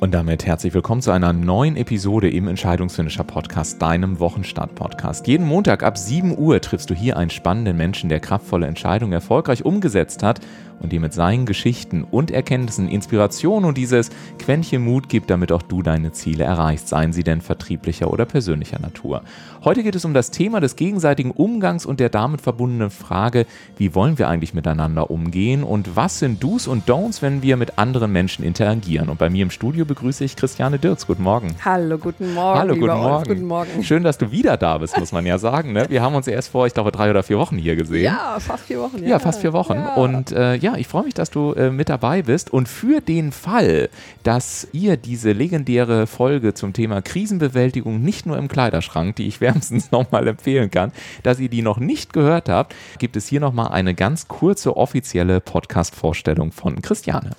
Und 0.00 0.12
damit 0.12 0.46
herzlich 0.46 0.72
willkommen 0.72 1.02
zu 1.02 1.10
einer 1.10 1.34
neuen 1.34 1.76
Episode 1.76 2.30
im 2.30 2.48
Entscheidungsfinisher 2.48 3.22
Podcast, 3.22 3.82
deinem 3.82 4.18
Wochenstart-Podcast. 4.18 5.26
Jeden 5.26 5.46
Montag 5.46 5.82
ab 5.82 5.98
7 5.98 6.38
Uhr 6.38 6.58
triffst 6.62 6.88
du 6.88 6.94
hier 6.94 7.18
einen 7.18 7.28
spannenden 7.28 7.76
Menschen, 7.76 8.08
der 8.08 8.18
kraftvolle 8.18 8.66
Entscheidungen 8.66 9.12
erfolgreich 9.12 9.62
umgesetzt 9.62 10.22
hat 10.22 10.40
und 10.80 10.92
dir 10.92 11.00
mit 11.00 11.12
seinen 11.12 11.46
Geschichten 11.46 12.04
und 12.10 12.30
Erkenntnissen 12.30 12.88
Inspiration 12.88 13.64
und 13.64 13.76
dieses 13.76 14.10
Quäntchen 14.38 14.82
Mut 14.82 15.08
gibt, 15.08 15.30
damit 15.30 15.52
auch 15.52 15.62
du 15.62 15.82
deine 15.82 16.12
Ziele 16.12 16.44
erreichst, 16.44 16.88
seien 16.88 17.12
sie 17.12 17.22
denn 17.22 17.40
vertrieblicher 17.40 18.10
oder 18.10 18.24
persönlicher 18.24 18.80
Natur. 18.80 19.22
Heute 19.62 19.82
geht 19.82 19.94
es 19.94 20.04
um 20.06 20.14
das 20.14 20.30
Thema 20.30 20.60
des 20.60 20.74
gegenseitigen 20.76 21.30
Umgangs 21.32 21.84
und 21.84 22.00
der 22.00 22.08
damit 22.08 22.40
verbundenen 22.40 22.90
Frage, 22.90 23.46
wie 23.76 23.94
wollen 23.94 24.18
wir 24.18 24.28
eigentlich 24.28 24.54
miteinander 24.54 25.10
umgehen 25.10 25.62
und 25.62 25.96
was 25.96 26.18
sind 26.18 26.42
Do's 26.42 26.66
und 26.66 26.88
Don'ts, 26.88 27.20
wenn 27.20 27.42
wir 27.42 27.58
mit 27.58 27.78
anderen 27.78 28.10
Menschen 28.10 28.42
interagieren. 28.42 29.10
Und 29.10 29.18
bei 29.18 29.28
mir 29.28 29.42
im 29.42 29.50
Studio 29.50 29.84
begrüße 29.84 30.24
ich 30.24 30.34
Christiane 30.36 30.78
Dirks. 30.78 31.06
Guten 31.06 31.22
Morgen. 31.22 31.54
Hallo, 31.62 31.98
guten 31.98 32.32
Morgen. 32.32 32.58
Hallo, 32.58 32.74
guten 32.74 32.86
Morgen. 32.86 33.28
guten 33.28 33.46
Morgen. 33.46 33.84
Schön, 33.84 34.02
dass 34.02 34.16
du 34.16 34.30
wieder 34.32 34.56
da 34.56 34.78
bist, 34.78 34.98
muss 34.98 35.12
man 35.12 35.26
ja 35.26 35.36
sagen. 35.36 35.74
Ne? 35.74 35.84
Wir 35.90 36.00
haben 36.00 36.14
uns 36.14 36.26
erst 36.26 36.48
vor, 36.48 36.66
ich 36.66 36.72
glaube, 36.72 36.90
drei 36.90 37.10
oder 37.10 37.22
vier 37.22 37.38
Wochen 37.38 37.58
hier 37.58 37.76
gesehen. 37.76 38.04
Ja, 38.04 38.38
fast 38.38 38.64
vier 38.64 38.80
Wochen. 38.80 39.02
Ja, 39.02 39.10
ja 39.10 39.18
fast 39.18 39.40
vier 39.42 39.52
Wochen. 39.52 39.74
Ja. 39.74 39.94
Und 39.96 40.32
äh, 40.32 40.54
ja, 40.56 40.69
ich 40.76 40.88
freue 40.88 41.04
mich, 41.04 41.14
dass 41.14 41.30
du 41.30 41.52
äh, 41.52 41.70
mit 41.70 41.88
dabei 41.88 42.22
bist. 42.22 42.52
Und 42.52 42.68
für 42.68 43.00
den 43.00 43.32
Fall, 43.32 43.88
dass 44.22 44.68
ihr 44.72 44.96
diese 44.96 45.32
legendäre 45.32 46.06
Folge 46.06 46.54
zum 46.54 46.72
Thema 46.72 47.02
Krisenbewältigung 47.02 48.00
nicht 48.02 48.26
nur 48.26 48.36
im 48.38 48.48
Kleiderschrank, 48.48 49.16
die 49.16 49.26
ich 49.26 49.40
wärmstens 49.40 49.90
nochmal 49.92 50.28
empfehlen 50.28 50.70
kann, 50.70 50.92
dass 51.22 51.40
ihr 51.40 51.48
die 51.48 51.62
noch 51.62 51.78
nicht 51.78 52.12
gehört 52.12 52.48
habt, 52.48 52.74
gibt 52.98 53.16
es 53.16 53.26
hier 53.26 53.40
nochmal 53.40 53.68
eine 53.68 53.94
ganz 53.94 54.28
kurze 54.28 54.76
offizielle 54.76 55.40
Podcast-Vorstellung 55.40 56.52
von 56.52 56.80
Christiane. 56.82 57.30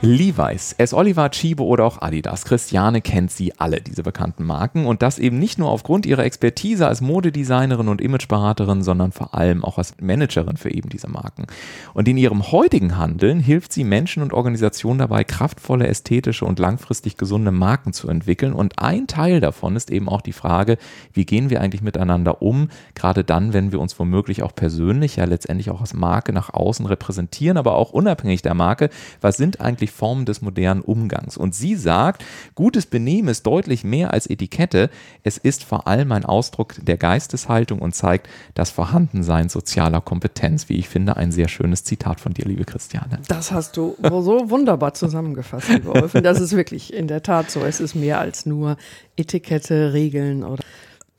Levi's, 0.00 0.76
S. 0.78 0.94
Oliver, 0.94 1.28
Chibo 1.30 1.64
oder 1.64 1.84
auch 1.84 2.00
Adidas. 2.00 2.44
Christiane 2.44 3.00
kennt 3.00 3.32
sie 3.32 3.58
alle, 3.58 3.80
diese 3.80 4.04
bekannten 4.04 4.44
Marken. 4.44 4.86
Und 4.86 5.02
das 5.02 5.18
eben 5.18 5.40
nicht 5.40 5.58
nur 5.58 5.70
aufgrund 5.70 6.06
ihrer 6.06 6.24
Expertise 6.24 6.86
als 6.86 7.00
Modedesignerin 7.00 7.88
und 7.88 8.00
Imageberaterin, 8.00 8.84
sondern 8.84 9.10
vor 9.10 9.34
allem 9.34 9.64
auch 9.64 9.76
als 9.76 9.94
Managerin 10.00 10.56
für 10.56 10.72
eben 10.72 10.88
diese 10.88 11.08
Marken. 11.08 11.46
Und 11.94 12.06
in 12.06 12.16
ihrem 12.16 12.52
heutigen 12.52 12.96
Handeln 12.96 13.40
hilft 13.40 13.72
sie 13.72 13.82
Menschen 13.82 14.22
und 14.22 14.32
Organisationen 14.32 15.00
dabei, 15.00 15.24
kraftvolle, 15.24 15.88
ästhetische 15.88 16.44
und 16.44 16.60
langfristig 16.60 17.16
gesunde 17.16 17.50
Marken 17.50 17.92
zu 17.92 18.08
entwickeln. 18.08 18.52
Und 18.52 18.78
ein 18.78 19.08
Teil 19.08 19.40
davon 19.40 19.74
ist 19.74 19.90
eben 19.90 20.08
auch 20.08 20.20
die 20.20 20.32
Frage, 20.32 20.78
wie 21.12 21.24
gehen 21.24 21.50
wir 21.50 21.60
eigentlich 21.60 21.82
miteinander 21.82 22.40
um, 22.40 22.68
gerade 22.94 23.24
dann, 23.24 23.52
wenn 23.52 23.72
wir 23.72 23.80
uns 23.80 23.98
womöglich 23.98 24.44
auch 24.44 24.54
persönlich, 24.54 25.16
ja 25.16 25.24
letztendlich 25.24 25.70
auch 25.70 25.80
als 25.80 25.92
Marke 25.92 26.32
nach 26.32 26.54
außen 26.54 26.86
repräsentieren, 26.86 27.56
aber 27.56 27.74
auch 27.74 27.90
unabhängig 27.90 28.42
der 28.42 28.54
Marke, 28.54 28.90
was 29.20 29.36
sind 29.36 29.60
eigentlich 29.60 29.87
eigentlich 29.88 29.90
Formen 29.90 30.24
des 30.24 30.42
modernen 30.42 30.80
Umgangs. 30.80 31.36
Und 31.36 31.54
sie 31.54 31.74
sagt, 31.74 32.24
gutes 32.54 32.86
Benehmen 32.86 33.28
ist 33.28 33.46
deutlich 33.46 33.84
mehr 33.84 34.12
als 34.12 34.28
Etikette. 34.28 34.90
Es 35.22 35.38
ist 35.38 35.64
vor 35.64 35.86
allem 35.86 36.12
ein 36.12 36.24
Ausdruck 36.24 36.74
der 36.80 36.96
Geisteshaltung 36.96 37.80
und 37.80 37.94
zeigt 37.94 38.28
das 38.54 38.70
Vorhandensein 38.70 39.48
sozialer 39.48 40.00
Kompetenz. 40.00 40.68
Wie 40.68 40.76
ich 40.76 40.88
finde, 40.88 41.16
ein 41.16 41.32
sehr 41.32 41.48
schönes 41.48 41.84
Zitat 41.84 42.20
von 42.20 42.34
dir, 42.34 42.44
liebe 42.44 42.64
Christiane. 42.64 43.20
Das 43.28 43.52
hast 43.52 43.76
du 43.76 43.96
so 44.00 44.50
wunderbar 44.50 44.94
zusammengefasst, 44.94 45.68
liebe. 45.68 46.22
Das 46.22 46.40
ist 46.40 46.52
wirklich 46.54 46.92
in 46.92 47.08
der 47.08 47.22
Tat 47.22 47.50
so. 47.50 47.60
Es 47.60 47.80
ist 47.80 47.94
mehr 47.94 48.18
als 48.18 48.46
nur 48.46 48.76
Etikette, 49.16 49.92
Regeln 49.92 50.44
oder 50.44 50.62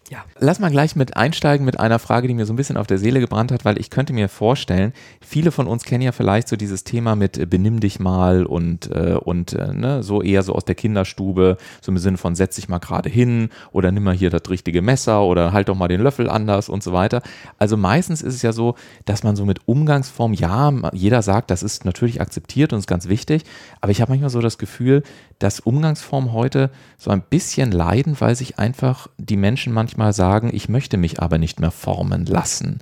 ja. 0.10 0.26
Lass 0.40 0.60
mal 0.60 0.72
gleich 0.72 0.96
mit 0.96 1.16
einsteigen 1.16 1.66
mit 1.66 1.80
einer 1.80 2.00
Frage, 2.00 2.28
die 2.28 2.34
mir 2.34 2.48
so 2.48 2.54
ein 2.54 2.56
bisschen 2.56 2.78
auf 2.78 2.88
der 2.88 2.98
Seele 2.98 3.20
gebrannt 3.20 3.52
hat, 3.52 3.64
weil 3.64 3.80
ich 3.80 3.92
könnte 3.92 4.12
mir 4.12 4.28
vorstellen, 4.28 4.92
viele 5.22 5.52
von 5.52 5.68
uns 5.68 5.84
kennen 5.84 6.02
ja 6.02 6.12
vielleicht 6.12 6.48
so 6.48 6.56
dieses 6.56 6.84
Thema 6.84 7.16
mit 7.16 7.38
äh, 7.38 7.46
benimm 7.46 7.80
dich 7.80 8.00
mal 8.00 8.46
und, 8.46 8.90
äh, 8.92 9.14
und 9.14 9.54
äh, 9.54 9.72
ne, 9.72 10.02
so 10.02 10.24
eher 10.24 10.42
so 10.42 10.54
aus 10.54 10.66
der 10.66 10.74
Kinderstube, 10.74 11.58
so 11.82 11.92
im 11.92 12.00
Sinne 12.00 12.18
von 12.18 12.34
setz 12.34 12.56
dich 12.56 12.68
mal 12.70 12.80
gerade 12.80 13.08
hin 13.08 13.50
oder 13.72 13.92
nimm 13.92 14.04
mal 14.04 14.16
hier 14.16 14.32
das 14.32 14.50
richtige 14.50 14.82
Messer 14.82 15.22
oder 15.22 15.54
halt 15.54 15.70
doch 15.70 15.76
mal 15.76 15.88
den 15.88 16.02
Löffel 16.02 16.28
anders 16.28 16.70
und 16.70 16.82
so 16.82 16.92
weiter. 16.92 17.22
Also 17.60 17.78
meistens 17.78 18.24
ist 18.24 18.34
es 18.34 18.42
ja 18.42 18.52
so, 18.52 18.74
dass 19.06 19.24
man 19.24 19.36
so 19.36 19.46
mit 19.46 19.68
Umgangsform, 19.68 20.34
ja, 20.34 20.74
jeder 20.92 21.22
sagt, 21.22 21.52
das 21.52 21.62
ist 21.62 21.86
natürlich 21.86 22.20
akzeptiert 22.20 22.74
und 22.74 22.80
ist 22.80 22.88
ganz 22.88 23.10
wichtig, 23.10 23.44
aber 23.80 23.92
ich 23.92 24.02
habe 24.02 24.12
manchmal 24.12 24.32
so 24.32 24.42
das 24.42 24.58
Gefühl, 24.58 25.04
dass 25.40 25.60
Umgangsformen 25.60 26.34
heute 26.34 26.70
so 26.98 27.12
ein 27.12 27.22
bisschen 27.22 27.72
leiden, 27.72 28.20
weil 28.20 28.36
sich 28.36 28.60
einfach 28.60 29.08
die 29.18 29.38
Menschen 29.38 29.74
manchmal 29.74 30.14
sagen, 30.14 30.50
ich 30.54 30.70
möchte 30.70 30.98
mich 30.98 31.22
aber 31.22 31.38
nicht 31.38 31.60
mehr 31.60 31.72
formen 31.72 32.26
lassen. 32.26 32.80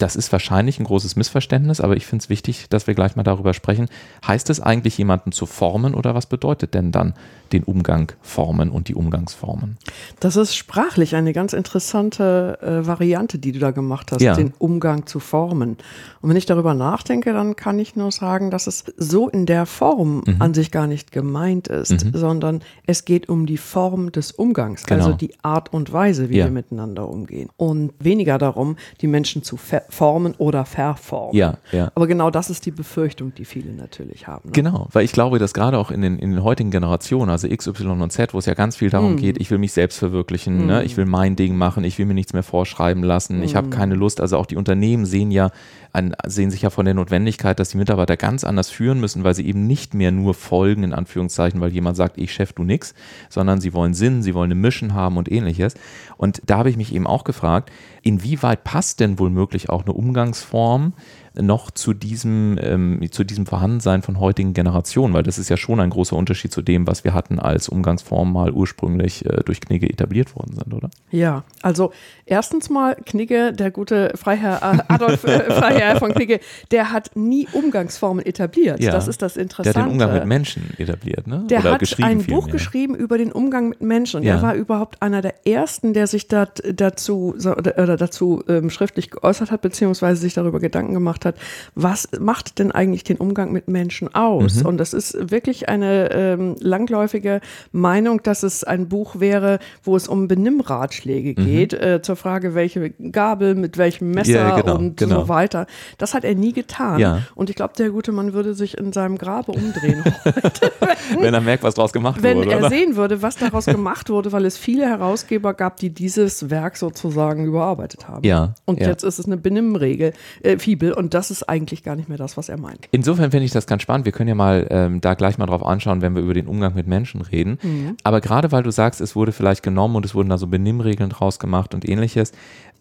Das 0.00 0.16
ist 0.16 0.32
wahrscheinlich 0.32 0.80
ein 0.80 0.84
großes 0.84 1.16
Missverständnis, 1.16 1.78
aber 1.78 1.94
ich 1.94 2.06
finde 2.06 2.22
es 2.22 2.30
wichtig, 2.30 2.70
dass 2.70 2.86
wir 2.86 2.94
gleich 2.94 3.16
mal 3.16 3.22
darüber 3.22 3.52
sprechen. 3.52 3.86
Heißt 4.26 4.48
es 4.48 4.58
eigentlich, 4.58 4.96
jemanden 4.96 5.30
zu 5.30 5.44
formen 5.44 5.92
oder 5.92 6.14
was 6.14 6.24
bedeutet 6.24 6.72
denn 6.72 6.90
dann 6.90 7.12
den 7.52 7.64
Umgang 7.64 8.12
formen 8.22 8.70
und 8.70 8.88
die 8.88 8.94
Umgangsformen? 8.94 9.76
Das 10.18 10.36
ist 10.36 10.54
sprachlich 10.54 11.16
eine 11.16 11.34
ganz 11.34 11.52
interessante 11.52 12.58
äh, 12.62 12.86
Variante, 12.86 13.38
die 13.38 13.52
du 13.52 13.58
da 13.58 13.72
gemacht 13.72 14.10
hast, 14.10 14.22
ja. 14.22 14.34
den 14.34 14.54
Umgang 14.58 15.04
zu 15.04 15.20
formen. 15.20 15.76
Und 16.22 16.30
wenn 16.30 16.36
ich 16.36 16.46
darüber 16.46 16.72
nachdenke, 16.72 17.34
dann 17.34 17.54
kann 17.56 17.78
ich 17.78 17.94
nur 17.94 18.10
sagen, 18.10 18.50
dass 18.50 18.66
es 18.66 18.84
so 18.96 19.28
in 19.28 19.44
der 19.44 19.66
Form 19.66 20.22
mhm. 20.26 20.36
an 20.38 20.54
sich 20.54 20.70
gar 20.70 20.86
nicht 20.86 21.12
gemeint 21.12 21.68
ist, 21.68 22.04
mhm. 22.04 22.12
sondern 22.14 22.62
es 22.86 23.04
geht 23.04 23.28
um 23.28 23.44
die 23.44 23.58
Form 23.58 24.12
des 24.12 24.32
Umgangs, 24.32 24.84
genau. 24.84 25.04
also 25.04 25.16
die 25.16 25.34
Art 25.42 25.74
und 25.74 25.92
Weise, 25.92 26.30
wie 26.30 26.38
ja. 26.38 26.46
wir 26.46 26.52
miteinander 26.52 27.06
umgehen. 27.06 27.50
Und 27.58 27.92
weniger 27.98 28.38
darum, 28.38 28.76
die 29.02 29.06
Menschen 29.06 29.42
zu 29.42 29.58
ver 29.58 29.82
formen 29.90 30.34
oder 30.38 30.64
verformen. 30.64 31.36
Ja, 31.36 31.58
ja. 31.72 31.90
Aber 31.94 32.06
genau 32.06 32.30
das 32.30 32.48
ist 32.50 32.64
die 32.66 32.70
Befürchtung, 32.70 33.34
die 33.34 33.44
viele 33.44 33.72
natürlich 33.72 34.26
haben. 34.26 34.48
Ne? 34.48 34.52
Genau, 34.52 34.88
weil 34.92 35.04
ich 35.04 35.12
glaube, 35.12 35.38
dass 35.38 35.52
gerade 35.52 35.78
auch 35.78 35.90
in 35.90 36.00
den, 36.00 36.18
in 36.18 36.30
den 36.30 36.42
heutigen 36.42 36.70
Generationen, 36.70 37.30
also 37.30 37.46
X, 37.46 37.66
Y 37.66 38.00
und 38.00 38.10
Z, 38.10 38.32
wo 38.34 38.38
es 38.38 38.46
ja 38.46 38.54
ganz 38.54 38.76
viel 38.76 38.90
darum 38.90 39.14
mm. 39.14 39.16
geht, 39.16 39.40
ich 39.40 39.50
will 39.50 39.58
mich 39.58 39.72
selbst 39.72 39.98
verwirklichen, 39.98 40.64
mm. 40.64 40.66
ne? 40.66 40.84
ich 40.84 40.96
will 40.96 41.06
mein 41.06 41.36
Ding 41.36 41.56
machen, 41.56 41.84
ich 41.84 41.98
will 41.98 42.06
mir 42.06 42.14
nichts 42.14 42.32
mehr 42.32 42.42
vorschreiben 42.42 43.02
lassen, 43.02 43.40
mm. 43.40 43.42
ich 43.42 43.56
habe 43.56 43.68
keine 43.68 43.94
Lust. 43.94 44.20
Also 44.20 44.38
auch 44.38 44.46
die 44.46 44.56
Unternehmen 44.56 45.04
sehen 45.04 45.30
ja 45.30 45.50
an, 45.92 46.14
sehen 46.26 46.50
sich 46.50 46.62
ja 46.62 46.70
von 46.70 46.84
der 46.84 46.94
Notwendigkeit, 46.94 47.58
dass 47.58 47.70
die 47.70 47.76
Mitarbeiter 47.76 48.16
ganz 48.16 48.44
anders 48.44 48.70
führen 48.70 49.00
müssen, 49.00 49.24
weil 49.24 49.34
sie 49.34 49.46
eben 49.46 49.66
nicht 49.66 49.94
mehr 49.94 50.12
nur 50.12 50.34
folgen, 50.34 50.84
in 50.84 50.92
Anführungszeichen, 50.92 51.60
weil 51.60 51.72
jemand 51.72 51.96
sagt, 51.96 52.18
ich 52.18 52.32
Chef, 52.32 52.52
du 52.52 52.62
nix, 52.62 52.94
sondern 53.28 53.60
sie 53.60 53.72
wollen 53.72 53.94
Sinn, 53.94 54.22
sie 54.22 54.34
wollen 54.34 54.50
eine 54.50 54.60
Mission 54.60 54.94
haben 54.94 55.16
und 55.16 55.30
ähnliches. 55.30 55.74
Und 56.16 56.42
da 56.46 56.58
habe 56.58 56.70
ich 56.70 56.76
mich 56.76 56.94
eben 56.94 57.06
auch 57.06 57.24
gefragt, 57.24 57.70
inwieweit 58.02 58.64
passt 58.64 59.00
denn 59.00 59.18
wohl 59.18 59.30
möglich 59.30 59.68
auch 59.68 59.82
eine 59.82 59.92
Umgangsform, 59.92 60.94
noch 61.34 61.70
zu 61.70 61.94
diesem, 61.94 62.58
ähm, 62.60 63.00
zu 63.10 63.24
diesem 63.24 63.46
Vorhandensein 63.46 64.02
von 64.02 64.18
heutigen 64.18 64.52
Generationen, 64.52 65.14
weil 65.14 65.22
das 65.22 65.38
ist 65.38 65.48
ja 65.48 65.56
schon 65.56 65.80
ein 65.80 65.90
großer 65.90 66.16
Unterschied 66.16 66.52
zu 66.52 66.60
dem, 66.60 66.86
was 66.86 67.04
wir 67.04 67.14
hatten, 67.14 67.38
als 67.38 67.68
Umgangsform 67.68 68.32
mal 68.32 68.50
ursprünglich 68.50 69.24
äh, 69.26 69.42
durch 69.44 69.60
Knigge 69.60 69.88
etabliert 69.88 70.34
worden 70.34 70.54
sind, 70.56 70.74
oder? 70.74 70.90
Ja, 71.10 71.44
also 71.62 71.92
erstens 72.30 72.70
mal 72.70 72.96
Knigge, 73.04 73.52
der 73.52 73.70
gute 73.70 74.12
Freiherr 74.14 74.60
äh, 74.62 74.92
Adolf 74.92 75.24
äh, 75.24 75.40
Freiherr 75.52 75.96
von 75.96 76.12
Knigge, 76.14 76.40
der 76.70 76.92
hat 76.92 77.10
nie 77.16 77.46
Umgangsformen 77.52 78.24
etabliert. 78.24 78.80
Ja, 78.80 78.92
das 78.92 79.08
ist 79.08 79.20
das 79.20 79.36
Interessante. 79.36 79.74
Der 79.74 79.82
hat 79.82 79.88
den 79.88 79.92
Umgang 79.92 80.14
mit 80.14 80.26
Menschen 80.26 80.72
etabliert, 80.78 81.26
ne? 81.26 81.44
Der 81.50 81.60
oder 81.60 81.72
hat 81.72 82.02
ein 82.02 82.24
Buch 82.24 82.46
mehr. 82.46 82.52
geschrieben 82.52 82.94
über 82.94 83.18
den 83.18 83.32
Umgang 83.32 83.70
mit 83.70 83.82
Menschen 83.82 84.18
und 84.18 84.22
ja. 84.22 84.36
er 84.36 84.42
war 84.42 84.54
überhaupt 84.54 85.02
einer 85.02 85.20
der 85.20 85.46
ersten, 85.46 85.92
der 85.92 86.06
sich 86.06 86.28
dat, 86.28 86.62
dazu, 86.72 87.34
oder 87.36 87.96
dazu 87.96 88.42
ähm, 88.48 88.70
schriftlich 88.70 89.10
geäußert 89.10 89.50
hat, 89.50 89.60
beziehungsweise 89.60 90.20
sich 90.20 90.34
darüber 90.34 90.60
Gedanken 90.60 90.94
gemacht 90.94 91.24
hat, 91.24 91.34
was 91.74 92.08
macht 92.18 92.58
denn 92.60 92.70
eigentlich 92.70 93.02
den 93.04 93.16
Umgang 93.16 93.52
mit 93.52 93.66
Menschen 93.66 94.14
aus? 94.14 94.60
Mhm. 94.60 94.66
Und 94.66 94.78
das 94.78 94.94
ist 94.94 95.30
wirklich 95.30 95.68
eine 95.68 96.12
ähm, 96.12 96.54
langläufige 96.60 97.40
Meinung, 97.72 98.22
dass 98.22 98.44
es 98.44 98.62
ein 98.62 98.88
Buch 98.88 99.18
wäre, 99.18 99.58
wo 99.82 99.96
es 99.96 100.06
um 100.06 100.28
Benimmratschläge 100.28 101.40
mhm. 101.40 101.44
geht, 101.44 101.72
äh, 101.72 102.00
zur 102.02 102.19
Frage, 102.20 102.54
welche 102.54 102.90
Gabel 102.90 103.54
mit 103.54 103.78
welchem 103.78 104.10
Messer 104.10 104.32
ja, 104.32 104.60
genau, 104.60 104.76
und 104.76 104.96
genau. 104.96 105.22
so 105.22 105.28
weiter. 105.28 105.66
Das 105.98 106.14
hat 106.14 106.24
er 106.24 106.34
nie 106.34 106.52
getan. 106.52 106.98
Ja. 106.98 107.22
Und 107.34 107.50
ich 107.50 107.56
glaube, 107.56 107.74
der 107.78 107.90
gute 107.90 108.12
Mann 108.12 108.32
würde 108.32 108.54
sich 108.54 108.76
in 108.76 108.92
seinem 108.92 109.16
Grabe 109.16 109.52
umdrehen 109.52 110.04
heute. 110.24 110.72
wenn 111.18 111.34
er 111.34 111.40
merkt, 111.40 111.62
was 111.62 111.74
daraus 111.74 111.92
gemacht 111.92 112.22
wenn 112.22 112.38
wurde. 112.38 112.50
Wenn 112.50 112.58
er 112.58 112.60
oder? 112.60 112.68
sehen 112.68 112.96
würde, 112.96 113.22
was 113.22 113.36
daraus 113.36 113.66
gemacht 113.66 114.10
wurde, 114.10 114.32
weil 114.32 114.44
es 114.44 114.58
viele 114.58 114.86
Herausgeber 114.86 115.54
gab, 115.54 115.76
die 115.78 115.90
dieses 115.90 116.50
Werk 116.50 116.76
sozusagen 116.76 117.44
überarbeitet 117.46 118.08
haben. 118.08 118.24
Ja. 118.26 118.54
Und 118.64 118.80
ja. 118.80 118.88
jetzt 118.88 119.04
ist 119.04 119.18
es 119.18 119.26
eine 119.26 119.36
Benimmregel, 119.36 120.12
äh, 120.42 120.58
Fibel. 120.58 120.92
Und 120.92 121.14
das 121.14 121.20
das 121.20 121.30
ist 121.30 121.48
eigentlich 121.50 121.84
gar 121.84 121.96
nicht 121.96 122.08
mehr 122.08 122.18
das, 122.18 122.36
was 122.36 122.48
er 122.48 122.58
meint. 122.58 122.88
Insofern 122.90 123.30
finde 123.30 123.44
ich 123.44 123.52
das 123.52 123.66
ganz 123.66 123.82
spannend. 123.82 124.04
Wir 124.04 124.12
können 124.12 124.28
ja 124.28 124.34
mal 124.34 124.66
ähm, 124.70 125.00
da 125.00 125.14
gleich 125.14 125.38
mal 125.38 125.44
drauf 125.44 125.64
anschauen, 125.64 126.00
wenn 126.00 126.14
wir 126.14 126.22
über 126.22 126.34
den 126.34 126.46
Umgang 126.46 126.74
mit 126.74 126.86
Menschen 126.86 127.20
reden. 127.20 127.58
Mhm. 127.62 127.96
Aber 128.02 128.20
gerade 128.22 128.50
weil 128.52 128.62
du 128.62 128.72
sagst, 128.72 129.00
es 129.00 129.14
wurde 129.14 129.32
vielleicht 129.32 129.62
genommen 129.62 129.96
und 129.96 130.04
es 130.06 130.14
wurden 130.14 130.30
da 130.30 130.38
so 130.38 130.46
Benimmregeln 130.46 131.10
draus 131.10 131.38
gemacht 131.38 131.74
und 131.74 131.88
ähnliches. 131.88 132.09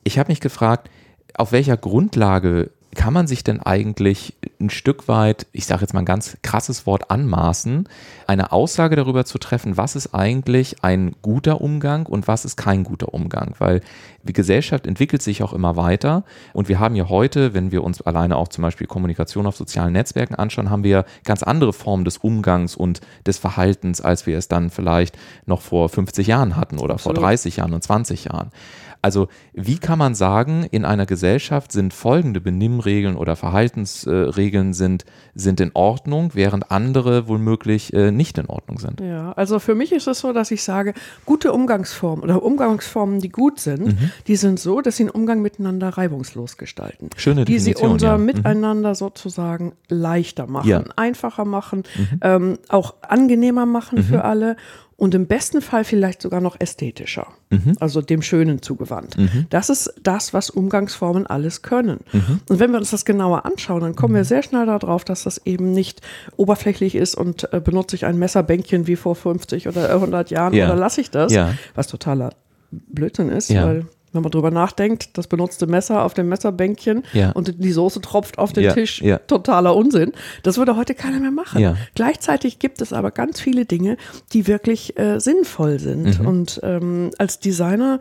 Ich 0.03 0.19
habe 0.19 0.31
mich 0.31 0.39
gefragt, 0.39 0.89
auf 1.33 1.51
welcher 1.51 1.77
Grundlage 1.77 2.71
kann 2.95 3.13
man 3.13 3.27
sich 3.27 3.43
denn 3.43 3.59
eigentlich 3.61 4.33
ein 4.59 4.69
Stück 4.69 5.07
weit, 5.07 5.45
ich 5.53 5.65
sage 5.65 5.81
jetzt 5.81 5.93
mal 5.93 6.01
ein 6.01 6.05
ganz 6.05 6.37
krasses 6.41 6.85
Wort, 6.85 7.11
anmaßen, 7.11 7.87
eine 8.25 8.51
Aussage 8.51 8.95
darüber 8.95 9.25
zu 9.25 9.37
treffen, 9.37 9.77
was 9.77 9.95
ist 9.95 10.13
eigentlich 10.13 10.83
ein 10.83 11.15
guter 11.21 11.61
Umgang 11.61 12.07
und 12.07 12.27
was 12.27 12.45
ist 12.45 12.57
kein 12.57 12.83
guter 12.83 13.13
Umgang? 13.13 13.53
Weil 13.59 13.81
die 14.23 14.33
Gesellschaft 14.33 14.87
entwickelt 14.87 15.21
sich 15.21 15.43
auch 15.43 15.53
immer 15.53 15.75
weiter 15.75 16.23
und 16.53 16.67
wir 16.67 16.79
haben 16.79 16.95
ja 16.95 17.09
heute, 17.09 17.53
wenn 17.53 17.71
wir 17.71 17.83
uns 17.83 18.01
alleine 18.01 18.35
auch 18.35 18.47
zum 18.47 18.63
Beispiel 18.63 18.87
Kommunikation 18.87 19.45
auf 19.45 19.55
sozialen 19.55 19.93
Netzwerken 19.93 20.35
anschauen, 20.35 20.69
haben 20.69 20.83
wir 20.83 21.05
ganz 21.23 21.43
andere 21.43 21.73
Formen 21.73 22.05
des 22.05 22.17
Umgangs 22.17 22.75
und 22.75 23.01
des 23.25 23.37
Verhaltens, 23.37 24.01
als 24.01 24.25
wir 24.25 24.37
es 24.37 24.47
dann 24.47 24.71
vielleicht 24.71 25.17
noch 25.45 25.61
vor 25.61 25.89
50 25.89 26.27
Jahren 26.27 26.55
hatten 26.55 26.79
oder 26.79 26.95
Absolut. 26.95 27.17
vor 27.17 27.23
30 27.23 27.57
Jahren 27.57 27.73
und 27.73 27.83
20 27.83 28.25
Jahren. 28.25 28.51
Also 29.01 29.27
wie 29.53 29.77
kann 29.77 29.99
man 29.99 30.15
sagen, 30.15 30.65
in 30.71 30.85
einer 30.85 31.05
Gesellschaft 31.05 31.71
sind 31.71 31.93
folgende 31.93 32.41
Benimmregeln 32.41 33.15
oder 33.15 33.35
Verhaltensregeln 33.35 34.73
sind, 34.73 35.05
sind 35.35 35.59
in 35.59 35.71
Ordnung, 35.73 36.31
während 36.33 36.71
andere 36.71 37.27
womöglich 37.27 37.93
äh, 37.93 38.11
nicht 38.11 38.37
in 38.37 38.45
Ordnung 38.47 38.79
sind? 38.79 39.01
Ja, 39.01 39.33
also 39.33 39.59
für 39.59 39.75
mich 39.75 39.91
ist 39.91 40.07
es 40.07 40.19
so, 40.19 40.31
dass 40.31 40.51
ich 40.51 40.63
sage, 40.63 40.93
gute 41.25 41.51
Umgangsformen 41.51 42.23
oder 42.23 42.41
Umgangsformen, 42.41 43.19
die 43.19 43.29
gut 43.29 43.59
sind, 43.59 43.87
mhm. 43.87 44.11
die 44.27 44.35
sind 44.35 44.59
so, 44.59 44.81
dass 44.81 44.97
sie 44.97 45.09
den 45.09 45.09
Umgang 45.09 45.41
miteinander 45.41 45.89
reibungslos 45.89 46.57
gestalten. 46.57 47.09
Schöne 47.17 47.45
Die 47.45 47.59
sie 47.59 47.75
unser 47.75 48.07
ja. 48.07 48.17
Mhm. 48.17 48.25
Miteinander 48.25 48.95
sozusagen 48.95 49.73
leichter 49.87 50.47
machen, 50.47 50.69
ja. 50.69 50.83
einfacher 50.95 51.45
machen, 51.45 51.83
mhm. 51.97 52.19
ähm, 52.21 52.57
auch 52.69 52.95
angenehmer 53.01 53.65
machen 53.65 53.99
mhm. 53.99 54.03
für 54.03 54.23
alle 54.23 54.55
und 54.99 55.15
im 55.15 55.27
besten 55.27 55.61
Fall 55.61 55.85
vielleicht 55.85 56.21
sogar 56.21 56.41
noch 56.41 56.59
ästhetischer, 56.59 57.27
mhm. 57.49 57.75
also 57.79 58.01
dem 58.01 58.21
Schönen 58.21 58.61
zugewandt. 58.61 59.17
Mhm. 59.17 59.45
Das 59.49 59.69
ist 59.69 59.93
das, 60.03 60.33
was 60.33 60.49
Umgangsformen 60.49 61.25
alles 61.25 61.61
können. 61.61 62.01
Mhm. 62.11 62.41
Und 62.49 62.59
wenn 62.59 62.71
wir 62.71 62.79
uns 62.79 62.91
das 62.91 63.05
genauer 63.05 63.45
anschauen, 63.45 63.81
dann 63.81 63.95
kommen 63.95 64.13
wir 64.13 64.21
mhm. 64.21 64.27
sehr 64.27 64.43
schnell 64.43 64.65
darauf, 64.65 65.05
dass 65.05 65.23
das 65.23 65.41
eben 65.45 65.71
nicht 65.71 66.01
oberflächlich 66.35 66.95
ist 66.95 67.15
und 67.15 67.51
äh, 67.53 67.61
benutze 67.61 67.95
ich 67.95 68.05
ein 68.05 68.19
Messerbänkchen 68.19 68.87
wie 68.87 68.97
vor 68.97 69.15
50 69.15 69.69
oder 69.69 69.89
100 69.89 70.31
Jahren 70.31 70.53
ja. 70.53 70.65
oder 70.65 70.75
lasse 70.75 70.99
ich 70.99 71.09
das, 71.09 71.31
ja. 71.31 71.53
was 71.75 71.87
totaler 71.87 72.31
Blödsinn 72.71 73.29
ist, 73.29 73.49
ja. 73.49 73.65
weil 73.65 73.85
wenn 74.11 74.21
man 74.21 74.31
drüber 74.31 74.51
nachdenkt, 74.51 75.17
das 75.17 75.27
benutzte 75.27 75.67
Messer 75.67 76.03
auf 76.03 76.13
dem 76.13 76.29
Messerbänkchen 76.29 77.03
ja. 77.13 77.31
und 77.31 77.63
die 77.63 77.71
Soße 77.71 78.01
tropft 78.01 78.37
auf 78.37 78.53
den 78.53 78.63
ja, 78.63 78.73
Tisch, 78.73 79.01
ja. 79.01 79.17
totaler 79.19 79.75
Unsinn. 79.75 80.13
Das 80.43 80.57
würde 80.57 80.75
heute 80.75 80.95
keiner 80.95 81.19
mehr 81.19 81.31
machen. 81.31 81.77
Gleichzeitig 81.95 82.59
gibt 82.59 82.81
es 82.81 82.93
aber 82.93 83.11
ganz 83.11 83.39
viele 83.39 83.65
Dinge, 83.65 83.97
die 84.33 84.47
wirklich 84.47 84.97
äh, 84.97 85.19
sinnvoll 85.19 85.79
sind. 85.79 86.19
Mhm. 86.19 86.27
Und 86.27 86.59
ähm, 86.63 87.11
als 87.17 87.39
Designer 87.39 87.99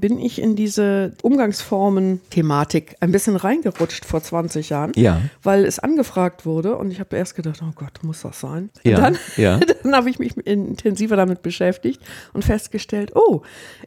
bin 0.00 0.18
ich 0.18 0.40
in 0.40 0.56
diese 0.56 1.12
Umgangsformen-Thematik 1.22 2.96
ein 3.00 3.12
bisschen 3.12 3.36
reingerutscht 3.36 4.04
vor 4.04 4.22
20 4.22 4.70
Jahren, 4.70 4.92
ja. 4.96 5.20
weil 5.42 5.64
es 5.64 5.78
angefragt 5.78 6.46
wurde 6.46 6.76
und 6.76 6.90
ich 6.90 7.00
habe 7.00 7.16
erst 7.16 7.34
gedacht, 7.34 7.60
oh 7.62 7.72
Gott, 7.74 8.02
muss 8.02 8.22
das 8.22 8.40
sein? 8.40 8.70
Ja. 8.82 8.96
Dann, 8.96 9.18
ja. 9.36 9.60
dann 9.82 9.94
habe 9.94 10.10
ich 10.10 10.18
mich 10.18 10.36
intensiver 10.36 11.16
damit 11.16 11.42
beschäftigt 11.42 12.00
und 12.32 12.44
festgestellt, 12.44 13.12
oh, 13.14 13.42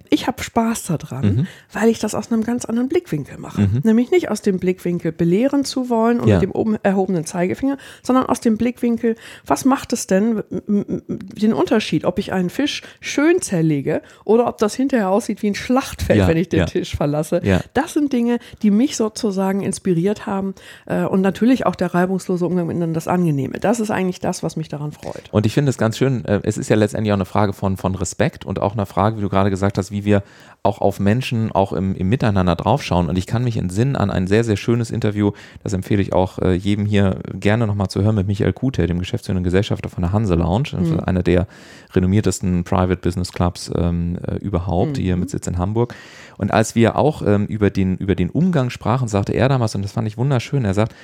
ich 0.10 0.28
habe 0.28 0.44
Spaß 0.44 0.84
daran, 0.86 1.36
mhm. 1.36 1.48
weil 1.72 1.90
ich 1.90 2.00
das 2.00 2.16
aus 2.16 2.32
einem 2.32 2.44
ganz 2.44 2.66
anderen 2.66 2.90
Blickwinkel 2.90 3.38
mache. 3.38 3.62
Mhm. 3.62 3.82
Nämlich 3.84 4.12
nicht 4.12 4.30
aus 4.30 4.42
dem 4.42 4.60
Blickwinkel 4.60 5.12
belehren 5.12 5.66
zu 5.66 5.90
wollen 5.90 6.20
und 6.20 6.28
ja. 6.28 6.36
mit 6.36 6.44
dem 6.44 6.52
oben 6.52 6.78
erhobenen 6.84 7.26
Zeigefinger, 7.26 7.78
sondern 8.04 8.28
aus 8.28 8.40
dem 8.40 8.58
Blickwinkel, 8.58 9.16
was 9.46 9.66
macht 9.66 9.94
es 9.94 10.08
denn 10.08 10.44
den 10.68 11.54
Unterschied, 11.54 12.06
ob 12.06 12.20
ich 12.20 12.32
einen 12.34 12.50
Fisch 12.50 12.84
schön 13.00 13.42
zerlege 13.42 14.02
oder 14.26 14.48
ob 14.48 14.58
das 14.58 14.76
hinterher 14.76 15.10
aussieht 15.10 15.42
wie 15.42 15.48
ein 15.48 15.56
Schlacht 15.56 16.03
fällt, 16.04 16.20
ja, 16.20 16.28
wenn 16.28 16.38
ich 16.38 16.50
den 16.50 16.60
ja. 16.60 16.66
Tisch 16.66 16.96
verlasse. 16.96 17.42
Ja. 17.44 17.62
Das 17.74 17.94
sind 17.94 18.14
Dinge, 18.14 18.40
die 18.62 18.72
mich 18.72 18.96
sozusagen 18.96 19.62
inspiriert 19.62 20.26
haben 20.26 20.56
äh, 20.86 21.04
und 21.04 21.22
natürlich 21.22 21.66
auch 21.66 21.76
der 21.76 21.94
reibungslose 21.94 22.46
Umgang 22.46 22.68
miteinander, 22.68 22.96
das 22.96 23.08
Angenehme. 23.08 23.60
Das 23.60 23.80
ist 23.80 23.92
eigentlich 23.92 24.20
das, 24.20 24.44
was 24.44 24.56
mich 24.56 24.70
daran 24.70 24.92
freut. 24.92 25.30
Und 25.32 25.46
ich 25.46 25.54
finde 25.54 25.70
es 25.70 25.78
ganz 25.78 25.98
schön, 25.98 26.26
äh, 26.26 26.42
es 26.44 26.58
ist 26.58 26.70
ja 26.70 26.76
letztendlich 26.76 27.12
auch 27.12 27.18
eine 27.18 27.26
Frage 27.26 27.54
von, 27.54 27.78
von 27.78 27.96
Respekt 27.96 28.46
und 28.46 28.60
auch 28.62 28.74
eine 28.74 28.86
Frage, 28.86 29.18
wie 29.18 29.22
du 29.22 29.30
gerade 29.30 29.50
gesagt 29.50 29.78
hast, 29.78 29.92
wie 29.92 30.06
wir 30.06 30.24
auch 30.64 30.80
auf 30.80 31.00
Menschen 31.00 31.52
auch 31.52 31.74
im, 31.74 31.94
im 31.94 32.08
Miteinander 32.08 32.56
draufschauen. 32.56 33.10
Und 33.10 33.18
ich 33.18 33.28
kann 33.28 33.44
mich 33.44 33.58
entsinnen 33.58 33.98
an 33.98 34.10
ein 34.10 34.28
sehr, 34.28 34.46
sehr 34.46 34.56
schönes 34.56 34.92
Interview, 34.92 35.32
das 35.62 35.74
empfehle 35.74 36.02
ich 36.02 36.14
auch 36.14 36.40
äh, 36.40 36.54
jedem 36.54 36.86
hier 36.86 37.20
gerne 37.34 37.68
nochmal 37.68 37.90
zu 37.90 38.02
hören 38.02 38.16
mit 38.16 38.28
Michael 38.28 38.54
Kute, 38.54 38.88
dem 38.88 39.00
geschäftsführenden 39.00 39.44
Gesellschafter 39.44 39.90
von 39.90 40.04
der 40.04 40.14
Hanse 40.14 40.36
Lounge, 40.36 40.70
mhm. 40.80 41.02
einer 41.02 41.22
der 41.22 41.48
renommiertesten 41.94 42.64
Private 42.64 42.98
Business 42.98 43.34
Clubs 43.34 43.72
ähm, 43.76 44.18
äh, 44.26 44.36
überhaupt, 44.36 44.98
mhm. 44.98 45.02
hier 45.02 45.18
mit 45.18 45.30
Sitz 45.30 45.48
in 45.48 45.58
Hamburg. 45.58 45.93
Und 46.38 46.52
als 46.52 46.76
wir 46.76 46.96
auch 46.96 47.22
ähm, 47.26 47.46
über, 47.46 47.70
den, 47.70 47.98
über 47.98 48.16
den 48.16 48.30
Umgang 48.30 48.70
sprachen, 48.70 49.08
sagte 49.08 49.34
er 49.34 49.50
damals, 49.50 49.76
und 49.76 49.84
das 49.84 49.92
fand 49.92 50.08
ich 50.08 50.18
wunderschön, 50.18 50.66
er 50.66 50.74
sagt, 50.74 50.96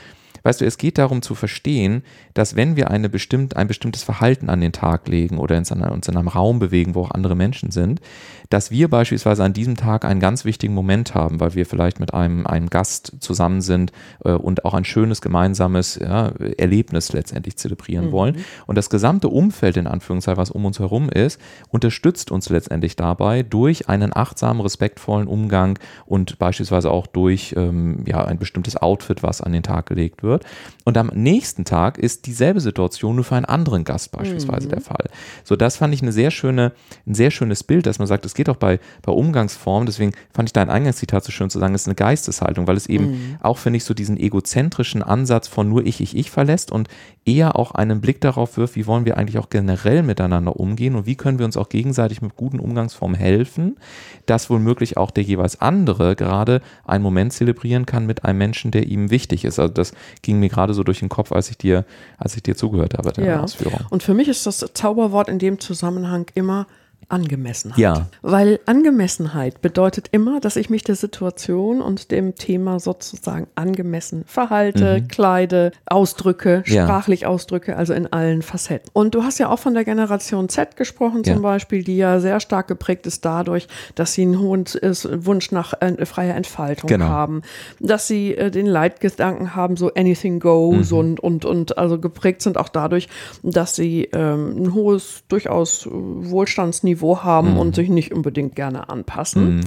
Weißt 0.44 0.62
du, 0.62 0.66
es 0.66 0.78
geht 0.78 0.98
darum 0.98 1.22
zu 1.22 1.36
verstehen, 1.36 2.04
dass 2.34 2.56
wenn 2.56 2.76
wir 2.76 2.90
eine 2.90 3.10
bestimmt, 3.10 3.56
ein 3.56 3.68
bestimmtes 3.68 4.04
Verhalten 4.04 4.50
an 4.50 4.62
den 4.62 4.72
Tag 4.72 5.08
legen 5.08 5.38
oder 5.38 5.58
uns 5.58 5.72
in 5.72 5.84
einem 5.84 6.28
Raum 6.28 6.60
bewegen, 6.60 6.96
wo 6.96 7.02
auch 7.02 7.12
andere 7.12 7.36
Menschen 7.36 7.72
sind, 7.72 8.02
dass 8.50 8.72
wir 8.72 8.90
beispielsweise 8.90 9.44
an 9.44 9.54
diesem 9.54 9.76
Tag 9.76 10.06
einen 10.06 10.20
ganz 10.20 10.46
wichtigen 10.46 10.74
Moment 10.74 11.14
haben, 11.14 11.40
weil 11.40 11.54
wir 11.56 11.66
vielleicht 11.66 12.00
mit 12.00 12.14
einem, 12.14 12.48
einem 12.48 12.70
Gast 12.70 13.14
zusammen 13.20 13.62
sind 13.62 13.92
äh, 14.24 14.32
und 14.32 14.66
auch 14.66 14.74
ein 14.74 14.86
schönes 14.86 15.22
gemeinsames 15.22 16.00
ja, 16.02 16.32
Erlebnis 16.58 17.14
letztendlich 17.14 17.58
zelebrieren 17.58 18.08
mhm. 18.08 18.12
wollen. 18.12 18.46
Und 18.66 18.78
das 18.78 18.90
gesamte 18.90 19.30
Umfeld, 19.30 19.78
in 19.78 19.88
Anführungszeichen, 19.88 20.38
was 20.38 20.52
um 20.52 20.66
uns 20.66 20.80
herum 20.80 21.10
ist, 21.10 21.40
unterstützt 21.70 22.32
uns 22.32 22.50
letztendlich 22.50 22.96
dabei 22.96 23.44
durch 23.44 23.90
einen 23.90 24.16
achtsamen, 24.16 24.62
respektvollen 24.62 25.28
Umgang 25.28 25.78
und 26.06 26.40
beispielsweise 26.40 26.90
auch 26.90 27.08
durch 27.08 27.54
ähm, 27.58 28.04
ja, 28.08 28.24
ein 28.24 28.40
bestimmtes 28.40 28.78
Outfit, 28.78 29.22
was 29.22 29.42
an 29.42 29.52
den 29.52 29.64
Tag 29.64 29.86
gelegt 29.88 30.24
wird 30.24 30.29
wird. 30.30 30.46
Und 30.86 30.98
am 30.98 31.08
nächsten 31.14 31.66
Tag 31.66 31.98
ist 31.98 32.26
dieselbe 32.26 32.62
Situation 32.62 33.16
nur 33.16 33.26
für 33.26 33.36
einen 33.36 33.46
anderen 33.46 33.84
Gast 33.84 34.12
beispielsweise 34.12 34.68
mhm. 34.68 34.72
der 34.72 34.82
Fall. 34.82 35.10
So, 35.44 35.56
das 35.56 35.76
fand 35.76 35.94
ich 35.94 36.02
eine 36.02 36.12
sehr 36.12 36.32
schöne, 36.32 36.72
ein 37.06 37.16
sehr 37.16 37.32
schönes 37.32 37.64
Bild, 37.64 37.86
dass 37.86 38.00
man 38.00 38.08
sagt, 38.08 38.26
es 38.26 38.34
geht 38.34 38.48
auch 38.48 38.56
bei, 38.56 38.80
bei 39.02 39.12
Umgangsformen. 39.12 39.86
Deswegen 39.86 40.14
fand 40.32 40.48
ich 40.50 40.54
dein 40.54 40.70
Eingangszitat 40.70 41.24
so 41.24 41.32
schön 41.32 41.50
zu 41.50 41.60
sagen, 41.60 41.76
es 41.76 41.82
ist 41.82 41.88
eine 41.88 41.96
Geisteshaltung, 41.96 42.68
weil 42.68 42.78
es 42.78 42.88
eben 42.88 43.12
mhm. 43.12 43.38
auch, 43.42 43.58
finde 43.58 43.78
ich, 43.78 43.84
so 43.84 43.94
diesen 43.94 44.18
egozentrischen 44.18 45.04
Ansatz 45.04 45.48
von 45.48 45.68
nur 45.68 45.86
ich, 45.86 46.00
ich, 46.00 46.16
ich 46.16 46.32
verlässt 46.32 46.72
und 46.72 46.88
eher 47.30 47.58
auch 47.58 47.72
einen 47.72 48.02
Blick 48.02 48.22
darauf 48.22 48.58
wirft, 48.58 48.76
wie 48.76 48.88
wollen 48.88 49.06
wir 49.06 49.18
eigentlich 49.18 49.38
auch 49.38 49.50
generell 49.50 50.02
miteinander 50.02 50.56
umgehen 50.56 50.96
und 50.96 51.06
wie 51.06 51.16
können 51.16 51.38
wir 51.38 51.46
uns 51.46 51.58
auch 51.58 51.70
gegenseitig 51.70 52.22
mit 52.22 52.36
guten 52.36 52.60
Umgangsformen 52.60 53.16
helfen, 53.16 53.78
dass 54.26 54.50
womöglich 54.50 54.98
auch 54.98 55.12
der 55.12 55.24
jeweils 55.24 55.62
andere 55.62 56.16
gerade 56.16 56.62
einen 56.86 57.04
Moment 57.04 57.32
zelebrieren 57.34 57.86
kann 57.86 58.08
mit 58.08 58.26
einem 58.26 58.40
Menschen, 58.40 58.72
der 58.72 58.88
ihm 58.88 59.12
wichtig 59.12 59.46
ist. 59.46 59.60
Also 59.60 59.72
das 59.72 59.94
ging 60.24 60.40
mir 60.40 60.50
gerade 60.50 60.74
so 60.74 60.84
durch 60.84 61.00
den 61.00 61.10
Kopf, 61.10 61.32
als 61.32 61.52
ich 61.52 61.58
dir, 61.58 61.86
als 62.18 62.36
ich 62.36 62.42
dir 62.42 62.56
zugehört 62.56 62.96
habe, 62.98 63.14
der 63.14 63.26
ja. 63.26 63.42
Ausführung. 63.42 63.82
Und 63.92 64.02
für 64.02 64.16
mich 64.16 64.28
ist 64.28 64.48
das 64.48 64.66
Zauberwort 64.74 65.30
in 65.30 65.38
dem 65.38 65.60
Zusammenhang 65.60 66.26
immer 66.34 66.66
Angemessenheit. 67.10 67.80
Ja. 67.80 68.08
Weil 68.22 68.60
Angemessenheit 68.66 69.62
bedeutet 69.62 70.10
immer, 70.12 70.40
dass 70.40 70.56
ich 70.56 70.70
mich 70.70 70.84
der 70.84 70.96
Situation 70.96 71.82
und 71.82 72.12
dem 72.12 72.36
Thema 72.36 72.80
sozusagen 72.80 73.48
angemessen 73.56 74.24
verhalte, 74.28 75.02
mhm. 75.02 75.08
kleide, 75.08 75.72
ausdrücke, 75.88 76.64
ja. 76.68 76.84
sprachlich 76.84 77.26
ausdrücke, 77.26 77.76
also 77.76 77.94
in 77.94 78.12
allen 78.14 78.44
Facetten. 78.44 78.92
Und 78.94 79.16
du 79.16 79.24
hast 79.24 79.40
ja 79.40 79.50
auch 79.50 79.60
von 79.60 79.74
der 79.74 79.86
Generation 79.86 80.50
Z 80.50 80.78
gesprochen 80.78 81.24
zum 81.24 81.36
ja. 81.36 81.40
Beispiel, 81.40 81.84
die 81.84 81.98
ja 81.98 82.20
sehr 82.20 82.40
stark 82.40 82.68
geprägt 82.68 83.08
ist 83.08 83.26
dadurch, 83.26 83.68
dass 83.96 84.14
sie 84.14 84.22
einen 84.22 84.40
hohen 84.40 84.66
Wunsch 84.66 85.52
nach 85.52 85.74
äh, 85.82 86.06
freier 86.06 86.36
Entfaltung 86.36 86.88
genau. 86.88 87.08
haben, 87.08 87.42
dass 87.80 88.08
sie 88.08 88.36
äh, 88.36 88.52
den 88.52 88.68
Leitgedanken 88.68 89.56
haben, 89.56 89.78
so 89.78 89.92
anything 89.96 90.40
goes 90.40 90.92
mhm. 90.92 90.98
und, 90.98 91.20
und, 91.20 91.46
und 91.46 91.78
also 91.78 92.00
geprägt 92.00 92.44
sind 92.44 92.58
auch 92.58 92.70
dadurch, 92.70 93.10
dass 93.42 93.76
sie 93.76 94.10
ähm, 94.14 94.64
ein 94.64 94.74
hohes, 94.76 95.24
durchaus 95.28 95.88
Wohlstandsniveau 95.90 96.89
Niveau 96.90 97.24
haben 97.24 97.54
mhm. 97.54 97.60
und 97.60 97.76
sich 97.76 97.90
nicht 97.90 98.14
unbedingt 98.14 98.56
gerne 98.56 98.90
anpassen. 98.90 99.58
Mhm. 99.58 99.62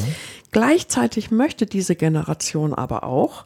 Gleichzeitig 0.51 1.31
möchte 1.31 1.67
diese 1.67 1.97
Generation 1.97 2.75
aber 2.75 3.05
auch 3.05 3.45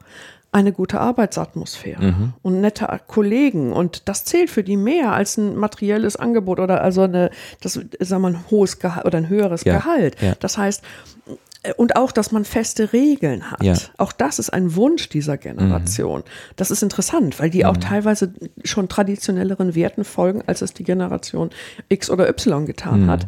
eine 0.52 0.73
gute 0.73 1.00
Arbeitsatmosphäre 1.00 2.02
mhm. 2.02 2.33
und 2.42 2.61
nette 2.61 3.00
Kollegen 3.06 3.73
und 3.73 4.09
das 4.09 4.25
zählt 4.25 4.49
für 4.49 4.62
die 4.62 4.76
mehr 4.76 5.12
als 5.12 5.37
ein 5.37 5.56
materielles 5.56 6.16
Angebot 6.16 6.61
oder 6.61 6.83
also 6.83 7.02
eine 7.02 7.30
das 7.61 7.75
sagen 8.00 8.23
wir 8.23 8.28
ein 8.28 8.50
hohes 8.50 8.78
Gehalt 8.78 9.04
oder 9.04 9.18
ein 9.18 9.28
höheres 9.28 9.64
ja. 9.64 9.76
Gehalt. 9.76 10.16
Ja. 10.23 10.35
Das 10.40 10.56
heißt 10.56 10.83
und 11.76 11.96
auch, 11.96 12.12
dass 12.12 12.32
man 12.32 12.44
feste 12.44 12.92
Regeln 12.92 13.50
hat. 13.50 13.62
Ja. 13.62 13.75
Auch 13.99 14.12
das 14.12 14.38
ist 14.38 14.50
ein 14.50 14.76
Wunsch 14.76 15.08
dieser 15.08 15.37
Generation. 15.37 16.20
Mhm. 16.20 16.54
Das 16.56 16.70
ist 16.70 16.82
interessant, 16.82 17.38
weil 17.40 17.50
die 17.50 17.64
mhm. 17.64 17.70
auch 17.70 17.76
teilweise 17.76 18.32
schon 18.64 18.88
traditionelleren 18.88 19.75
Werten 19.75 20.04
folgen, 20.04 20.42
als 20.46 20.62
es 20.62 20.73
die 20.73 20.85
Generation 20.85 21.50
X 21.88 22.11
oder 22.11 22.28
Y 22.28 22.66
getan 22.66 23.04
mhm. 23.04 23.11
hat. 23.11 23.26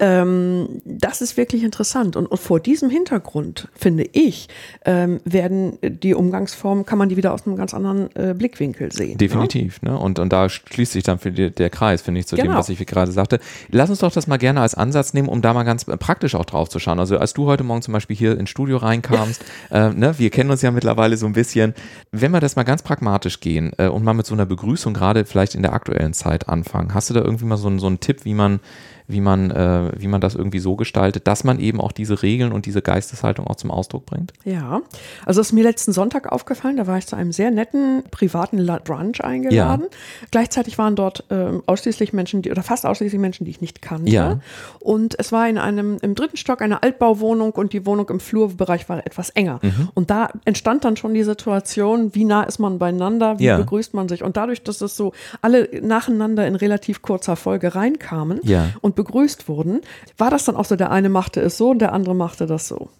Ähm, 0.00 0.80
das 0.84 1.20
ist 1.20 1.36
wirklich 1.36 1.64
interessant. 1.64 2.14
Und, 2.16 2.26
und, 2.26 2.38
vor 2.38 2.60
diesem 2.60 2.88
Hintergrund, 2.88 3.68
finde 3.74 4.08
ich, 4.12 4.48
ähm, 4.84 5.20
werden 5.24 5.78
die 5.82 6.14
Umgangsformen, 6.14 6.86
kann 6.86 6.98
man 6.98 7.08
die 7.08 7.16
wieder 7.16 7.32
aus 7.32 7.46
einem 7.46 7.56
ganz 7.56 7.74
anderen 7.74 8.14
äh, 8.14 8.34
Blickwinkel 8.34 8.92
sehen. 8.92 9.12
Ne? 9.12 9.16
Definitiv. 9.16 9.82
Ne? 9.82 9.98
Und, 9.98 10.18
und 10.20 10.32
da 10.32 10.48
schließt 10.48 10.92
sich 10.92 11.02
dann 11.02 11.18
für 11.18 11.32
die, 11.32 11.50
der 11.50 11.70
Kreis, 11.70 12.02
finde 12.02 12.20
ich, 12.20 12.26
zu 12.26 12.36
genau. 12.36 12.52
dem, 12.52 12.56
was 12.56 12.68
ich 12.68 12.78
gerade 12.86 13.10
sagte. 13.10 13.40
Lass 13.70 13.90
uns 13.90 13.98
doch 13.98 14.12
das 14.12 14.28
mal 14.28 14.36
gerne 14.36 14.60
als 14.60 14.74
Ansatz 14.74 15.14
nehmen, 15.14 15.28
um 15.28 15.42
da 15.42 15.52
mal 15.52 15.64
ganz 15.64 15.84
praktisch 15.84 16.34
auch 16.36 16.44
drauf 16.44 16.68
zu 16.68 16.78
schauen. 16.78 17.00
Also 17.00 17.18
als 17.18 17.34
du 17.34 17.46
heute 17.46 17.64
Morgen 17.64 17.82
zum 17.82 17.92
Beispiel 17.92 18.16
hier 18.16 18.38
ins 18.38 18.50
Studio 18.50 18.76
reinkamst, 18.76 19.44
äh, 19.70 19.90
ne, 19.90 20.16
wir 20.18 20.30
kennen 20.30 20.50
uns 20.50 20.62
ja 20.62 20.70
mittlerweile 20.70 21.16
so 21.16 21.26
ein 21.26 21.32
bisschen, 21.32 21.74
wenn 22.12 22.30
wir 22.30 22.40
das 22.40 22.54
mal 22.54 22.62
ganz 22.62 22.82
pragmatisch 22.82 23.40
gehen 23.40 23.72
äh, 23.78 23.88
und 23.88 24.04
mal 24.04 24.14
mit 24.14 24.26
so 24.26 24.34
einer 24.34 24.46
Begrüßung 24.46 24.94
gerade 24.94 25.24
vielleicht 25.24 25.56
in 25.56 25.62
der 25.62 25.72
aktuellen 25.72 26.12
Zeit 26.12 26.48
anfangen, 26.48 26.94
hast 26.94 27.10
du 27.10 27.14
da 27.14 27.20
irgendwie 27.20 27.46
mal 27.46 27.56
so, 27.56 27.76
so 27.78 27.86
einen 27.86 28.00
Tipp, 28.00 28.24
wie 28.24 28.34
man 28.34 28.60
wie 29.08 29.22
man, 29.22 29.50
äh, 29.50 29.90
wie 29.96 30.06
man 30.06 30.20
das 30.20 30.34
irgendwie 30.34 30.58
so 30.58 30.76
gestaltet, 30.76 31.26
dass 31.26 31.42
man 31.42 31.58
eben 31.58 31.80
auch 31.80 31.92
diese 31.92 32.22
Regeln 32.22 32.52
und 32.52 32.66
diese 32.66 32.82
Geisteshaltung 32.82 33.46
auch 33.46 33.56
zum 33.56 33.70
Ausdruck 33.70 34.04
bringt? 34.04 34.34
Ja, 34.44 34.82
also 35.24 35.40
ist 35.40 35.52
mir 35.52 35.64
letzten 35.64 35.92
Sonntag 35.92 36.30
aufgefallen, 36.30 36.76
da 36.76 36.86
war 36.86 36.98
ich 36.98 37.06
zu 37.06 37.16
einem 37.16 37.32
sehr 37.32 37.50
netten 37.50 38.04
privaten 38.10 38.64
Brunch 38.84 39.24
eingeladen. 39.24 39.86
Ja. 39.90 40.26
Gleichzeitig 40.30 40.76
waren 40.76 40.94
dort 40.94 41.24
äh, 41.30 41.52
ausschließlich 41.66 42.12
Menschen, 42.12 42.42
die, 42.42 42.50
oder 42.50 42.62
fast 42.62 42.84
ausschließlich 42.84 43.20
Menschen, 43.20 43.46
die 43.46 43.50
ich 43.50 43.62
nicht 43.62 43.80
kannte. 43.80 44.12
Ja. 44.12 44.40
Und 44.78 45.18
es 45.18 45.32
war 45.32 45.48
in 45.48 45.56
einem, 45.56 45.96
im 46.02 46.14
dritten 46.14 46.36
Stock 46.36 46.60
eine 46.60 46.82
Altbauwohnung 46.82 47.52
und 47.52 47.72
die 47.72 47.86
Wohnung 47.86 48.10
im 48.10 48.20
Flurbereich 48.20 48.88
war 48.90 49.06
etwas 49.06 49.30
enger. 49.30 49.58
Mhm. 49.62 49.88
Und 49.94 50.10
da 50.10 50.28
entstand 50.44 50.84
dann 50.84 50.96
schon 50.96 51.14
die 51.14 51.22
Situation, 51.22 52.14
wie 52.14 52.26
nah 52.26 52.42
ist 52.42 52.58
man 52.58 52.78
beieinander, 52.78 53.38
wie 53.38 53.44
ja. 53.44 53.56
begrüßt 53.56 53.94
man 53.94 54.08
sich. 54.10 54.22
Und 54.22 54.36
dadurch, 54.36 54.62
dass 54.62 54.82
es 54.82 54.96
so 54.96 55.14
alle 55.40 55.68
nacheinander 55.80 56.46
in 56.46 56.56
relativ 56.56 57.00
kurzer 57.00 57.36
Folge 57.36 57.74
reinkamen 57.74 58.40
ja. 58.42 58.68
und 58.82 58.97
begrüßt 58.98 59.48
wurden, 59.48 59.80
war 60.16 60.30
das 60.30 60.44
dann 60.44 60.56
auch 60.56 60.64
so, 60.64 60.74
der 60.74 60.90
eine 60.90 61.08
machte 61.08 61.40
es 61.40 61.56
so 61.56 61.70
und 61.70 61.78
der 61.78 61.92
andere 61.92 62.16
machte 62.16 62.46
das 62.46 62.66
so. 62.66 62.90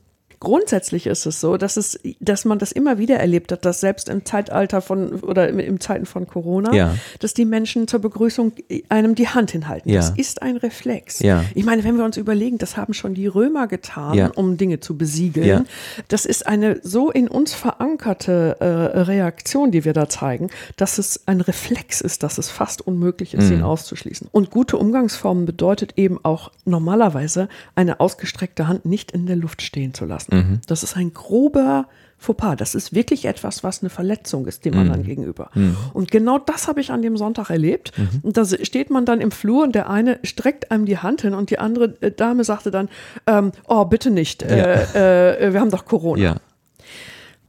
Grundsätzlich 0.40 1.07
ist 1.07 1.26
es 1.26 1.40
so, 1.40 1.57
dass 1.57 1.76
es, 1.76 1.99
dass 2.21 2.45
man 2.45 2.59
das 2.59 2.71
immer 2.71 2.99
wieder 2.99 3.16
erlebt 3.16 3.50
hat, 3.50 3.64
dass 3.64 3.80
selbst 3.80 4.09
im 4.09 4.25
Zeitalter 4.25 4.80
von 4.80 5.21
oder 5.21 5.49
im, 5.49 5.59
im 5.59 5.80
Zeiten 5.80 6.07
von 6.07 6.26
Corona, 6.26 6.73
ja. 6.73 6.95
dass 7.18 7.35
die 7.35 7.45
Menschen 7.45 7.88
zur 7.88 8.00
Begrüßung 8.00 8.52
einem 8.88 9.14
die 9.14 9.28
Hand 9.28 9.50
hinhalten. 9.50 9.90
Ja. 9.90 9.97
Das 9.97 10.11
ist 10.11 10.42
ein 10.42 10.57
Reflex. 10.57 11.18
Ja. 11.21 11.45
Ich 11.54 11.64
meine, 11.64 11.83
wenn 11.83 11.97
wir 11.97 12.04
uns 12.04 12.16
überlegen, 12.16 12.59
das 12.59 12.76
haben 12.76 12.95
schon 12.95 13.14
die 13.14 13.26
Römer 13.26 13.66
getan, 13.66 14.30
um 14.33 14.57
Dinge 14.57 14.80
zu 14.80 14.97
besiegeln. 14.97 15.66
Das 16.09 16.25
ist 16.25 16.47
eine 16.47 16.80
so 16.83 17.11
in 17.11 17.28
uns 17.28 17.54
verankerte 17.54 18.57
äh, 18.61 18.64
Reaktion, 19.00 19.71
die 19.71 19.85
wir 19.85 19.92
da 19.92 20.09
zeigen, 20.09 20.50
dass 20.76 20.99
es 20.99 21.26
ein 21.26 21.40
Reflex 21.40 22.00
ist, 22.00 22.23
dass 22.23 22.38
es 22.38 22.49
fast 22.49 22.87
unmöglich 22.87 23.35
ist, 23.35 23.50
mhm. 23.50 23.59
ihn 23.59 23.62
auszuschließen. 23.62 24.28
Und 24.30 24.50
gute 24.50 24.76
Umgangsformen 24.76 25.47
bedeutet 25.47 25.95
eben 25.97 26.18
auch 26.25 26.52
normalerweise 26.64 27.49
eine 27.75 28.00
ausgestreckte 28.00 28.68
Hand 28.68 28.85
nicht 28.85 29.11
in 29.11 29.26
der 29.26 29.37
Luft 29.37 29.62
stehen 29.62 29.95
zu 29.95 30.04
lassen. 30.04 30.27
Mhm. 30.30 30.61
Das 30.66 30.82
ist 30.82 30.97
ein 30.97 31.12
grober 31.12 31.87
Fauxpas. 32.18 32.56
Das 32.56 32.75
ist 32.75 32.94
wirklich 32.94 33.25
etwas, 33.26 33.62
was 33.62 33.82
eine 33.82 33.90
Verletzung 33.90 34.47
ist 34.47 34.64
dem 34.64 34.75
mhm. 34.75 34.80
anderen 34.80 35.04
gegenüber. 35.04 35.50
Mhm. 35.54 35.76
Und 35.92 36.11
genau 36.11 36.38
das 36.38 36.66
habe 36.66 36.80
ich 36.80 36.90
an 36.90 37.00
dem 37.00 37.16
Sonntag 37.16 37.50
erlebt. 37.50 37.97
Mhm. 37.97 38.20
Und 38.23 38.37
da 38.37 38.44
steht 38.44 38.90
man 38.90 39.04
dann 39.06 39.20
im 39.20 39.30
Flur 39.30 39.62
und 39.62 39.75
der 39.75 39.88
eine 39.88 40.18
streckt 40.25 40.70
einem 40.70 40.85
die 40.85 40.99
Hand 40.99 41.23
hin 41.23 41.35
und 41.35 41.50
die 41.50 41.58
andere 41.58 41.94
äh, 42.00 42.11
Dame 42.11 42.44
sagte 42.44 42.70
dann, 42.70 42.88
ähm, 43.26 43.52
oh, 43.68 43.85
bitte 43.85 44.11
nicht, 44.11 44.42
ja. 44.42 44.49
äh, 44.49 45.47
äh, 45.47 45.52
wir 45.52 45.61
haben 45.61 45.70
doch 45.70 45.85
Corona. 45.85 46.23
Ja. 46.23 46.37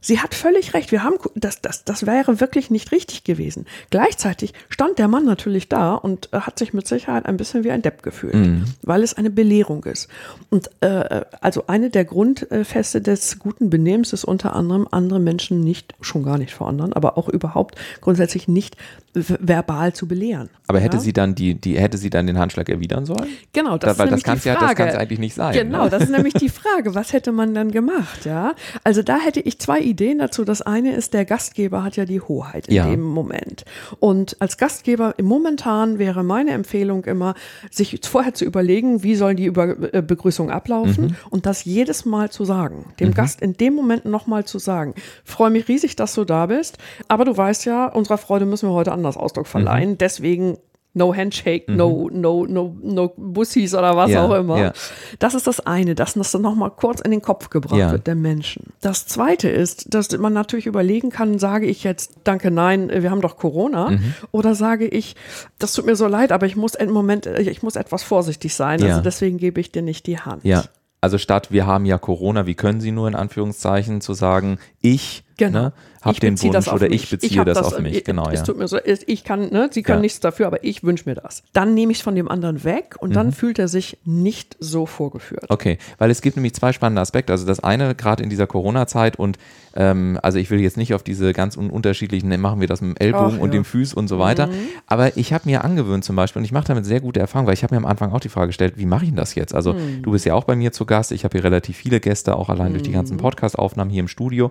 Sie 0.00 0.20
hat 0.20 0.34
völlig 0.34 0.74
recht. 0.74 0.92
Wir 0.92 1.02
haben, 1.02 1.16
das, 1.34 1.60
das, 1.60 1.84
das 1.84 2.06
wäre 2.06 2.40
wirklich 2.40 2.70
nicht 2.70 2.92
richtig 2.92 3.24
gewesen. 3.24 3.66
Gleichzeitig 3.90 4.54
stand 4.68 4.98
der 4.98 5.08
Mann 5.08 5.24
natürlich 5.24 5.68
da 5.68 5.94
und 5.94 6.30
äh, 6.32 6.40
hat 6.40 6.58
sich 6.58 6.72
mit 6.72 6.86
Sicherheit 6.86 7.26
ein 7.26 7.36
bisschen 7.36 7.64
wie 7.64 7.70
ein 7.70 7.82
Depp 7.82 8.02
gefühlt, 8.02 8.34
mhm. 8.34 8.64
weil 8.82 9.02
es 9.02 9.14
eine 9.14 9.30
Belehrung 9.30 9.84
ist. 9.84 10.08
Und 10.48 10.70
äh, 10.80 11.22
also 11.40 11.64
eine 11.66 11.90
der 11.90 12.04
Grundfeste 12.04 13.00
des 13.00 13.38
guten 13.38 13.70
Benehmens 13.70 14.12
ist 14.12 14.24
unter 14.24 14.54
anderem, 14.54 14.88
andere 14.90 15.20
Menschen 15.20 15.60
nicht, 15.60 15.94
schon 16.00 16.22
gar 16.22 16.38
nicht 16.38 16.54
vor 16.54 16.68
anderen, 16.68 16.92
aber 16.92 17.18
auch 17.18 17.28
überhaupt 17.28 17.76
grundsätzlich 18.00 18.48
nicht 18.48 18.76
verbal 19.14 19.92
zu 19.92 20.06
belehren. 20.06 20.50
Aber 20.66 20.78
hätte 20.78 20.98
ja? 20.98 21.02
sie 21.02 21.12
dann 21.12 21.34
die, 21.34 21.54
die, 21.54 21.78
hätte 21.78 21.98
sie 21.98 22.10
dann 22.10 22.26
den 22.26 22.38
Handschlag 22.38 22.68
erwidern 22.68 23.06
sollen? 23.06 23.26
Genau, 23.52 23.78
das 23.78 23.96
da, 23.96 24.04
ist 24.04 24.12
das 24.12 24.22
kann's 24.22 24.44
ja, 24.44 24.54
das 24.54 24.74
kann 24.74 24.88
es 24.88 24.94
eigentlich 24.94 25.18
nicht 25.18 25.34
sein. 25.34 25.52
Genau, 25.54 25.84
ne? 25.84 25.90
das 25.90 26.04
ist 26.04 26.10
nämlich 26.10 26.34
die 26.34 26.48
Frage, 26.50 26.94
was 26.94 27.12
hätte 27.12 27.32
man 27.32 27.54
dann 27.54 27.70
gemacht, 27.70 28.24
ja? 28.24 28.54
Also 28.84 29.02
da 29.02 29.18
hätte 29.18 29.40
ich 29.40 29.58
zwei 29.58 29.80
Ideen 29.80 30.18
dazu. 30.18 30.44
Das 30.44 30.62
eine 30.62 30.94
ist, 30.94 31.14
der 31.14 31.24
Gastgeber 31.24 31.82
hat 31.82 31.96
ja 31.96 32.04
die 32.04 32.20
Hoheit 32.20 32.68
in 32.68 32.74
ja. 32.74 32.86
dem 32.88 33.02
Moment. 33.02 33.64
Und 33.98 34.36
als 34.40 34.56
Gastgeber 34.58 35.14
im 35.16 35.30
momentan 35.30 35.98
wäre 35.98 36.24
meine 36.24 36.50
Empfehlung 36.50 37.04
immer, 37.04 37.34
sich 37.70 38.00
vorher 38.02 38.34
zu 38.34 38.44
überlegen, 38.44 39.04
wie 39.04 39.14
soll 39.14 39.36
die 39.36 39.46
Über 39.46 39.94
äh, 39.94 40.02
Begrüßung 40.02 40.50
ablaufen 40.50 41.04
mhm. 41.04 41.16
und 41.30 41.46
das 41.46 41.64
jedes 41.64 42.04
Mal 42.04 42.30
zu 42.30 42.44
sagen, 42.44 42.86
dem 42.98 43.08
mhm. 43.08 43.14
Gast 43.14 43.40
in 43.40 43.54
dem 43.54 43.74
Moment 43.74 44.04
nochmal 44.04 44.44
zu 44.44 44.58
sagen. 44.58 44.94
Freue 45.24 45.50
mich 45.50 45.68
riesig, 45.68 45.94
dass 45.94 46.14
du 46.14 46.24
da 46.24 46.46
bist, 46.46 46.78
aber 47.06 47.24
du 47.24 47.36
weißt 47.36 47.64
ja, 47.64 47.86
unserer 47.86 48.18
Freude 48.18 48.44
müssen 48.44 48.68
wir 48.68 48.74
heute 48.74 48.92
anders 49.00 49.16
Ausdruck 49.16 49.46
verleihen. 49.46 49.90
Mhm. 49.90 49.98
Deswegen 49.98 50.58
No 50.92 51.14
Handshake, 51.14 51.70
mhm. 51.70 51.76
no, 51.76 52.10
no, 52.12 52.46
no, 52.46 52.76
no 52.82 53.12
Bussis 53.16 53.74
oder 53.74 53.96
was 53.96 54.10
ja, 54.10 54.24
auch 54.24 54.34
immer. 54.34 54.58
Ja. 54.58 54.72
Das 55.20 55.34
ist 55.34 55.46
das 55.46 55.60
eine, 55.60 55.94
dass 55.94 56.14
das 56.14 56.32
dann 56.32 56.42
nochmal 56.42 56.72
kurz 56.72 57.00
in 57.00 57.12
den 57.12 57.22
Kopf 57.22 57.48
gebracht 57.48 57.78
ja. 57.78 57.92
wird, 57.92 58.08
der 58.08 58.16
Menschen. 58.16 58.72
Das 58.80 59.06
zweite 59.06 59.48
ist, 59.48 59.94
dass 59.94 60.10
man 60.18 60.32
natürlich 60.32 60.66
überlegen 60.66 61.10
kann, 61.10 61.38
sage 61.38 61.66
ich 61.66 61.84
jetzt, 61.84 62.14
danke, 62.24 62.50
nein, 62.50 62.90
wir 62.92 63.12
haben 63.12 63.20
doch 63.20 63.36
Corona, 63.36 63.90
mhm. 63.90 64.14
oder 64.32 64.56
sage 64.56 64.88
ich, 64.88 65.14
das 65.60 65.74
tut 65.74 65.86
mir 65.86 65.94
so 65.94 66.08
leid, 66.08 66.32
aber 66.32 66.46
ich 66.46 66.56
muss 66.56 66.74
im 66.74 66.90
Moment, 66.90 67.26
ich 67.26 67.62
muss 67.62 67.76
etwas 67.76 68.02
vorsichtig 68.02 68.56
sein, 68.56 68.82
also 68.82 69.00
deswegen 69.00 69.38
gebe 69.38 69.60
ich 69.60 69.70
dir 69.70 69.82
nicht 69.82 70.08
die 70.08 70.18
Hand. 70.18 70.44
Ja. 70.44 70.64
Also 71.02 71.16
statt 71.16 71.50
wir 71.50 71.66
haben 71.66 71.86
ja 71.86 71.98
Corona, 71.98 72.46
wie 72.46 72.54
können 72.54 72.80
Sie 72.80 72.90
nur 72.90 73.08
in 73.08 73.14
Anführungszeichen 73.14 74.00
zu 74.00 74.12
sagen, 74.12 74.58
ich 74.80 75.24
Genau. 75.40 75.58
Ne? 75.58 75.72
Hab 76.02 76.14
ich 76.14 76.20
den 76.20 76.40
Wunsch 76.40 76.68
oder 76.68 76.90
ich 76.90 77.10
beziehe 77.10 77.40
ich 77.40 77.44
das, 77.44 77.58
das, 77.58 77.74
auf 77.74 77.78
mich. 77.78 77.94
Ich, 77.94 78.04
genau, 78.04 78.30
es 78.30 78.46
ja. 78.46 78.66
so, 78.66 78.78
ich 78.84 79.24
kann, 79.24 79.50
ne, 79.50 79.68
Sie 79.70 79.82
können 79.82 79.98
ja. 79.98 80.02
nichts 80.02 80.20
dafür, 80.20 80.46
aber 80.46 80.64
ich 80.64 80.82
wünsche 80.82 81.06
mir 81.06 81.14
das. 81.14 81.42
Dann 81.52 81.74
nehme 81.74 81.92
ich 81.92 81.98
es 81.98 82.02
von 82.02 82.14
dem 82.14 82.26
anderen 82.28 82.64
weg 82.64 82.96
und 83.00 83.10
mhm. 83.10 83.14
dann 83.14 83.32
fühlt 83.32 83.58
er 83.58 83.68
sich 83.68 83.98
nicht 84.06 84.56
so 84.60 84.86
vorgeführt. 84.86 85.44
Okay, 85.50 85.76
weil 85.98 86.10
es 86.10 86.22
gibt 86.22 86.36
nämlich 86.36 86.54
zwei 86.54 86.72
spannende 86.72 87.02
Aspekte. 87.02 87.32
Also 87.32 87.46
das 87.46 87.60
eine, 87.60 87.94
gerade 87.94 88.22
in 88.22 88.30
dieser 88.30 88.46
Corona-Zeit 88.46 89.18
und 89.18 89.36
ähm, 89.74 90.18
also 90.22 90.38
ich 90.38 90.50
will 90.50 90.60
jetzt 90.60 90.78
nicht 90.78 90.94
auf 90.94 91.02
diese 91.02 91.34
ganz 91.34 91.56
unterschiedlichen, 91.56 92.28
ne, 92.28 92.38
machen 92.38 92.60
wir 92.60 92.66
das 92.66 92.80
mit 92.80 92.96
dem 92.96 93.06
Ellbogen 93.06 93.36
Ach, 93.36 93.42
und 93.42 93.52
ja. 93.52 93.60
dem 93.60 93.64
Fuß 93.66 93.92
und 93.92 94.08
so 94.08 94.18
weiter. 94.18 94.46
Mhm. 94.46 94.52
Aber 94.86 95.16
ich 95.18 95.34
habe 95.34 95.48
mir 95.50 95.64
angewöhnt 95.64 96.04
zum 96.04 96.16
Beispiel, 96.16 96.40
und 96.40 96.44
ich 96.44 96.52
mache 96.52 96.68
damit 96.68 96.86
sehr 96.86 97.00
gute 97.00 97.20
Erfahrungen, 97.20 97.46
weil 97.46 97.54
ich 97.54 97.62
habe 97.62 97.74
mir 97.74 97.78
am 97.78 97.86
Anfang 97.86 98.12
auch 98.12 98.20
die 98.20 98.30
Frage 98.30 98.48
gestellt, 98.48 98.74
wie 98.76 98.86
mache 98.86 99.04
ich 99.04 99.10
denn 99.10 99.16
das 99.16 99.34
jetzt? 99.34 99.54
Also 99.54 99.74
mhm. 99.74 100.02
du 100.02 100.12
bist 100.12 100.24
ja 100.24 100.34
auch 100.34 100.44
bei 100.44 100.56
mir 100.56 100.72
zu 100.72 100.86
Gast, 100.86 101.12
ich 101.12 101.24
habe 101.24 101.32
hier 101.32 101.44
relativ 101.44 101.76
viele 101.76 102.00
Gäste, 102.00 102.36
auch 102.36 102.48
allein 102.48 102.72
durch 102.72 102.84
die 102.84 102.92
ganzen 102.92 103.14
mhm. 103.14 103.20
Podcast-Aufnahmen 103.20 103.90
hier 103.90 104.00
im 104.00 104.08
Studio. 104.08 104.50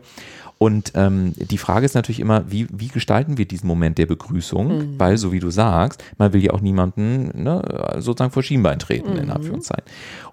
Und 0.60 0.92
ähm, 0.96 1.34
die 1.38 1.58
Frage 1.58 1.86
ist 1.86 1.96
natürlich 1.96 2.20
immer, 2.20 2.52
wie, 2.52 2.68
wie 2.70 2.90
gestalten 2.90 3.38
wir 3.38 3.46
diesen 3.46 3.66
Moment 3.66 3.98
der 3.98 4.08
Begrüßung? 4.08 4.68
Mhm. 4.68 5.00
Weil, 5.00 5.18
so 5.18 5.32
wie 5.32 5.40
du 5.40 5.50
sagst, 5.50 6.04
man 6.18 6.34
will 6.34 6.44
ja 6.44 6.52
auch 6.52 6.60
niemanden 6.60 7.32
ne, 7.44 7.96
sozusagen 8.00 8.32
vor 8.32 8.44
Schienbein 8.44 8.78
treten, 8.78 9.14
mhm. 9.14 9.20
in 9.20 9.30
Anführungszeichen. 9.32 9.86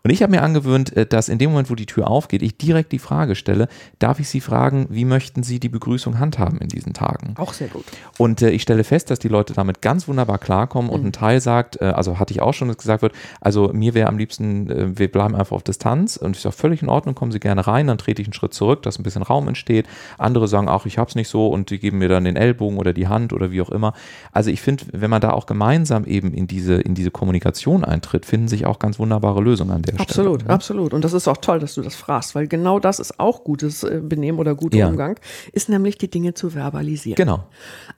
Und 0.02 0.10
ich 0.10 0.22
habe 0.22 0.30
mir 0.30 0.42
angewöhnt, 0.42 0.96
äh, 0.96 1.06
dass 1.06 1.28
in 1.28 1.38
dem 1.38 1.50
Moment, 1.50 1.70
wo 1.70 1.74
die 1.74 1.86
Tür 1.86 2.08
aufgeht, 2.08 2.42
ich 2.42 2.56
direkt 2.56 2.92
die 2.92 2.98
Frage 2.98 3.34
stelle, 3.34 3.68
darf 3.98 4.20
ich 4.20 4.28
Sie 4.28 4.40
fragen, 4.40 4.86
wie 4.90 5.04
möchten 5.04 5.42
Sie 5.42 5.60
die 5.60 5.68
Begrüßung 5.68 6.18
handhaben 6.18 6.58
in 6.58 6.68
diesen 6.68 6.94
Tagen? 6.94 7.34
Auch 7.36 7.52
sehr 7.52 7.68
gut. 7.68 7.84
Und 8.18 8.42
äh, 8.42 8.50
ich 8.50 8.62
stelle 8.62 8.84
fest, 8.84 9.10
dass 9.10 9.18
die 9.18 9.28
Leute 9.28 9.52
damit 9.52 9.82
ganz 9.82 10.08
wunderbar 10.08 10.38
klarkommen 10.38 10.88
mhm. 10.88 10.94
und 10.94 11.04
ein 11.06 11.12
Teil 11.12 11.40
sagt, 11.40 11.80
äh, 11.80 11.86
also 11.86 12.18
hatte 12.18 12.32
ich 12.32 12.40
auch 12.40 12.54
schon, 12.54 12.68
dass 12.68 12.78
gesagt 12.78 13.02
wird, 13.02 13.12
also 13.40 13.70
mir 13.72 13.94
wäre 13.94 14.08
am 14.08 14.18
liebsten, 14.18 14.70
äh, 14.70 14.98
wir 14.98 15.10
bleiben 15.10 15.34
einfach 15.34 15.56
auf 15.56 15.62
Distanz 15.62 16.16
und 16.16 16.36
ist 16.36 16.46
auch 16.46 16.54
völlig 16.54 16.82
in 16.82 16.88
Ordnung, 16.88 17.14
kommen 17.14 17.32
Sie 17.32 17.40
gerne 17.40 17.66
rein, 17.66 17.86
dann 17.86 17.98
trete 17.98 18.22
ich 18.22 18.28
einen 18.28 18.34
Schritt 18.34 18.54
zurück, 18.54 18.82
dass 18.82 18.98
ein 18.98 19.02
bisschen 19.02 19.22
Raum 19.22 19.48
entsteht. 19.48 19.86
Andere 20.18 20.48
sagen, 20.48 20.68
ach, 20.68 20.86
ich 20.86 20.98
hab's 20.98 21.14
nicht 21.14 21.28
so 21.28 21.48
und 21.48 21.70
die 21.70 21.78
geben 21.78 21.98
mir 21.98 22.08
dann 22.08 22.24
den 22.24 22.36
Ellbogen 22.36 22.78
oder 22.78 22.92
die 22.92 23.08
Hand 23.08 23.32
oder 23.32 23.50
wie 23.50 23.60
auch 23.60 23.70
immer. 23.70 23.92
Also 24.32 24.50
ich 24.50 24.60
finde, 24.60 24.84
wenn 24.92 25.10
man 25.10 25.20
da 25.20 25.30
auch 25.30 25.46
gemeinsam 25.46 26.04
eben 26.04 26.32
in 26.32 26.46
diese, 26.46 26.74
in 26.74 26.94
diese 26.94 27.10
Kommunikation 27.10 27.84
eintritt, 27.84 28.26
finden 28.26 28.48
sich 28.48 28.66
auch 28.66 28.78
ganz 28.78 28.98
wunderbare 28.98 29.40
Lösungen 29.40 29.72
an 29.72 29.82
der 29.82 29.95
absolut, 30.00 30.40
Stelle. 30.40 30.44
Absolut, 30.44 30.48
ne? 30.48 30.54
absolut. 30.54 30.94
Und 30.94 31.04
das 31.04 31.12
ist 31.12 31.28
auch 31.28 31.36
toll, 31.38 31.58
dass 31.58 31.74
du 31.74 31.82
das 31.82 31.94
fragst, 31.94 32.34
weil 32.34 32.46
genau 32.46 32.78
das 32.78 32.98
ist 32.98 33.18
auch 33.20 33.44
gutes 33.44 33.82
äh, 33.82 34.00
Benehmen 34.02 34.38
oder 34.38 34.54
guter 34.54 34.78
ja. 34.78 34.88
Umgang, 34.88 35.18
ist 35.52 35.68
nämlich 35.68 35.98
die 35.98 36.08
Dinge 36.08 36.34
zu 36.34 36.50
verbalisieren. 36.50 37.16
Genau. 37.16 37.44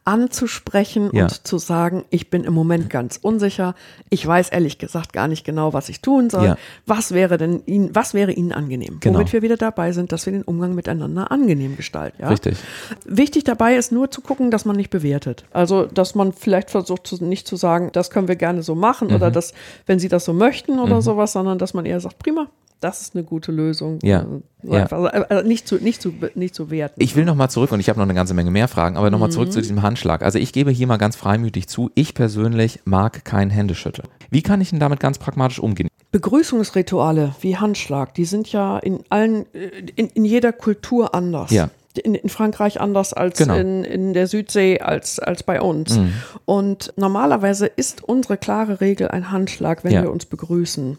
Anzusprechen 0.04 1.10
ja. 1.12 1.24
und 1.24 1.46
zu 1.46 1.58
sagen, 1.58 2.04
ich 2.10 2.30
bin 2.30 2.44
im 2.44 2.54
Moment 2.54 2.90
ganz 2.90 3.18
unsicher, 3.20 3.74
ich 4.10 4.26
weiß 4.26 4.50
ehrlich 4.50 4.78
gesagt 4.78 5.12
gar 5.12 5.28
nicht 5.28 5.44
genau, 5.44 5.72
was 5.72 5.88
ich 5.88 6.00
tun 6.00 6.30
soll. 6.30 6.44
Ja. 6.44 6.56
Was 6.86 7.12
wäre 7.12 7.38
denn 7.38 7.62
Ihnen, 7.66 7.94
was 7.94 8.14
wäre 8.14 8.32
Ihnen 8.32 8.52
angenehm? 8.52 8.98
Genau. 9.00 9.18
Womit 9.18 9.32
wir 9.32 9.42
wieder 9.42 9.56
dabei 9.56 9.92
sind, 9.92 10.12
dass 10.12 10.26
wir 10.26 10.32
den 10.32 10.42
Umgang 10.42 10.74
miteinander 10.74 11.30
angenehm 11.30 11.76
gestalten. 11.76 12.24
Richtig. 12.24 12.58
Wichtig 13.04 13.44
dabei 13.44 13.76
ist 13.76 13.92
nur 13.92 14.10
zu 14.10 14.20
gucken, 14.20 14.50
dass 14.50 14.64
man 14.64 14.76
nicht 14.76 14.90
bewertet. 14.90 15.44
Also, 15.52 15.86
dass 15.86 16.14
man 16.14 16.32
vielleicht 16.32 16.70
versucht, 16.70 17.20
nicht 17.20 17.46
zu 17.46 17.56
sagen, 17.56 17.90
das 17.92 18.10
können 18.10 18.28
wir 18.28 18.36
gerne 18.36 18.62
so 18.62 18.74
machen 18.74 19.08
mhm. 19.08 19.16
oder 19.16 19.30
das, 19.30 19.52
wenn 19.86 19.98
Sie 19.98 20.08
das 20.08 20.24
so 20.24 20.32
möchten 20.32 20.78
oder 20.78 20.96
mhm. 20.96 21.02
sowas, 21.02 21.32
sondern 21.32 21.58
dass 21.58 21.74
man 21.74 21.77
eher 21.86 22.00
sagt, 22.00 22.18
prima, 22.18 22.48
das 22.80 23.00
ist 23.00 23.14
eine 23.14 23.24
gute 23.24 23.50
Lösung. 23.50 23.98
Ja. 24.02 24.24
ja. 24.62 24.86
Also, 24.86 25.06
also 25.06 25.48
nicht, 25.48 25.66
zu, 25.66 25.76
nicht, 25.76 26.00
zu, 26.00 26.12
nicht 26.34 26.54
zu 26.54 26.70
werten. 26.70 27.02
Ich 27.02 27.16
will 27.16 27.24
nochmal 27.24 27.50
zurück 27.50 27.72
und 27.72 27.80
ich 27.80 27.88
habe 27.88 27.98
noch 27.98 28.06
eine 28.06 28.14
ganze 28.14 28.34
Menge 28.34 28.50
mehr 28.50 28.68
Fragen, 28.68 28.96
aber 28.96 29.10
nochmal 29.10 29.28
mhm. 29.28 29.32
zurück 29.32 29.52
zu 29.52 29.60
diesem 29.60 29.82
Handschlag. 29.82 30.22
Also 30.22 30.38
ich 30.38 30.52
gebe 30.52 30.70
hier 30.70 30.86
mal 30.86 30.96
ganz 30.96 31.16
freimütig 31.16 31.68
zu, 31.68 31.90
ich 31.94 32.14
persönlich 32.14 32.80
mag 32.84 33.24
kein 33.24 33.50
Händeschütteln. 33.50 34.08
Wie 34.30 34.42
kann 34.42 34.60
ich 34.60 34.70
denn 34.70 34.80
damit 34.80 35.00
ganz 35.00 35.18
pragmatisch 35.18 35.58
umgehen? 35.58 35.88
Begrüßungsrituale 36.12 37.34
wie 37.40 37.56
Handschlag, 37.56 38.14
die 38.14 38.24
sind 38.24 38.50
ja 38.52 38.78
in 38.78 39.00
allen, 39.08 39.46
äh, 39.54 39.70
in, 39.96 40.08
in 40.08 40.24
jeder 40.24 40.52
Kultur 40.52 41.14
anders. 41.14 41.50
Ja. 41.50 41.70
In, 42.04 42.14
in, 42.14 42.28
Frankreich 42.28 42.80
anders 42.80 43.12
als 43.12 43.38
genau. 43.38 43.56
in, 43.56 43.82
in 43.82 44.12
der 44.12 44.28
Südsee, 44.28 44.78
als, 44.78 45.18
als 45.18 45.42
bei 45.42 45.60
uns. 45.60 45.96
Mhm. 45.96 46.12
Und 46.44 46.92
normalerweise 46.96 47.66
ist 47.66 48.04
unsere 48.04 48.36
klare 48.36 48.80
Regel 48.80 49.08
ein 49.08 49.32
Handschlag, 49.32 49.82
wenn 49.82 49.92
ja. 49.92 50.02
wir 50.02 50.12
uns 50.12 50.24
begrüßen. 50.24 50.96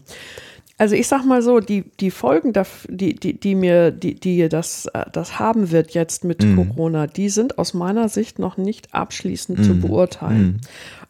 Also 0.80 0.96
ich 0.96 1.10
sag 1.10 1.26
mal 1.26 1.42
so, 1.42 1.60
die, 1.60 1.84
die 2.00 2.10
Folgen, 2.10 2.54
die, 2.88 3.14
die, 3.14 3.38
die 3.38 3.54
mir, 3.54 3.92
die, 3.92 4.16
die 4.16 4.48
das, 4.48 4.86
äh, 4.86 5.04
das 5.12 5.38
haben 5.38 5.72
wird 5.72 5.92
jetzt 5.92 6.24
mit 6.24 6.42
mm. 6.42 6.56
Corona, 6.56 7.06
die 7.06 7.28
sind 7.28 7.58
aus 7.58 7.74
meiner 7.74 8.08
Sicht 8.08 8.40
noch 8.40 8.56
nicht 8.56 8.94
abschließend 8.94 9.60
mm. 9.60 9.64
zu 9.64 9.78
beurteilen. 9.78 10.48
Mm. 10.48 10.58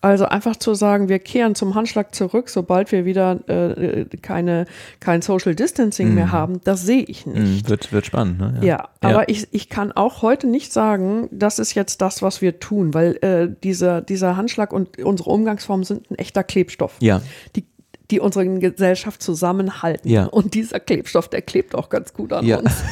Also 0.02 0.26
einfach 0.26 0.56
zu 0.56 0.74
sagen, 0.74 1.08
wir 1.08 1.20
kehren 1.20 1.54
zum 1.54 1.76
Handschlag 1.76 2.16
zurück, 2.16 2.50
sobald 2.50 2.92
wir 2.92 3.06
wieder 3.06 3.48
äh, 3.48 4.06
keine, 4.24 4.66
kein 5.02 5.22
Social 5.22 5.54
Distancing 5.54 6.16
mehr 6.16 6.32
haben, 6.32 6.62
das 6.64 6.84
sehe 6.84 7.04
ich 7.04 7.28
nicht. 7.28 7.70
Wird, 7.70 7.92
wird 7.94 8.08
spannend, 8.08 8.40
ne? 8.40 8.58
Ja, 8.62 8.66
ja 8.66 8.90
aber 9.02 9.22
ja. 9.22 9.26
Ich, 9.28 9.50
ich 9.52 9.70
kann 9.70 9.92
auch 9.92 10.24
heute 10.24 10.48
nicht 10.48 10.74
sagen, 10.74 11.28
das 11.32 11.60
ist 11.60 11.76
jetzt 11.76 12.02
das, 12.02 12.24
was 12.24 12.42
wir 12.42 12.60
tun, 12.60 12.96
weil 12.96 13.18
äh, 13.22 13.50
dieser, 13.64 14.02
dieser 14.02 14.36
Handschlag 14.36 14.74
und 14.74 14.98
unsere 14.98 15.30
Umgangsformen 15.30 15.84
sind 15.84 16.10
ein 16.10 16.16
echter 16.16 16.44
Klebstoff. 16.44 16.96
Ja. 17.02 17.22
Die 17.56 17.66
die 18.12 18.20
unsere 18.20 18.48
Gesellschaft 18.60 19.22
zusammenhalten. 19.22 20.10
Ja. 20.10 20.26
Und 20.26 20.56
dieser 20.56 20.80
Klebstoff, 20.80 21.28
der 21.28 21.42
klebt 21.44 21.76
auch 21.76 21.90
ganz 21.90 22.14
gut 22.14 22.34
an 22.34 22.46
ja. 22.46 22.58
uns. 22.58 22.84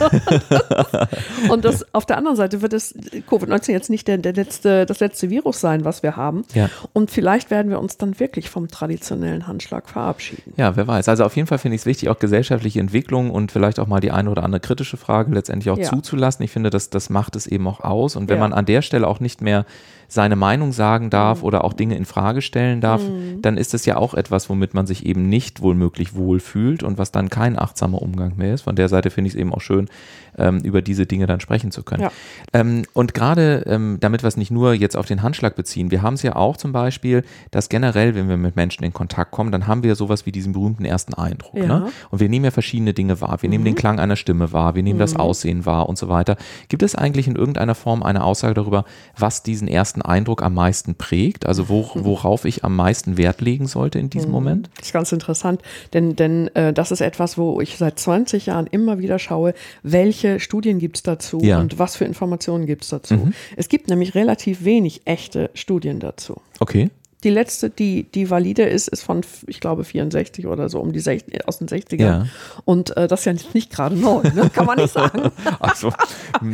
und 1.49 1.65
das, 1.65 1.85
auf 1.93 2.05
der 2.05 2.17
anderen 2.17 2.37
Seite 2.37 2.61
wird 2.61 2.73
es 2.73 2.93
Covid-19 3.29 3.71
jetzt 3.71 3.89
nicht 3.89 4.07
der, 4.07 4.19
der, 4.19 4.33
letzte, 4.33 4.85
das 4.85 4.99
letzte 4.99 5.29
Virus 5.31 5.59
sein, 5.59 5.85
was 5.85 6.03
wir 6.03 6.15
haben. 6.15 6.43
Ja. 6.53 6.69
Und 6.93 7.09
vielleicht 7.09 7.49
werden 7.49 7.71
wir 7.71 7.79
uns 7.79 7.97
dann 7.97 8.19
wirklich 8.19 8.49
vom 8.49 8.67
traditionellen 8.67 9.47
Handschlag 9.47 9.89
verabschieden. 9.89 10.53
Ja, 10.55 10.75
wer 10.75 10.87
weiß. 10.87 11.09
Also 11.09 11.25
auf 11.25 11.35
jeden 11.35 11.47
Fall 11.47 11.57
finde 11.57 11.75
ich 11.75 11.81
es 11.81 11.85
wichtig, 11.87 12.09
auch 12.09 12.19
gesellschaftliche 12.19 12.79
Entwicklung 12.79 13.31
und 13.31 13.51
vielleicht 13.51 13.79
auch 13.79 13.87
mal 13.87 13.99
die 13.99 14.11
eine 14.11 14.29
oder 14.29 14.43
andere 14.43 14.59
kritische 14.59 14.97
Frage 14.97 15.33
letztendlich 15.33 15.71
auch 15.71 15.81
zuzulassen. 15.81 16.45
Ich 16.45 16.51
finde, 16.51 16.69
das, 16.69 16.91
das 16.91 17.09
macht 17.09 17.35
es 17.35 17.47
eben 17.47 17.67
auch 17.67 17.79
aus. 17.79 18.15
Und 18.15 18.29
wenn 18.29 18.39
man 18.39 18.53
an 18.53 18.65
der 18.65 18.83
Stelle 18.83 19.07
auch 19.07 19.19
nicht 19.19 19.41
mehr 19.41 19.65
seine 20.07 20.35
Meinung 20.35 20.71
sagen 20.71 21.09
darf 21.09 21.39
mhm. 21.39 21.47
oder 21.47 21.63
auch 21.63 21.73
Dinge 21.73 21.95
in 21.95 22.05
Frage 22.05 22.41
stellen 22.41 22.81
darf, 22.81 23.01
mhm. 23.03 23.41
dann 23.41 23.57
ist 23.57 23.73
das 23.73 23.85
ja 23.85 23.97
auch 23.97 24.13
etwas, 24.13 24.49
womit 24.49 24.73
man 24.73 24.87
sich 24.87 25.05
eben 25.05 25.27
nicht 25.27 25.61
wohlmöglich 25.61 26.15
wohlfühlt 26.15 26.83
und 26.83 26.97
was 26.97 27.11
dann 27.11 27.29
kein 27.29 27.59
achtsamer 27.59 28.01
Umgang 28.01 28.37
mehr 28.37 28.53
ist. 28.53 28.61
Von 28.61 28.75
der 28.75 28.89
Seite 28.89 29.09
finde 29.09 29.27
ich 29.27 29.33
es 29.33 29.39
eben 29.39 29.53
auch 29.53 29.61
schön, 29.61 29.89
ähm, 30.37 30.59
über 30.59 30.81
diese 30.81 31.05
Dinge 31.05 31.27
dann 31.27 31.39
sprechen 31.39 31.71
zu 31.71 31.83
können. 31.83 32.03
Ja. 32.03 32.11
Ähm, 32.53 32.83
und 32.93 33.13
gerade 33.13 33.63
ähm, 33.67 33.97
damit 33.99 34.23
wir 34.23 34.27
es 34.27 34.37
nicht 34.37 34.51
nur 34.51 34.73
jetzt 34.73 34.95
auf 34.95 35.05
den 35.05 35.21
Handschlag 35.21 35.55
beziehen, 35.55 35.91
wir 35.91 36.01
haben 36.01 36.15
es 36.15 36.23
ja 36.23 36.35
auch 36.35 36.57
zum 36.57 36.71
Beispiel, 36.71 37.23
dass 37.51 37.69
generell, 37.69 38.15
wenn 38.15 38.29
wir 38.29 38.37
mit 38.37 38.55
Menschen 38.55 38.83
in 38.83 38.93
Kontakt 38.93 39.31
kommen, 39.31 39.51
dann 39.51 39.67
haben 39.67 39.83
wir 39.83 39.95
sowas 39.95 40.25
wie 40.25 40.31
diesen 40.31 40.53
berühmten 40.53 40.85
ersten 40.85 41.13
Eindruck. 41.13 41.55
Ja. 41.55 41.65
Ne? 41.65 41.91
Und 42.09 42.19
wir 42.19 42.29
nehmen 42.29 42.45
ja 42.45 42.51
verschiedene 42.51 42.93
Dinge 42.93 43.21
wahr. 43.21 43.37
Wir 43.41 43.49
mhm. 43.49 43.51
nehmen 43.51 43.65
den 43.65 43.75
Klang 43.75 43.99
einer 43.99 44.15
Stimme 44.15 44.51
wahr, 44.53 44.75
wir 44.75 44.83
nehmen 44.83 44.97
mhm. 44.97 45.01
das 45.01 45.15
Aussehen 45.15 45.65
wahr 45.65 45.89
und 45.89 45.97
so 45.97 46.09
weiter. 46.09 46.37
Gibt 46.69 46.83
es 46.83 46.95
eigentlich 46.95 47.27
in 47.27 47.35
irgendeiner 47.35 47.75
Form 47.75 48.03
eine 48.03 48.23
Aussage 48.23 48.53
darüber, 48.53 48.85
was 49.17 49.43
diesen 49.43 49.67
ersten 49.67 50.01
Eindruck 50.01 50.43
am 50.43 50.53
meisten 50.53 50.95
prägt? 50.95 51.45
Also 51.45 51.69
wo, 51.69 51.81
mhm. 51.81 51.89
worauf 52.05 52.45
ich 52.45 52.63
am 52.63 52.75
meisten 52.75 53.17
Wert 53.17 53.41
legen 53.41 53.67
sollte 53.67 53.99
in 53.99 54.09
diesem 54.09 54.29
mhm. 54.29 54.35
Moment? 54.35 54.69
Das 54.77 54.87
ist 54.87 54.93
ganz 54.93 55.11
interessant, 55.11 55.61
denn, 55.93 56.15
denn 56.15 56.47
äh, 56.55 56.73
das 56.73 56.91
ist 56.91 57.01
etwas, 57.01 57.37
wo 57.37 57.61
ich 57.61 57.77
seit 57.77 57.99
20 57.99 58.47
Jahren 58.47 58.67
immer 58.67 58.99
wieder 58.99 59.19
schaue, 59.19 59.53
welche 59.83 60.26
welche 60.27 60.39
Studien 60.39 60.79
gibt 60.79 60.97
es 60.97 61.03
dazu 61.03 61.39
ja. 61.41 61.59
und 61.59 61.79
was 61.79 61.95
für 61.95 62.05
Informationen 62.05 62.65
gibt 62.65 62.83
es 62.83 62.89
dazu. 62.89 63.15
Mhm. 63.15 63.33
Es 63.55 63.69
gibt 63.69 63.89
nämlich 63.89 64.15
relativ 64.15 64.63
wenig 64.63 65.01
echte 65.05 65.49
Studien 65.53 65.99
dazu. 65.99 66.41
Okay. 66.59 66.89
Die 67.23 67.31
letzte, 67.31 67.71
die, 67.71 68.03
die 68.03 68.29
valide 68.29 68.61
ist, 68.61 68.87
ist 68.89 69.01
von, 69.01 69.21
ich 69.47 69.59
glaube, 69.59 69.83
64 69.83 70.45
oder 70.45 70.69
so, 70.69 70.79
um 70.79 70.93
die 70.93 70.99
60, 70.99 71.47
aus 71.47 71.57
den 71.57 71.67
60ern. 71.67 71.99
Ja. 71.99 72.25
Und 72.63 72.95
äh, 72.95 73.07
das 73.07 73.21
ist 73.21 73.25
ja 73.25 73.33
nicht 73.55 73.71
gerade 73.71 73.95
neu, 73.95 74.21
ne? 74.21 74.51
kann 74.53 74.67
man 74.67 74.77
nicht 74.77 74.93
sagen. 74.93 75.31
also, 75.59 75.91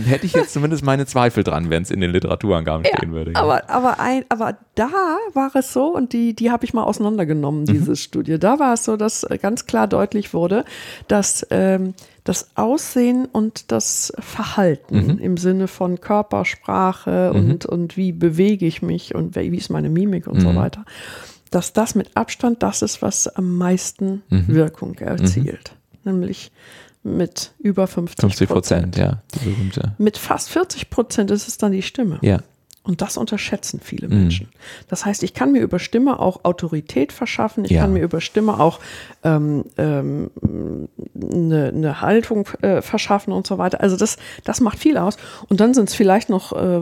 hätte 0.05 0.25
ich 0.25 0.31
jetzt 0.31 0.53
zumindest 0.53 0.85
meine 0.85 1.05
Zweifel 1.05 1.43
dran, 1.43 1.69
wenn 1.69 1.83
es 1.83 1.91
in 1.91 1.99
den 1.99 2.11
Literaturangaben 2.11 2.85
ja, 2.85 2.95
stehen 2.95 3.11
würde. 3.11 3.33
Ja. 3.33 3.41
Aber, 3.41 3.69
aber, 3.69 3.99
ein, 3.99 4.23
aber 4.29 4.55
da 4.75 4.89
war 5.33 5.53
es 5.53 5.73
so, 5.73 5.93
und 5.93 6.13
die, 6.13 6.33
die 6.33 6.49
habe 6.49 6.63
ich 6.63 6.73
mal 6.73 6.83
auseinandergenommen, 6.83 7.65
diese 7.65 7.91
mhm. 7.91 7.95
Studie. 7.97 8.39
Da 8.39 8.57
war 8.57 8.75
es 8.75 8.85
so, 8.85 8.95
dass 8.95 9.27
ganz 9.41 9.65
klar 9.65 9.87
deutlich 9.87 10.33
wurde, 10.33 10.63
dass 11.09 11.45
ähm, 11.49 11.93
das 12.23 12.55
Aussehen 12.55 13.25
und 13.25 13.71
das 13.71 14.13
Verhalten 14.19 15.13
mhm. 15.13 15.17
im 15.19 15.37
Sinne 15.37 15.67
von 15.67 15.99
Körpersprache 15.99 17.31
mhm. 17.33 17.51
und, 17.51 17.65
und 17.65 17.97
wie 17.97 18.11
bewege 18.11 18.65
ich 18.65 18.81
mich 18.81 19.13
und 19.13 19.35
wie 19.35 19.57
ist 19.57 19.69
meine 19.69 19.89
Mimik 19.89 20.27
und 20.27 20.37
mhm. 20.37 20.41
so 20.41 20.55
weiter, 20.55 20.85
dass 21.51 21.73
das 21.73 21.95
mit 21.95 22.15
Abstand 22.15 22.63
das 22.63 22.81
ist, 22.81 23.01
was 23.01 23.27
am 23.27 23.57
meisten 23.57 24.23
mhm. 24.29 24.47
Wirkung 24.47 24.95
erzielt. 24.95 25.75
Mhm. 26.03 26.11
Nämlich 26.11 26.51
mit 27.03 27.51
über 27.59 27.87
50 27.87 28.21
50 28.21 28.49
Prozent, 28.49 28.97
ja. 28.97 29.21
Mit 29.97 30.17
fast 30.17 30.49
40 30.49 30.89
Prozent 30.89 31.31
ist 31.31 31.47
es 31.49 31.57
dann 31.57 31.73
die 31.73 31.81
Stimme. 31.81 32.19
Ja. 32.21 32.39
Und 32.83 33.01
das 33.01 33.15
unterschätzen 33.15 33.79
viele 33.81 34.09
mhm. 34.09 34.23
Menschen. 34.23 34.47
Mm. 34.47 34.89
Das 34.89 35.05
heißt, 35.05 35.23
ich 35.23 35.33
kann 35.33 35.53
mir 35.53 35.61
über 35.61 35.79
Stimme 35.79 36.19
auch 36.19 36.43
Autorität 36.43 37.13
verschaffen, 37.13 37.63
ich 37.63 37.71
ja. 37.71 37.81
kann 37.81 37.93
mir 37.93 38.03
über 38.03 38.19
Stimme 38.19 38.59
auch 38.59 38.79
ähm, 39.23 39.63
ähm, 39.77 40.29
eine, 41.15 41.69
eine 41.69 42.01
Haltung 42.01 42.49
äh, 42.61 42.81
verschaffen 42.81 43.31
und 43.31 43.47
so 43.47 43.57
weiter. 43.57 43.79
Also 43.79 43.95
das, 43.95 44.17
das 44.43 44.59
macht 44.59 44.79
viel 44.79 44.97
aus. 44.97 45.15
Und 45.47 45.61
dann 45.61 45.73
sind 45.73 45.89
es 45.89 45.95
vielleicht 45.95 46.29
noch 46.29 46.51
äh, 46.51 46.81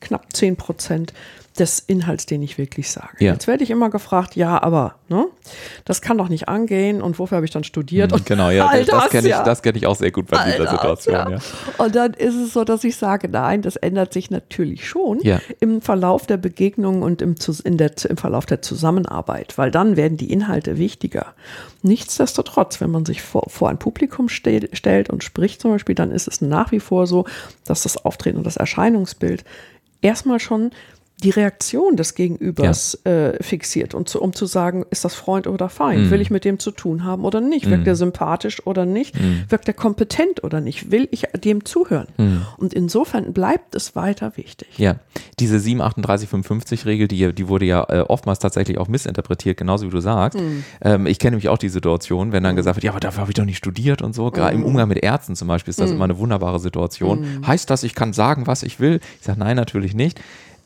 knapp 0.00 0.34
10 0.34 0.56
Prozent, 0.56 1.12
des 1.58 1.80
Inhalts, 1.80 2.26
den 2.26 2.42
ich 2.42 2.56
wirklich 2.56 2.90
sage. 2.90 3.16
Ja. 3.18 3.32
Jetzt 3.32 3.46
werde 3.46 3.62
ich 3.62 3.70
immer 3.70 3.90
gefragt, 3.90 4.36
ja, 4.36 4.62
aber 4.62 4.94
ne, 5.08 5.26
das 5.84 6.00
kann 6.00 6.16
doch 6.16 6.28
nicht 6.28 6.48
angehen 6.48 7.02
und 7.02 7.18
wofür 7.18 7.36
habe 7.36 7.44
ich 7.44 7.50
dann 7.50 7.64
studiert? 7.64 8.12
Mhm, 8.12 8.24
genau, 8.24 8.50
ja, 8.50 8.70
das, 8.76 8.86
das 8.86 9.10
kenne 9.10 9.28
ich, 9.28 9.34
ja. 9.34 9.54
kenn 9.54 9.76
ich 9.76 9.86
auch 9.86 9.96
sehr 9.96 10.10
gut 10.10 10.28
bei 10.28 10.50
dieser 10.50 10.70
Situation. 10.70 11.14
Ja. 11.14 11.30
ja. 11.30 11.38
Und 11.78 11.94
dann 11.94 12.14
ist 12.14 12.34
es 12.34 12.52
so, 12.54 12.64
dass 12.64 12.84
ich 12.84 12.96
sage, 12.96 13.28
nein, 13.28 13.60
das 13.60 13.76
ändert 13.76 14.12
sich 14.12 14.30
natürlich 14.30 14.88
schon 14.88 15.20
im 15.60 15.82
Verlauf 15.82 16.26
der 16.26 16.38
Begegnung 16.38 17.02
und 17.02 17.20
im, 17.20 17.34
in 17.64 17.76
der, 17.76 17.92
im 18.08 18.16
Verlauf 18.16 18.46
der 18.46 18.62
Zusammenarbeit, 18.62 19.58
weil 19.58 19.70
dann 19.70 19.96
werden 19.96 20.16
die 20.16 20.32
Inhalte 20.32 20.78
wichtiger. 20.78 21.34
Nichtsdestotrotz, 21.82 22.80
wenn 22.80 22.90
man 22.90 23.04
sich 23.04 23.20
vor, 23.20 23.44
vor 23.48 23.68
ein 23.68 23.78
Publikum 23.78 24.28
stell, 24.28 24.68
stellt 24.72 25.10
und 25.10 25.22
spricht 25.22 25.60
zum 25.60 25.72
Beispiel, 25.72 25.94
dann 25.94 26.12
ist 26.12 26.28
es 26.28 26.40
nach 26.40 26.72
wie 26.72 26.80
vor 26.80 27.06
so, 27.06 27.26
dass 27.64 27.82
das 27.82 28.02
Auftreten 28.04 28.38
und 28.38 28.46
das 28.46 28.56
Erscheinungsbild 28.56 29.44
erstmal 30.02 30.40
schon 30.40 30.70
die 31.22 31.30
Reaktion 31.30 31.96
des 31.96 32.14
Gegenübers 32.14 32.98
ja. 33.04 33.12
äh, 33.12 33.42
fixiert 33.42 33.94
und 33.94 34.08
zu, 34.08 34.20
um 34.20 34.32
zu 34.32 34.46
sagen, 34.46 34.84
ist 34.90 35.04
das 35.04 35.14
Freund 35.14 35.46
oder 35.46 35.68
Feind? 35.68 36.08
Mm. 36.08 36.10
Will 36.10 36.20
ich 36.20 36.30
mit 36.30 36.44
dem 36.44 36.58
zu 36.58 36.70
tun 36.70 37.04
haben 37.04 37.24
oder 37.24 37.40
nicht? 37.40 37.68
Wirkt 37.68 37.84
mm. 37.84 37.88
er 37.88 37.96
sympathisch 37.96 38.66
oder 38.66 38.84
nicht? 38.86 39.18
Mm. 39.18 39.44
Wirkt 39.48 39.68
er 39.68 39.74
kompetent 39.74 40.42
oder 40.42 40.60
nicht? 40.60 40.90
Will 40.90 41.08
ich 41.10 41.24
dem 41.44 41.64
zuhören? 41.64 42.08
Mm. 42.16 42.38
Und 42.56 42.74
insofern 42.74 43.32
bleibt 43.32 43.74
es 43.74 43.94
weiter 43.94 44.36
wichtig. 44.36 44.68
Ja, 44.78 44.96
diese 45.38 45.56
73855-Regel, 45.58 47.08
die, 47.08 47.32
die 47.32 47.48
wurde 47.48 47.66
ja 47.66 47.84
äh, 47.88 48.00
oftmals 48.00 48.40
tatsächlich 48.40 48.78
auch 48.78 48.88
missinterpretiert, 48.88 49.56
genauso 49.56 49.86
wie 49.86 49.90
du 49.90 50.00
sagst. 50.00 50.38
Mm. 50.38 50.64
Ähm, 50.82 51.06
ich 51.06 51.18
kenne 51.18 51.32
nämlich 51.32 51.48
auch 51.48 51.58
die 51.58 51.68
Situation, 51.68 52.32
wenn 52.32 52.42
dann 52.42 52.54
mm. 52.54 52.56
gesagt 52.56 52.76
wird, 52.76 52.84
ja, 52.84 52.90
aber 52.90 53.00
dafür 53.00 53.22
habe 53.22 53.30
ich 53.30 53.36
doch 53.36 53.44
nicht 53.44 53.58
studiert 53.58 54.02
und 54.02 54.14
so. 54.14 54.30
Gerade 54.30 54.54
im 54.54 54.64
Umgang 54.64 54.88
mit 54.88 54.98
Ärzten 55.02 55.36
zum 55.36 55.48
Beispiel 55.48 55.70
ist 55.70 55.80
das 55.80 55.90
immer 55.90 56.04
eine 56.04 56.18
wunderbare 56.18 56.58
Situation. 56.58 57.46
Heißt 57.46 57.70
das, 57.70 57.82
ich 57.82 57.94
kann 57.94 58.12
sagen, 58.12 58.46
was 58.46 58.62
ich 58.62 58.80
will? 58.80 59.00
Ich 59.20 59.26
sage, 59.26 59.38
nein, 59.38 59.56
natürlich 59.56 59.94
nicht 59.94 60.20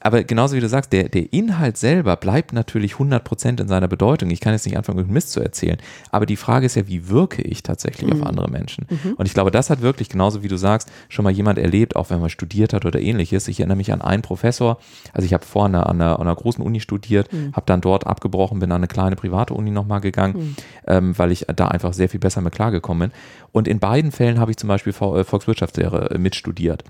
aber 0.06 0.22
genauso 0.22 0.54
wie 0.54 0.60
du 0.60 0.68
sagst, 0.68 0.92
der, 0.92 1.08
der 1.08 1.32
Inhalt 1.32 1.76
selber 1.76 2.14
bleibt 2.14 2.52
natürlich 2.52 2.94
100% 2.94 3.60
in 3.60 3.66
seiner 3.66 3.88
Bedeutung. 3.88 4.30
Ich 4.30 4.38
kann 4.38 4.52
jetzt 4.52 4.64
nicht 4.64 4.76
anfangen, 4.76 5.04
Mist 5.10 5.32
zu 5.32 5.40
erzählen. 5.40 5.78
Aber 6.12 6.26
die 6.26 6.36
Frage 6.36 6.66
ist 6.66 6.76
ja, 6.76 6.86
wie 6.86 7.08
wirke 7.08 7.42
ich 7.42 7.64
tatsächlich 7.64 8.08
mhm. 8.08 8.22
auf 8.22 8.28
andere 8.28 8.48
Menschen? 8.48 8.86
Mhm. 8.88 9.14
Und 9.14 9.26
ich 9.26 9.34
glaube, 9.34 9.50
das 9.50 9.68
hat 9.68 9.80
wirklich, 9.80 10.08
genauso 10.08 10.44
wie 10.44 10.48
du 10.48 10.56
sagst, 10.56 10.92
schon 11.08 11.24
mal 11.24 11.32
jemand 11.32 11.58
erlebt, 11.58 11.96
auch 11.96 12.08
wenn 12.10 12.20
man 12.20 12.30
studiert 12.30 12.72
hat 12.72 12.84
oder 12.84 13.00
ähnliches. 13.00 13.48
Ich 13.48 13.58
erinnere 13.58 13.78
mich 13.78 13.92
an 13.92 14.00
einen 14.00 14.22
Professor, 14.22 14.78
also 15.12 15.26
ich 15.26 15.34
habe 15.34 15.44
vorne 15.44 15.84
an 15.84 16.00
einer, 16.00 16.20
an 16.20 16.28
einer 16.28 16.36
großen 16.36 16.62
Uni 16.62 16.78
studiert, 16.78 17.32
mhm. 17.32 17.52
habe 17.54 17.66
dann 17.66 17.80
dort 17.80 18.06
abgebrochen, 18.06 18.60
bin 18.60 18.70
an 18.70 18.76
eine 18.76 18.86
kleine 18.86 19.16
private 19.16 19.54
Uni 19.54 19.72
nochmal 19.72 20.00
gegangen, 20.00 20.36
mhm. 20.36 20.56
ähm, 20.86 21.18
weil 21.18 21.32
ich 21.32 21.46
da 21.56 21.66
einfach 21.66 21.92
sehr 21.92 22.08
viel 22.08 22.20
besser 22.20 22.42
mit 22.42 22.54
klargekommen 22.54 23.10
bin. 23.10 23.18
Und 23.50 23.66
in 23.66 23.80
beiden 23.80 24.12
Fällen 24.12 24.38
habe 24.38 24.52
ich 24.52 24.56
zum 24.56 24.68
Beispiel 24.68 24.92
äh, 24.92 25.24
Volkswirtschaftslehre 25.24 26.10
äh, 26.10 26.18
mitstudiert. 26.18 26.84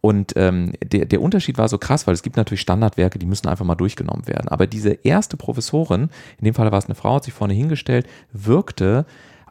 Und 0.00 0.34
ähm, 0.36 0.72
der, 0.84 1.04
der 1.04 1.20
Unterschied 1.20 1.58
war 1.58 1.68
so 1.68 1.78
krass, 1.78 2.06
weil 2.06 2.14
es 2.14 2.22
gibt 2.22 2.36
natürlich 2.36 2.55
Standardwerke, 2.56 3.18
die 3.18 3.26
müssen 3.26 3.48
einfach 3.48 3.64
mal 3.64 3.74
durchgenommen 3.74 4.26
werden. 4.26 4.48
Aber 4.48 4.66
diese 4.66 4.90
erste 4.90 5.36
Professorin, 5.36 6.10
in 6.38 6.44
dem 6.44 6.54
Fall 6.54 6.70
war 6.70 6.78
es 6.78 6.86
eine 6.86 6.94
Frau, 6.94 7.16
hat 7.16 7.24
sich 7.24 7.34
vorne 7.34 7.54
hingestellt, 7.54 8.06
wirkte 8.32 9.06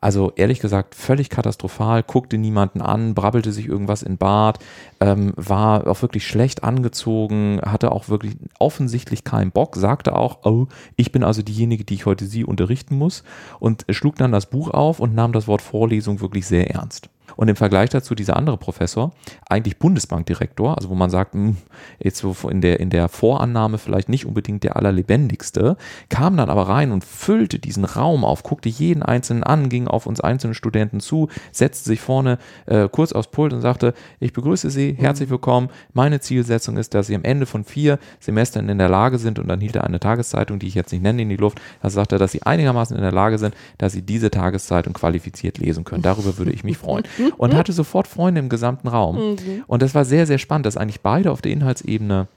also 0.06 0.34
ehrlich 0.36 0.60
gesagt 0.60 0.94
völlig 0.94 1.32
katastrophal, 1.32 2.04
guckte 2.04 2.38
niemanden 2.38 2.80
an, 2.80 3.16
brabbelte 3.16 3.52
sich 3.52 3.68
irgendwas 3.68 4.04
in 4.04 4.18
Bart, 4.20 4.60
ähm, 5.00 5.34
war 5.36 5.88
auch 5.88 6.04
wirklich 6.04 6.28
schlecht 6.28 6.64
angezogen, 6.64 7.60
hatte 7.66 7.92
auch 7.92 8.08
wirklich 8.08 8.38
offensichtlich 8.60 9.24
keinen 9.24 9.50
Bock, 9.50 9.76
sagte 9.76 10.16
auch, 10.16 10.46
oh, 10.46 10.68
ich 10.96 11.12
bin 11.12 11.24
also 11.24 11.42
diejenige, 11.42 11.86
die 11.86 11.96
ich 11.96 12.06
heute 12.06 12.26
Sie 12.26 12.44
unterrichten 12.44 12.96
muss 12.96 13.24
und 13.60 13.86
schlug 13.90 14.16
dann 14.18 14.32
das 14.32 14.46
Buch 14.46 14.70
auf 14.70 15.00
und 15.00 15.16
nahm 15.16 15.34
das 15.34 15.48
Wort 15.48 15.64
Vorlesung 15.64 16.22
wirklich 16.22 16.46
sehr 16.46 16.70
ernst. 16.70 17.10
Und 17.36 17.48
im 17.48 17.56
Vergleich 17.56 17.90
dazu 17.90 18.16
dieser 18.16 18.38
andere 18.38 18.58
Professor, 18.58 19.12
eigentlich 19.50 19.78
Bundesbankdirektor, 19.78 20.76
also 20.76 20.90
wo 20.90 20.96
man 20.96 21.10
sagt, 21.10 21.36
mh, 21.36 21.48
hm, 21.48 21.58
jetzt 22.00 22.18
so 22.18 22.36
in 22.50 22.62
der, 22.62 22.80
in 22.80 22.90
der 22.90 23.10
Vorannahme 23.10 23.78
vielleicht 23.78 24.10
nicht 24.10 24.26
unbedingt 24.26 24.64
der 24.64 24.76
allerlebendigste, 24.76 25.78
kam 26.10 26.38
dann 26.38 26.50
aber 26.50 26.68
rein 26.68 26.92
und 26.92 27.04
füllte 27.04 27.60
diesen 27.60 27.86
Raum 27.86 28.24
auf, 28.24 28.44
guckte 28.44 28.70
jeden 28.70 29.04
Einzelnen 29.04 29.44
an, 29.44 29.70
ging 29.70 29.88
auf 29.88 30.06
uns 30.06 30.22
einzelnen 30.22 30.54
Studenten 30.54 31.00
zu, 31.00 31.30
setzte 31.52 31.90
sich 31.90 32.02
vorne 32.02 32.38
äh, 32.66 32.88
kurz 32.90 33.12
aufs 33.12 33.30
Pult 33.30 33.54
und 33.54 33.62
sagte, 33.62 33.94
ich 34.20 34.34
begrüße 34.34 34.70
Sie, 34.70 34.96
herzlich 34.98 35.30
willkommen. 35.30 35.70
Meine 35.94 36.20
Zielsetzung 36.20 36.78
ist, 36.78 36.94
dass 36.94 37.08
Sie 37.08 37.16
am 37.16 37.24
Ende 37.24 37.46
von 37.46 37.64
vier 37.64 38.00
Semestern 38.20 38.70
in 38.70 38.78
der 38.78 38.90
Lage 38.90 39.18
sind, 39.18 39.40
und 39.40 39.48
dann 39.48 39.60
hielt 39.60 39.76
er 39.76 39.84
eine 39.84 40.00
Tageszeitung, 40.00 40.60
die 40.60 40.68
ich 40.68 40.76
jetzt 40.76 40.92
nicht 40.92 41.02
nenne, 41.02 41.22
in 41.22 41.30
die 41.30 41.38
Luft, 41.38 41.60
da 41.82 41.90
sagt 41.90 42.12
er, 42.12 42.20
dass 42.20 42.32
Sie 42.32 42.44
einigermaßen 42.44 42.96
in 42.96 43.02
der 43.02 43.12
Lage 43.12 43.38
sind, 43.38 43.56
dass 43.78 43.94
Sie 43.94 44.02
diese 44.02 44.32
Tageszeitung 44.32 44.94
qualifiziert 44.94 45.58
lesen 45.58 45.84
können. 45.84 46.02
Darüber 46.02 46.38
würde 46.38 46.52
ich 46.52 46.64
mich 46.64 46.78
freuen. 46.78 47.04
Und 47.38 47.54
hatte 47.54 47.74
sofort 47.74 48.08
Freunde 48.08 48.40
im 48.40 48.50
gesamten 48.50 48.88
Raum. 48.88 49.32
Mhm. 49.32 49.64
Und 49.68 49.82
das 49.82 49.96
war 49.96 50.06
sehr, 50.06 50.26
sehr 50.26 50.38
spannend, 50.38 50.66
dass 50.66 50.78
eigentlich 50.78 51.02
beide 51.02 51.32
auf 51.32 51.42
der 51.42 51.52
Inhaltsebene 51.52 52.28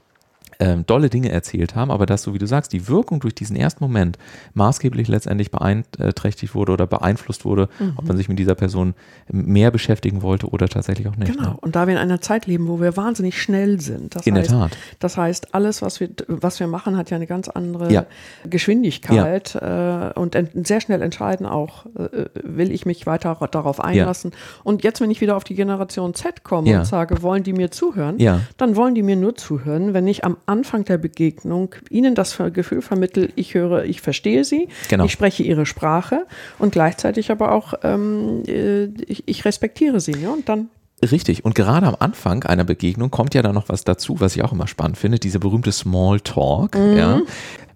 ähm, 0.61 0.85
dolle 0.87 1.09
Dinge 1.09 1.31
erzählt 1.31 1.77
haben, 1.77 1.91
aber 1.91 2.05
dass, 2.05 2.23
so 2.23 2.35
wie 2.35 2.39
du 2.39 2.47
sagst, 2.47 2.73
die 2.73 2.89
Wirkung 2.89 3.21
durch 3.21 3.35
diesen 3.35 3.55
ersten 3.55 3.83
Moment 3.83 4.19
maßgeblich 4.55 5.07
letztendlich 5.07 5.53
beeinträchtigt 5.53 6.55
wurde 6.55 6.73
oder 6.73 6.87
beeinflusst 6.87 7.45
wurde, 7.45 7.69
mhm. 7.79 7.93
ob 7.97 8.09
man 8.09 8.17
sich 8.17 8.29
mit 8.29 8.41
dieser 8.41 8.57
Person 8.57 8.95
mehr 9.31 9.71
beschäftigen 9.71 10.23
wollte 10.23 10.49
oder 10.49 10.69
tatsächlich 10.69 11.07
auch 11.07 11.17
nicht. 11.17 11.33
Genau. 11.33 11.51
Ne? 11.51 11.57
Und 11.61 11.77
da 11.77 11.87
wir 11.87 11.95
in 11.95 12.01
einer 12.01 12.21
Zeit 12.21 12.47
leben, 12.47 12.67
wo 12.67 12.81
wir 12.81 12.97
wahnsinnig 12.97 13.41
schnell 13.41 13.81
sind. 13.81 14.17
in 14.27 14.35
heißt, 14.35 14.51
der 14.51 14.59
Tat. 14.59 14.79
Das 14.99 15.17
heißt, 15.17 15.55
alles, 15.55 15.81
was 15.81 16.01
wir, 16.01 16.09
was 16.27 16.59
wir 16.59 16.67
machen, 16.67 16.97
hat 16.97 17.11
ja 17.11 17.17
eine 17.17 17.29
ganz 17.29 17.49
andere 17.49 17.93
ja. 17.93 18.07
Geschwindigkeit 18.49 19.55
ja. 19.55 20.11
Äh, 20.11 20.13
und 20.15 20.37
sehr 20.65 20.81
schnell 20.81 21.03
entscheiden 21.03 21.47
auch, 21.47 21.87
äh, 21.87 22.27
will 22.43 22.73
ich 22.73 22.85
mich 22.85 23.07
weiter 23.07 23.39
darauf 23.51 23.81
einlassen. 23.81 24.33
Ja. 24.33 24.39
Und 24.65 24.83
jetzt, 24.83 25.01
wenn 25.01 25.11
ich 25.13 25.21
wieder 25.21 25.37
auf 25.37 25.45
die 25.45 25.55
Generation 25.55 26.15
Z 26.15 26.43
komme 26.43 26.81
und 26.81 26.85
sage, 26.85 27.23
wollen 27.23 27.45
die 27.45 27.53
mir 27.53 27.71
zuhören, 27.71 28.19
dann 28.57 28.75
wollen 28.75 28.97
die 28.97 29.03
mir 29.05 29.17
nur 29.17 29.37
zuhören, 29.37 29.95
wenn 29.95 30.09
ich 30.09 30.25
am 30.25 30.37
Anfang 30.49 30.85
der 30.85 30.99
Begegnung 30.99 31.75
ihnen 31.91 32.15
das 32.15 32.37
Gefühl 32.53 32.83
vermittle, 32.83 33.29
ich 33.37 33.55
höre, 33.55 33.85
ich 33.85 34.01
verstehe 34.01 34.45
sie, 34.45 34.69
genau. 34.89 35.05
ich 35.05 35.13
spreche 35.13 35.43
ihre 35.43 35.67
Sprache 35.67 36.27
und 36.59 36.73
gleichzeitig 36.73 37.31
aber 37.31 37.53
auch, 37.53 37.75
ähm, 37.83 38.43
äh, 38.47 38.85
ich, 39.07 39.25
ich, 39.27 39.45
respektiere 39.45 40.01
sie. 40.01 40.13
Ja? 40.13 40.31
Und 40.31 40.49
dann 40.49 40.69
Richtig. 41.01 41.45
Und 41.45 41.55
gerade 41.55 41.87
am 41.87 41.97
Anfang 41.99 42.43
einer 42.43 42.65
Begegnung 42.65 43.11
kommt 43.11 43.35
ja 43.35 43.43
dann 43.43 43.55
noch 43.55 43.69
was 43.69 43.85
dazu, 43.85 44.17
was 44.19 44.35
ich 44.35 44.43
auch 44.43 44.53
immer 44.53 44.67
spannend 44.67 44.99
finde, 44.99 45.19
diese 45.21 45.39
berühmte 45.39 45.71
Smalltalk. 45.71 46.77
Mhm. 46.77 46.97
Ja. 46.97 47.21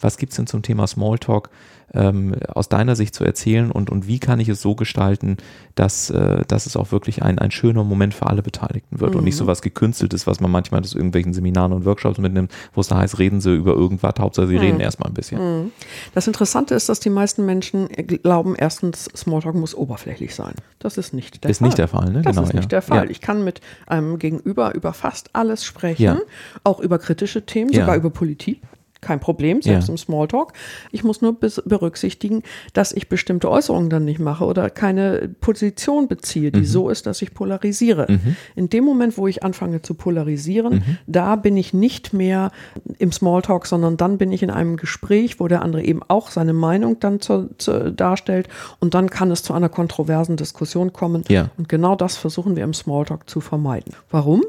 Was 0.00 0.18
gibt 0.18 0.32
es 0.32 0.36
denn 0.36 0.48
zum 0.48 0.62
Thema 0.62 0.88
Smalltalk? 0.88 1.48
Ähm, 1.94 2.34
aus 2.48 2.68
deiner 2.68 2.96
Sicht 2.96 3.14
zu 3.14 3.24
erzählen 3.24 3.70
und, 3.70 3.90
und 3.90 4.06
wie 4.06 4.18
kann 4.18 4.40
ich 4.40 4.48
es 4.48 4.62
so 4.62 4.74
gestalten, 4.74 5.36
dass, 5.74 6.10
äh, 6.10 6.44
dass 6.48 6.66
es 6.66 6.76
auch 6.76 6.92
wirklich 6.92 7.22
ein, 7.22 7.38
ein 7.38 7.50
schöner 7.50 7.84
Moment 7.84 8.14
für 8.14 8.26
alle 8.26 8.42
Beteiligten 8.42 9.00
wird 9.00 9.12
mhm. 9.12 9.18
und 9.18 9.24
nicht 9.24 9.36
so 9.36 9.46
was 9.46 9.62
gekünsteltes, 9.62 10.26
was 10.26 10.40
man 10.40 10.50
manchmal 10.50 10.80
aus 10.80 10.94
irgendwelchen 10.94 11.32
Seminaren 11.32 11.72
und 11.72 11.84
Workshops 11.84 12.18
mitnimmt, 12.18 12.50
wo 12.74 12.80
es 12.80 12.88
da 12.88 12.98
heißt, 12.98 13.18
reden 13.18 13.40
sie 13.40 13.54
über 13.54 13.74
irgendwas, 13.74 14.14
Hauptsache 14.18 14.46
sie 14.46 14.54
mhm. 14.54 14.60
reden 14.60 14.80
erstmal 14.80 15.10
ein 15.10 15.14
bisschen. 15.14 15.62
Mhm. 15.64 15.72
Das 16.14 16.26
Interessante 16.26 16.74
ist, 16.74 16.88
dass 16.88 17.00
die 17.00 17.10
meisten 17.10 17.44
Menschen 17.44 17.88
glauben, 17.88 18.54
erstens, 18.56 19.04
Smalltalk 19.16 19.54
muss 19.54 19.74
oberflächlich 19.74 20.34
sein. 20.34 20.54
Das 20.78 20.98
ist 20.98 21.12
nicht 21.12 21.44
der 21.44 21.50
ist 21.50 21.58
Fall. 21.58 21.68
Ist 21.68 21.70
nicht 21.72 21.78
der 21.78 21.88
Fall, 21.88 22.10
ne? 22.10 22.22
Das 22.22 22.36
genau, 22.36 22.46
ist 22.46 22.54
nicht 22.54 22.64
ja. 22.64 22.68
der 22.68 22.82
Fall. 22.82 23.04
Ja. 23.04 23.10
Ich 23.10 23.20
kann 23.20 23.44
mit 23.44 23.60
einem 23.86 24.18
Gegenüber 24.18 24.74
über 24.74 24.92
fast 24.92 25.30
alles 25.32 25.64
sprechen, 25.64 26.02
ja. 26.02 26.18
auch 26.64 26.80
über 26.80 26.98
kritische 26.98 27.44
Themen, 27.46 27.72
sogar 27.72 27.96
über 27.96 28.10
Politik 28.10 28.60
kein 29.02 29.20
Problem, 29.20 29.60
selbst 29.60 29.88
ja. 29.88 29.92
im 29.92 29.98
Smalltalk. 29.98 30.52
Ich 30.92 31.04
muss 31.04 31.20
nur 31.20 31.36
berücksichtigen, 31.38 32.42
dass 32.72 32.92
ich 32.92 33.08
bestimmte 33.08 33.50
Äußerungen 33.50 33.90
dann 33.90 34.04
nicht 34.04 34.20
mache 34.20 34.44
oder 34.44 34.70
keine 34.70 35.28
Position 35.40 36.08
beziehe, 36.08 36.50
die 36.52 36.60
mhm. 36.60 36.64
so 36.64 36.88
ist, 36.88 37.06
dass 37.06 37.20
ich 37.20 37.34
polarisiere. 37.34 38.06
Mhm. 38.08 38.36
In 38.54 38.70
dem 38.70 38.84
Moment, 38.84 39.18
wo 39.18 39.26
ich 39.26 39.42
anfange 39.42 39.82
zu 39.82 39.94
polarisieren, 39.94 40.74
mhm. 40.74 40.98
da 41.06 41.36
bin 41.36 41.56
ich 41.56 41.74
nicht 41.74 42.12
mehr 42.12 42.52
im 42.98 43.12
Smalltalk, 43.12 43.66
sondern 43.66 43.96
dann 43.96 44.18
bin 44.18 44.32
ich 44.32 44.42
in 44.42 44.50
einem 44.50 44.76
Gespräch, 44.76 45.40
wo 45.40 45.48
der 45.48 45.62
andere 45.62 45.82
eben 45.82 46.00
auch 46.06 46.30
seine 46.30 46.52
Meinung 46.52 47.00
dann 47.00 47.20
zu, 47.20 47.50
zu, 47.58 47.92
darstellt 47.92 48.48
und 48.78 48.94
dann 48.94 49.10
kann 49.10 49.30
es 49.30 49.42
zu 49.42 49.52
einer 49.52 49.68
kontroversen 49.68 50.36
Diskussion 50.36 50.92
kommen. 50.92 51.24
Ja. 51.28 51.50
Und 51.58 51.68
genau 51.68 51.96
das 51.96 52.16
versuchen 52.16 52.54
wir 52.56 52.62
im 52.62 52.72
Smalltalk 52.72 53.28
zu 53.28 53.40
vermeiden. 53.40 53.94
Warum? 54.10 54.42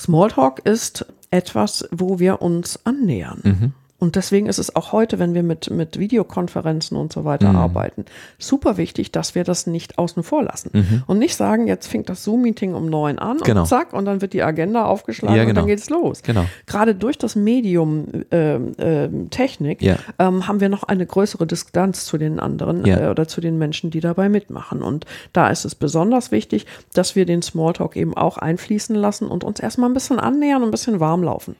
Smalltalk 0.00 0.60
ist 0.60 1.04
etwas, 1.30 1.86
wo 1.90 2.18
wir 2.18 2.40
uns 2.40 2.84
annähern. 2.86 3.40
Mhm. 3.44 3.72
Und 4.00 4.16
deswegen 4.16 4.46
ist 4.46 4.58
es 4.58 4.74
auch 4.74 4.92
heute, 4.92 5.18
wenn 5.18 5.34
wir 5.34 5.42
mit, 5.42 5.70
mit 5.70 5.98
Videokonferenzen 5.98 6.96
und 6.96 7.12
so 7.12 7.24
weiter 7.24 7.50
mhm. 7.50 7.56
arbeiten, 7.56 8.06
super 8.38 8.78
wichtig, 8.78 9.12
dass 9.12 9.34
wir 9.34 9.44
das 9.44 9.66
nicht 9.66 9.98
außen 9.98 10.22
vor 10.22 10.42
lassen. 10.42 10.70
Mhm. 10.72 11.02
Und 11.06 11.18
nicht 11.18 11.36
sagen, 11.36 11.66
jetzt 11.66 11.86
fängt 11.86 12.08
das 12.08 12.24
Zoom-Meeting 12.24 12.74
um 12.74 12.86
neun 12.86 13.18
an 13.18 13.38
genau. 13.44 13.60
und 13.60 13.66
zack, 13.66 13.92
und 13.92 14.06
dann 14.06 14.22
wird 14.22 14.32
die 14.32 14.42
Agenda 14.42 14.86
aufgeschlagen 14.86 15.36
ja, 15.36 15.44
genau. 15.44 15.50
und 15.50 15.56
dann 15.56 15.66
genau. 15.66 15.76
geht 15.76 15.82
es 15.84 15.90
los. 15.90 16.22
Genau. 16.22 16.46
Gerade 16.66 16.94
durch 16.94 17.18
das 17.18 17.36
Medium 17.36 18.06
äh, 18.30 18.54
äh, 18.54 19.10
Technik 19.28 19.82
ja. 19.82 19.96
ähm, 20.18 20.48
haben 20.48 20.60
wir 20.60 20.70
noch 20.70 20.84
eine 20.84 21.04
größere 21.04 21.46
Distanz 21.46 22.06
zu 22.06 22.16
den 22.16 22.40
anderen 22.40 22.86
ja. 22.86 23.06
äh, 23.06 23.10
oder 23.10 23.28
zu 23.28 23.42
den 23.42 23.58
Menschen, 23.58 23.90
die 23.90 24.00
dabei 24.00 24.30
mitmachen. 24.30 24.82
Und 24.82 25.04
da 25.34 25.50
ist 25.50 25.66
es 25.66 25.74
besonders 25.74 26.32
wichtig, 26.32 26.64
dass 26.94 27.16
wir 27.16 27.26
den 27.26 27.42
Smalltalk 27.42 27.96
eben 27.96 28.16
auch 28.16 28.38
einfließen 28.38 28.96
lassen 28.96 29.28
und 29.28 29.44
uns 29.44 29.60
erstmal 29.60 29.90
ein 29.90 29.94
bisschen 29.94 30.18
annähern 30.18 30.62
und 30.62 30.68
ein 30.68 30.72
bisschen 30.72 31.00
warm 31.00 31.22
laufen. 31.22 31.54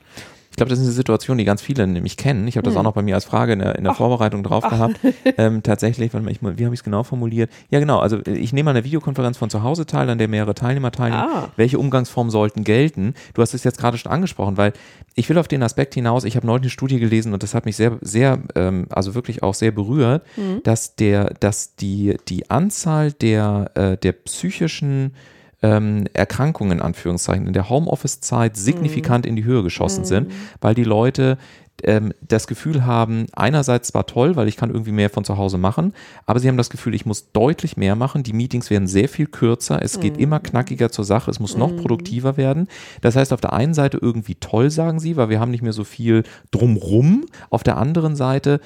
Ich 0.51 0.57
glaube, 0.57 0.71
das 0.71 0.79
ist 0.79 0.87
eine 0.87 0.95
Situation, 0.95 1.39
die 1.39 1.45
ganz 1.45 1.63
viele 1.63 1.87
nämlich 1.87 2.17
kennen. 2.17 2.47
Ich 2.49 2.57
habe 2.57 2.65
das 2.65 2.75
hm. 2.75 2.81
auch 2.81 2.85
noch 2.85 2.93
bei 2.93 3.03
mir 3.03 3.15
als 3.15 3.25
Frage 3.25 3.53
in 3.53 3.61
der, 3.61 3.77
in 3.77 3.85
der 3.85 3.95
Vorbereitung 3.95 4.43
drauf 4.43 4.65
Ach. 4.67 4.71
gehabt. 4.71 5.01
Ähm, 5.37 5.63
tatsächlich, 5.63 6.13
ich, 6.13 6.43
wie 6.43 6.65
habe 6.65 6.75
ich 6.75 6.81
es 6.81 6.85
genau 6.85 7.03
formuliert? 7.03 7.51
Ja, 7.71 7.79
genau. 7.79 7.99
Also 7.99 8.19
ich 8.27 8.53
nehme 8.53 8.71
an 8.71 8.77
einer 8.77 8.85
Videokonferenz 8.85 9.39
von 9.39 9.49
zu 9.49 9.63
Hause 9.63 9.87
teil, 9.87 10.11
an 10.11 10.19
der 10.19 10.29
mehrere 10.29 10.55
Teilnehmer 10.55 10.91
teilnehmen. 10.91 11.23
Ah. 11.23 11.49
Welche 11.57 11.79
Umgangsformen 11.79 12.31
sollten 12.31 12.65
gelten? 12.65 13.15
Du 13.35 13.43
hast 13.43 13.55
es 13.55 13.65
jetzt 13.65 13.79
gerade 13.79 13.97
schon 13.97 14.11
angesprochen, 14.11 14.57
weil 14.57 14.73
ich 15.15 15.29
will 15.29 15.39
auf 15.39 15.49
den 15.49 15.63
Aspekt 15.63 15.95
hinaus. 15.95 16.25
Ich 16.25 16.37
habe 16.37 16.47
neulich 16.47 16.63
eine 16.63 16.71
Studie 16.71 16.99
gelesen 16.99 17.33
und 17.33 17.43
das 17.43 17.55
hat 17.55 17.65
mich 17.65 17.77
sehr, 17.77 17.99
sehr, 18.01 18.41
ähm, 18.55 18.87
also 18.91 19.15
wirklich 19.15 19.43
auch 19.43 19.55
sehr 19.55 19.71
berührt, 19.71 20.25
mhm. 20.37 20.63
dass 20.65 20.97
der, 20.97 21.33
dass 21.41 21.77
die 21.77 22.17
die 22.29 22.51
Anzahl 22.51 23.13
der 23.13 23.31
der, 23.31 23.71
äh, 23.75 23.97
der 23.97 24.13
psychischen 24.13 25.15
ähm, 25.63 26.07
Erkrankungen 26.13 26.79
in 26.79 26.83
Anführungszeichen 26.83 27.47
in 27.47 27.53
der 27.53 27.69
Homeoffice-Zeit 27.69 28.57
signifikant 28.57 29.25
mhm. 29.25 29.31
in 29.31 29.37
die 29.37 29.45
Höhe 29.45 29.63
geschossen 29.63 30.03
mhm. 30.03 30.07
sind, 30.07 30.33
weil 30.61 30.75
die 30.75 30.85
Leute 30.85 31.39
ähm, 31.83 32.13
das 32.27 32.47
Gefühl 32.47 32.85
haben, 32.85 33.27
einerseits 33.33 33.89
zwar 33.89 34.07
toll, 34.07 34.37
weil 34.37 34.49
ich 34.49 34.57
kann 34.57 34.71
irgendwie 34.71 34.93
mehr 34.93 35.11
von 35.11 35.25
zu 35.25 35.37
Hause 35.39 35.59
machen, 35.59 35.95
aber 36.27 36.41
sie 36.41 36.49
haben 36.49 36.57
das 36.57 36.71
Gefühl, 36.71 36.95
ich 36.95 37.07
muss 37.07 37.33
deutlich 37.33 37.77
mehr 37.77 37.97
machen. 37.97 38.23
Die 38.23 38.33
Meetings 38.33 38.71
werden 38.71 38.89
sehr 38.89 39.09
viel 39.09 39.27
kürzer, 39.27 39.83
es 39.83 40.01
geht 40.01 40.15
mhm. 40.15 40.23
immer 40.23 40.41
knackiger 40.41 40.91
zur 40.91 41.05
Sache, 41.05 41.31
es 41.31 41.41
muss 41.41 41.57
noch 41.57 41.73
mhm. 41.73 41.77
produktiver 41.77 42.37
werden. 42.37 42.69
Das 43.01 43.17
heißt, 43.17 43.33
auf 43.33 43.41
der 43.41 43.53
einen 43.53 43.75
Seite 43.75 43.99
irgendwie 44.01 44.35
toll, 44.37 44.71
sagen 44.71 45.01
sie, 45.01 45.17
weil 45.17 45.29
wir 45.29 45.41
haben 45.41 45.51
nicht 45.51 45.63
mehr 45.63 45.73
so 45.73 45.85
viel 45.85 46.25
drumrum. 46.51 47.27
Auf 47.51 47.63
der 47.63 47.77
anderen 47.77 48.17
Seite 48.17 48.61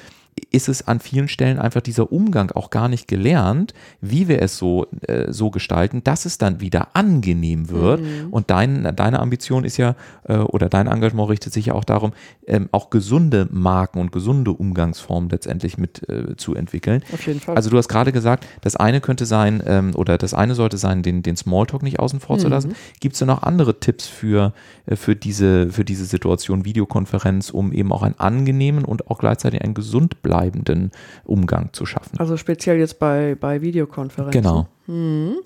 ist 0.50 0.68
es 0.68 0.86
an 0.86 1.00
vielen 1.00 1.28
Stellen 1.28 1.58
einfach 1.58 1.80
dieser 1.80 2.12
Umgang 2.12 2.50
auch 2.52 2.70
gar 2.70 2.88
nicht 2.88 3.08
gelernt, 3.08 3.74
wie 4.00 4.28
wir 4.28 4.42
es 4.42 4.56
so, 4.56 4.86
äh, 5.02 5.32
so 5.32 5.50
gestalten, 5.50 6.02
dass 6.04 6.24
es 6.24 6.38
dann 6.38 6.60
wieder 6.60 6.88
angenehm 6.94 7.70
wird. 7.70 8.00
Mhm. 8.00 8.28
Und 8.30 8.50
dein, 8.50 8.94
deine 8.96 9.20
Ambition 9.20 9.64
ist 9.64 9.76
ja, 9.76 9.96
äh, 10.24 10.36
oder 10.36 10.68
dein 10.68 10.86
Engagement 10.86 11.28
richtet 11.28 11.52
sich 11.52 11.66
ja 11.66 11.74
auch 11.74 11.84
darum, 11.84 12.12
ähm, 12.46 12.68
auch 12.72 12.90
gesunde 12.90 13.48
Marken 13.50 14.00
und 14.00 14.12
gesunde 14.12 14.52
Umgangsformen 14.52 15.30
letztendlich 15.30 15.78
mit 15.78 16.08
äh, 16.08 16.36
zu 16.36 16.54
entwickeln. 16.54 17.02
Auf 17.12 17.26
jeden 17.26 17.40
Fall. 17.40 17.56
Also 17.56 17.70
du 17.70 17.76
hast 17.76 17.88
gerade 17.88 18.12
gesagt, 18.12 18.46
das 18.60 18.76
eine 18.76 19.00
könnte 19.00 19.26
sein, 19.26 19.62
ähm, 19.66 19.94
oder 19.94 20.18
das 20.18 20.34
eine 20.34 20.54
sollte 20.54 20.78
sein, 20.78 21.02
den, 21.02 21.22
den 21.22 21.36
Smalltalk 21.36 21.82
nicht 21.82 22.00
außen 22.00 22.20
vor 22.20 22.36
mhm. 22.36 22.40
zu 22.40 22.48
lassen. 22.48 22.74
Gibt 23.00 23.14
es 23.14 23.20
denn 23.20 23.28
noch 23.28 23.42
andere 23.42 23.78
Tipps 23.80 24.06
für, 24.06 24.52
äh, 24.86 24.96
für, 24.96 25.14
diese, 25.16 25.70
für 25.70 25.84
diese 25.84 26.06
Situation, 26.06 26.64
Videokonferenz, 26.64 27.50
um 27.50 27.72
eben 27.72 27.92
auch 27.92 28.02
einen 28.02 28.18
angenehmen 28.18 28.84
und 28.84 29.10
auch 29.10 29.18
gleichzeitig 29.18 29.62
einen 29.62 29.74
gesund 29.74 30.22
bleibenden 30.24 30.90
Umgang 31.22 31.72
zu 31.72 31.86
schaffen. 31.86 32.18
Also 32.18 32.36
speziell 32.36 32.78
jetzt 32.78 32.98
bei, 32.98 33.36
bei 33.38 33.60
Videokonferenzen. 33.62 34.42
Genau. 34.42 34.66
Hm. 34.86 35.36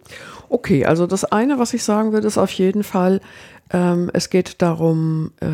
Okay, 0.48 0.84
also 0.84 1.06
das 1.06 1.24
eine, 1.24 1.58
was 1.58 1.74
ich 1.74 1.82
sagen 1.82 2.12
würde, 2.12 2.26
ist 2.26 2.38
auf 2.38 2.50
jeden 2.50 2.82
Fall, 2.82 3.20
ähm, 3.70 4.10
es 4.14 4.30
geht 4.30 4.62
darum, 4.62 5.32
äh, 5.40 5.46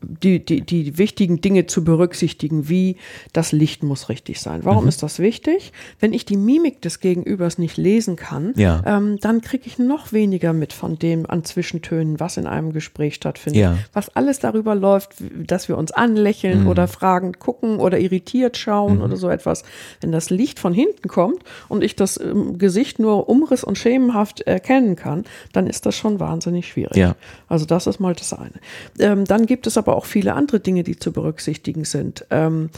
die, 0.00 0.44
die, 0.44 0.62
die 0.62 0.96
wichtigen 0.96 1.40
Dinge 1.40 1.66
zu 1.66 1.84
berücksichtigen, 1.84 2.68
wie 2.68 2.96
das 3.32 3.52
Licht 3.52 3.82
muss 3.82 4.08
richtig 4.08 4.40
sein. 4.40 4.60
Warum 4.64 4.84
mhm. 4.84 4.88
ist 4.88 5.02
das 5.02 5.18
wichtig? 5.18 5.72
Wenn 6.00 6.12
ich 6.12 6.24
die 6.24 6.36
Mimik 6.36 6.80
des 6.80 7.00
Gegenübers 7.00 7.58
nicht 7.58 7.76
lesen 7.76 8.16
kann, 8.16 8.54
ja. 8.56 8.82
ähm, 8.86 9.18
dann 9.20 9.42
kriege 9.42 9.64
ich 9.66 9.78
noch 9.78 10.12
weniger 10.12 10.52
mit 10.52 10.72
von 10.72 10.98
dem 10.98 11.28
an 11.28 11.44
Zwischentönen, 11.44 12.18
was 12.18 12.38
in 12.38 12.46
einem 12.46 12.72
Gespräch 12.72 13.14
stattfindet. 13.14 13.60
Ja. 13.60 13.78
Was 13.92 14.14
alles 14.16 14.38
darüber 14.38 14.74
läuft, 14.74 15.12
dass 15.36 15.68
wir 15.68 15.76
uns 15.76 15.92
anlächeln 15.92 16.62
mhm. 16.62 16.68
oder 16.68 16.88
fragend 16.88 17.38
gucken 17.38 17.78
oder 17.78 17.98
irritiert 17.98 18.56
schauen 18.56 18.96
mhm. 18.96 19.02
oder 19.02 19.16
so 19.16 19.28
etwas. 19.28 19.64
Wenn 20.00 20.12
das 20.12 20.30
Licht 20.30 20.58
von 20.58 20.72
hinten 20.72 21.08
kommt 21.08 21.42
und 21.68 21.84
ich 21.84 21.94
das 21.94 22.18
ähm, 22.18 22.56
Gesicht 22.56 22.87
nur 22.96 23.28
umriss 23.28 23.64
und 23.64 23.76
schemenhaft 23.76 24.40
erkennen 24.42 24.96
kann, 24.96 25.24
dann 25.52 25.66
ist 25.66 25.86
das 25.86 25.96
schon 25.96 26.20
wahnsinnig 26.20 26.68
schwierig. 26.68 26.96
Ja. 26.96 27.16
Also 27.48 27.66
das 27.66 27.86
ist 27.86 28.00
mal 28.00 28.14
das 28.14 28.32
eine. 28.32 28.52
Ähm, 28.98 29.24
dann 29.24 29.46
gibt 29.46 29.66
es 29.66 29.76
aber 29.76 29.96
auch 29.96 30.06
viele 30.06 30.34
andere 30.34 30.60
Dinge, 30.60 30.82
die 30.82 30.98
zu 30.98 31.12
berücksichtigen 31.12 31.84
sind. 31.84 32.24
Ähm, 32.30 32.70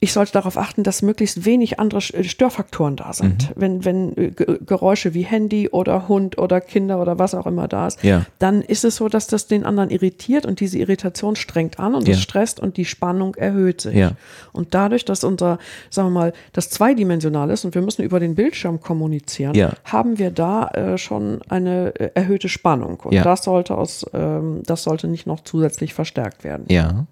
ich 0.00 0.12
sollte 0.12 0.32
darauf 0.32 0.56
achten, 0.56 0.84
dass 0.84 1.02
möglichst 1.02 1.44
wenig 1.44 1.80
andere 1.80 1.98
äh, 1.98 2.22
Störfaktoren 2.22 2.96
da 2.96 3.12
sind. 3.12 3.50
Mhm. 3.50 3.60
Wenn, 3.60 3.84
wenn 3.84 4.16
äh, 4.16 4.30
Geräusche 4.30 5.14
wie 5.14 5.22
Handy 5.22 5.68
oder 5.68 6.08
Hund 6.08 6.38
oder 6.38 6.60
Kinder 6.60 7.00
oder 7.00 7.18
was 7.18 7.34
auch 7.34 7.46
immer 7.46 7.66
da 7.66 7.88
ist, 7.88 8.02
ja. 8.04 8.24
dann 8.38 8.62
ist 8.62 8.84
es 8.84 8.96
so, 8.96 9.08
dass 9.08 9.26
das 9.26 9.48
den 9.48 9.64
anderen 9.64 9.90
irritiert 9.90 10.46
und 10.46 10.60
diese 10.60 10.78
Irritation 10.78 11.34
strengt 11.34 11.80
an 11.80 11.94
und 11.94 12.06
ja. 12.06 12.14
es 12.14 12.20
stresst 12.20 12.60
und 12.60 12.76
die 12.76 12.84
Spannung 12.84 13.34
erhöht 13.34 13.80
sich. 13.80 13.96
Ja. 13.96 14.12
Und 14.52 14.74
dadurch, 14.74 15.04
dass 15.04 15.24
unser, 15.24 15.58
sagen 15.90 16.08
wir 16.08 16.20
mal, 16.20 16.32
das 16.52 16.70
zweidimensional 16.70 17.50
ist 17.50 17.64
und 17.64 17.74
wir 17.74 17.82
müssen 17.82 18.02
über 18.02 18.20
den 18.20 18.36
Bildschirm 18.36 18.80
kommunizieren, 18.80 19.54
haben 19.84 20.18
wir 20.18 20.30
da 20.30 20.68
äh, 20.68 20.98
schon 20.98 21.40
eine 21.48 21.94
äh, 21.96 22.10
erhöhte 22.14 22.48
Spannung. 22.48 23.00
Und 23.00 23.14
das 23.14 23.42
sollte 23.42 23.76
aus, 23.76 24.06
ähm, 24.14 24.62
das 24.64 24.84
sollte 24.84 25.08
nicht 25.08 25.26
noch 25.26 25.40
zusätzlich 25.40 25.94
verstärkt 25.94 26.44
werden. 26.44 26.66
Ja. 26.68 27.06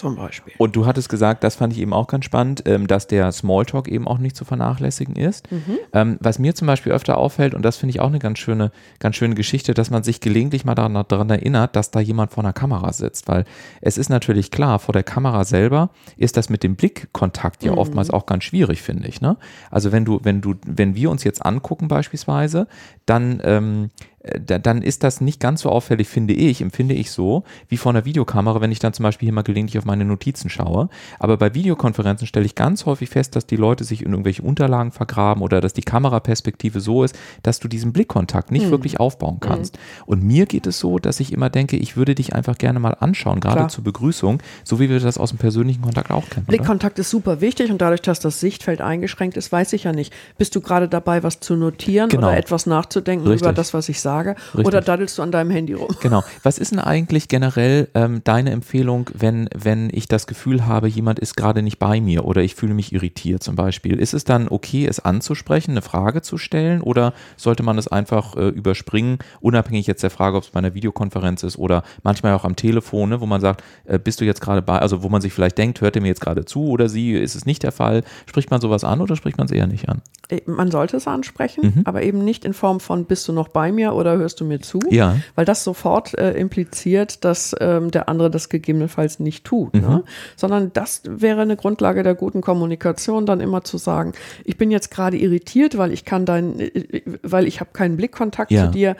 Zum 0.00 0.16
Beispiel. 0.16 0.54
Und 0.56 0.76
du 0.76 0.86
hattest 0.86 1.10
gesagt, 1.10 1.44
das 1.44 1.56
fand 1.56 1.74
ich 1.74 1.78
eben 1.78 1.92
auch 1.92 2.06
ganz 2.06 2.24
spannend, 2.24 2.62
ähm, 2.64 2.86
dass 2.86 3.06
der 3.06 3.30
Smalltalk 3.32 3.86
eben 3.86 4.08
auch 4.08 4.16
nicht 4.16 4.34
zu 4.34 4.46
vernachlässigen 4.46 5.14
ist. 5.14 5.52
Mhm. 5.52 5.78
Ähm, 5.92 6.18
was 6.20 6.38
mir 6.38 6.54
zum 6.54 6.66
Beispiel 6.66 6.92
öfter 6.92 7.18
auffällt, 7.18 7.54
und 7.54 7.62
das 7.62 7.76
finde 7.76 7.90
ich 7.90 8.00
auch 8.00 8.06
eine 8.06 8.18
ganz 8.18 8.38
schöne, 8.38 8.72
ganz 8.98 9.16
schöne 9.16 9.34
Geschichte, 9.34 9.74
dass 9.74 9.90
man 9.90 10.02
sich 10.02 10.22
gelegentlich 10.22 10.64
mal 10.64 10.74
daran, 10.74 11.04
daran 11.06 11.28
erinnert, 11.28 11.76
dass 11.76 11.90
da 11.90 12.00
jemand 12.00 12.32
vor 12.32 12.42
einer 12.42 12.54
Kamera 12.54 12.94
sitzt. 12.94 13.28
Weil 13.28 13.44
es 13.82 13.98
ist 13.98 14.08
natürlich 14.08 14.50
klar, 14.50 14.78
vor 14.78 14.94
der 14.94 15.02
Kamera 15.02 15.44
selber 15.44 15.90
ist 16.16 16.38
das 16.38 16.48
mit 16.48 16.62
dem 16.62 16.76
Blickkontakt 16.76 17.62
ja 17.62 17.72
mhm. 17.72 17.78
oftmals 17.78 18.08
auch 18.08 18.24
ganz 18.24 18.44
schwierig, 18.44 18.80
finde 18.80 19.06
ich. 19.06 19.20
Ne? 19.20 19.36
Also 19.70 19.92
wenn 19.92 20.06
du, 20.06 20.20
wenn 20.22 20.40
du, 20.40 20.54
wenn 20.64 20.94
wir 20.94 21.10
uns 21.10 21.24
jetzt 21.24 21.44
angucken 21.44 21.88
beispielsweise, 21.88 22.68
dann 23.04 23.42
ähm, 23.44 23.90
äh, 23.90 24.09
dann 24.22 24.82
ist 24.82 25.02
das 25.02 25.22
nicht 25.22 25.40
ganz 25.40 25.62
so 25.62 25.70
auffällig, 25.70 26.06
finde 26.06 26.34
ich, 26.34 26.60
empfinde 26.60 26.94
ich 26.94 27.10
so, 27.10 27.44
wie 27.68 27.78
vor 27.78 27.90
einer 27.90 28.04
Videokamera, 28.04 28.60
wenn 28.60 28.70
ich 28.70 28.78
dann 28.78 28.92
zum 28.92 29.04
Beispiel 29.04 29.26
hier 29.26 29.32
mal 29.32 29.42
gelegentlich 29.42 29.78
auf 29.78 29.86
meine 29.86 30.04
Notizen 30.04 30.50
schaue. 30.50 30.90
Aber 31.18 31.38
bei 31.38 31.54
Videokonferenzen 31.54 32.26
stelle 32.26 32.44
ich 32.44 32.54
ganz 32.54 32.84
häufig 32.84 33.08
fest, 33.08 33.34
dass 33.34 33.46
die 33.46 33.56
Leute 33.56 33.84
sich 33.84 34.04
in 34.04 34.10
irgendwelche 34.10 34.42
Unterlagen 34.42 34.92
vergraben 34.92 35.42
oder 35.42 35.62
dass 35.62 35.72
die 35.72 35.82
Kameraperspektive 35.82 36.80
so 36.80 37.02
ist, 37.02 37.18
dass 37.42 37.60
du 37.60 37.68
diesen 37.68 37.94
Blickkontakt 37.94 38.50
nicht 38.50 38.66
mhm. 38.66 38.72
wirklich 38.72 39.00
aufbauen 39.00 39.34
hm. 39.34 39.40
kannst. 39.40 39.76
Mhm. 39.76 40.02
Und 40.04 40.22
mir 40.22 40.44
geht 40.44 40.66
es 40.66 40.78
so, 40.78 40.98
dass 40.98 41.18
ich 41.20 41.32
immer 41.32 41.48
denke, 41.48 41.78
ich 41.78 41.96
würde 41.96 42.14
dich 42.14 42.34
einfach 42.34 42.58
gerne 42.58 42.78
mal 42.78 42.96
anschauen, 43.00 43.40
gerade 43.40 43.56
Klar. 43.56 43.68
zur 43.68 43.84
Begrüßung, 43.84 44.42
so 44.64 44.78
wie 44.80 44.90
wir 44.90 45.00
das 45.00 45.16
aus 45.16 45.30
dem 45.30 45.38
persönlichen 45.38 45.80
Kontakt 45.80 46.10
auch 46.10 46.28
kennen. 46.28 46.44
Blickkontakt 46.44 46.96
oder? 46.96 47.00
ist 47.00 47.10
super 47.10 47.40
wichtig 47.40 47.70
und 47.70 47.80
dadurch, 47.80 48.02
dass 48.02 48.20
das 48.20 48.38
Sichtfeld 48.38 48.82
eingeschränkt 48.82 49.38
ist, 49.38 49.50
weiß 49.50 49.72
ich 49.72 49.84
ja 49.84 49.92
nicht. 49.92 50.12
Bist 50.36 50.54
du 50.54 50.60
gerade 50.60 50.88
dabei, 50.88 51.22
was 51.22 51.40
zu 51.40 51.56
notieren 51.56 52.10
genau. 52.10 52.28
oder 52.28 52.36
etwas 52.36 52.66
nachzudenken 52.66 53.26
Richtig. 53.26 53.46
über 53.46 53.54
das, 53.54 53.72
was 53.72 53.88
ich 53.88 53.98
sage? 53.98 54.09
Richtig. 54.18 54.66
Oder 54.66 54.80
daddelst 54.80 55.18
du 55.18 55.22
an 55.22 55.32
deinem 55.32 55.50
Handy 55.50 55.74
rum? 55.74 55.88
Genau. 56.00 56.22
Was 56.42 56.58
ist 56.58 56.72
denn 56.72 56.78
eigentlich 56.78 57.28
generell 57.28 57.88
ähm, 57.94 58.22
deine 58.24 58.50
Empfehlung, 58.50 59.10
wenn, 59.14 59.48
wenn 59.54 59.90
ich 59.92 60.08
das 60.08 60.26
Gefühl 60.26 60.66
habe, 60.66 60.88
jemand 60.88 61.18
ist 61.18 61.36
gerade 61.36 61.62
nicht 61.62 61.78
bei 61.78 62.00
mir 62.00 62.24
oder 62.24 62.42
ich 62.42 62.54
fühle 62.54 62.74
mich 62.74 62.92
irritiert 62.92 63.42
zum 63.42 63.56
Beispiel? 63.56 63.98
Ist 63.98 64.14
es 64.14 64.24
dann 64.24 64.48
okay, 64.48 64.86
es 64.86 65.00
anzusprechen, 65.00 65.72
eine 65.72 65.82
Frage 65.82 66.22
zu 66.22 66.38
stellen 66.38 66.80
oder 66.80 67.12
sollte 67.36 67.62
man 67.62 67.78
es 67.78 67.88
einfach 67.88 68.36
äh, 68.36 68.48
überspringen, 68.48 69.18
unabhängig 69.40 69.86
jetzt 69.86 70.02
der 70.02 70.10
Frage, 70.10 70.36
ob 70.36 70.44
es 70.44 70.50
bei 70.50 70.58
einer 70.58 70.74
Videokonferenz 70.74 71.42
ist 71.42 71.58
oder 71.58 71.82
manchmal 72.02 72.34
auch 72.34 72.44
am 72.44 72.56
Telefon, 72.56 73.10
ne, 73.10 73.20
wo 73.20 73.26
man 73.26 73.40
sagt, 73.40 73.62
äh, 73.84 73.98
bist 73.98 74.20
du 74.20 74.24
jetzt 74.24 74.40
gerade 74.40 74.62
bei, 74.62 74.78
also 74.78 75.02
wo 75.02 75.08
man 75.08 75.20
sich 75.20 75.32
vielleicht 75.32 75.58
denkt, 75.58 75.80
hört 75.80 75.96
er 75.96 76.02
mir 76.02 76.08
jetzt 76.08 76.20
gerade 76.20 76.44
zu 76.44 76.68
oder 76.68 76.88
sie, 76.88 77.12
ist 77.12 77.34
es 77.34 77.46
nicht 77.46 77.62
der 77.62 77.72
Fall? 77.72 78.02
Spricht 78.26 78.50
man 78.50 78.60
sowas 78.60 78.84
an 78.84 79.00
oder 79.00 79.16
spricht 79.16 79.38
man 79.38 79.46
es 79.46 79.52
eher 79.52 79.66
nicht 79.66 79.88
an? 79.88 80.02
Äh, 80.28 80.40
man 80.46 80.70
sollte 80.70 80.96
es 80.96 81.06
ansprechen, 81.06 81.74
mhm. 81.76 81.82
aber 81.84 82.02
eben 82.02 82.24
nicht 82.24 82.44
in 82.44 82.54
Form 82.54 82.80
von, 82.80 83.04
bist 83.04 83.26
du 83.28 83.32
noch 83.32 83.48
bei 83.48 83.72
mir 83.72 83.94
oder 84.00 84.16
hörst 84.16 84.40
du 84.40 84.44
mir 84.44 84.60
zu? 84.60 84.80
Ja. 84.90 85.16
Weil 85.34 85.44
das 85.44 85.64
sofort 85.64 86.18
äh, 86.18 86.32
impliziert, 86.32 87.24
dass 87.24 87.54
ähm, 87.60 87.90
der 87.90 88.08
andere 88.08 88.30
das 88.30 88.48
gegebenenfalls 88.48 89.20
nicht 89.20 89.44
tut. 89.44 89.74
Ne? 89.74 89.80
Mhm. 89.80 89.88
Ne? 89.88 90.04
Sondern 90.36 90.72
das 90.72 91.02
wäre 91.06 91.42
eine 91.42 91.56
Grundlage 91.56 92.02
der 92.02 92.14
guten 92.14 92.40
Kommunikation, 92.40 93.26
dann 93.26 93.40
immer 93.40 93.62
zu 93.64 93.78
sagen, 93.78 94.12
ich 94.44 94.56
bin 94.56 94.70
jetzt 94.70 94.90
gerade 94.90 95.16
irritiert, 95.16 95.78
weil 95.78 95.92
ich 95.92 96.04
kann 96.04 96.24
dein, 96.24 96.58
äh, 96.60 97.02
weil 97.22 97.46
ich 97.46 97.60
habe 97.60 97.70
keinen 97.72 97.96
Blickkontakt 97.96 98.50
ja. 98.50 98.66
zu 98.66 98.70
dir 98.72 98.96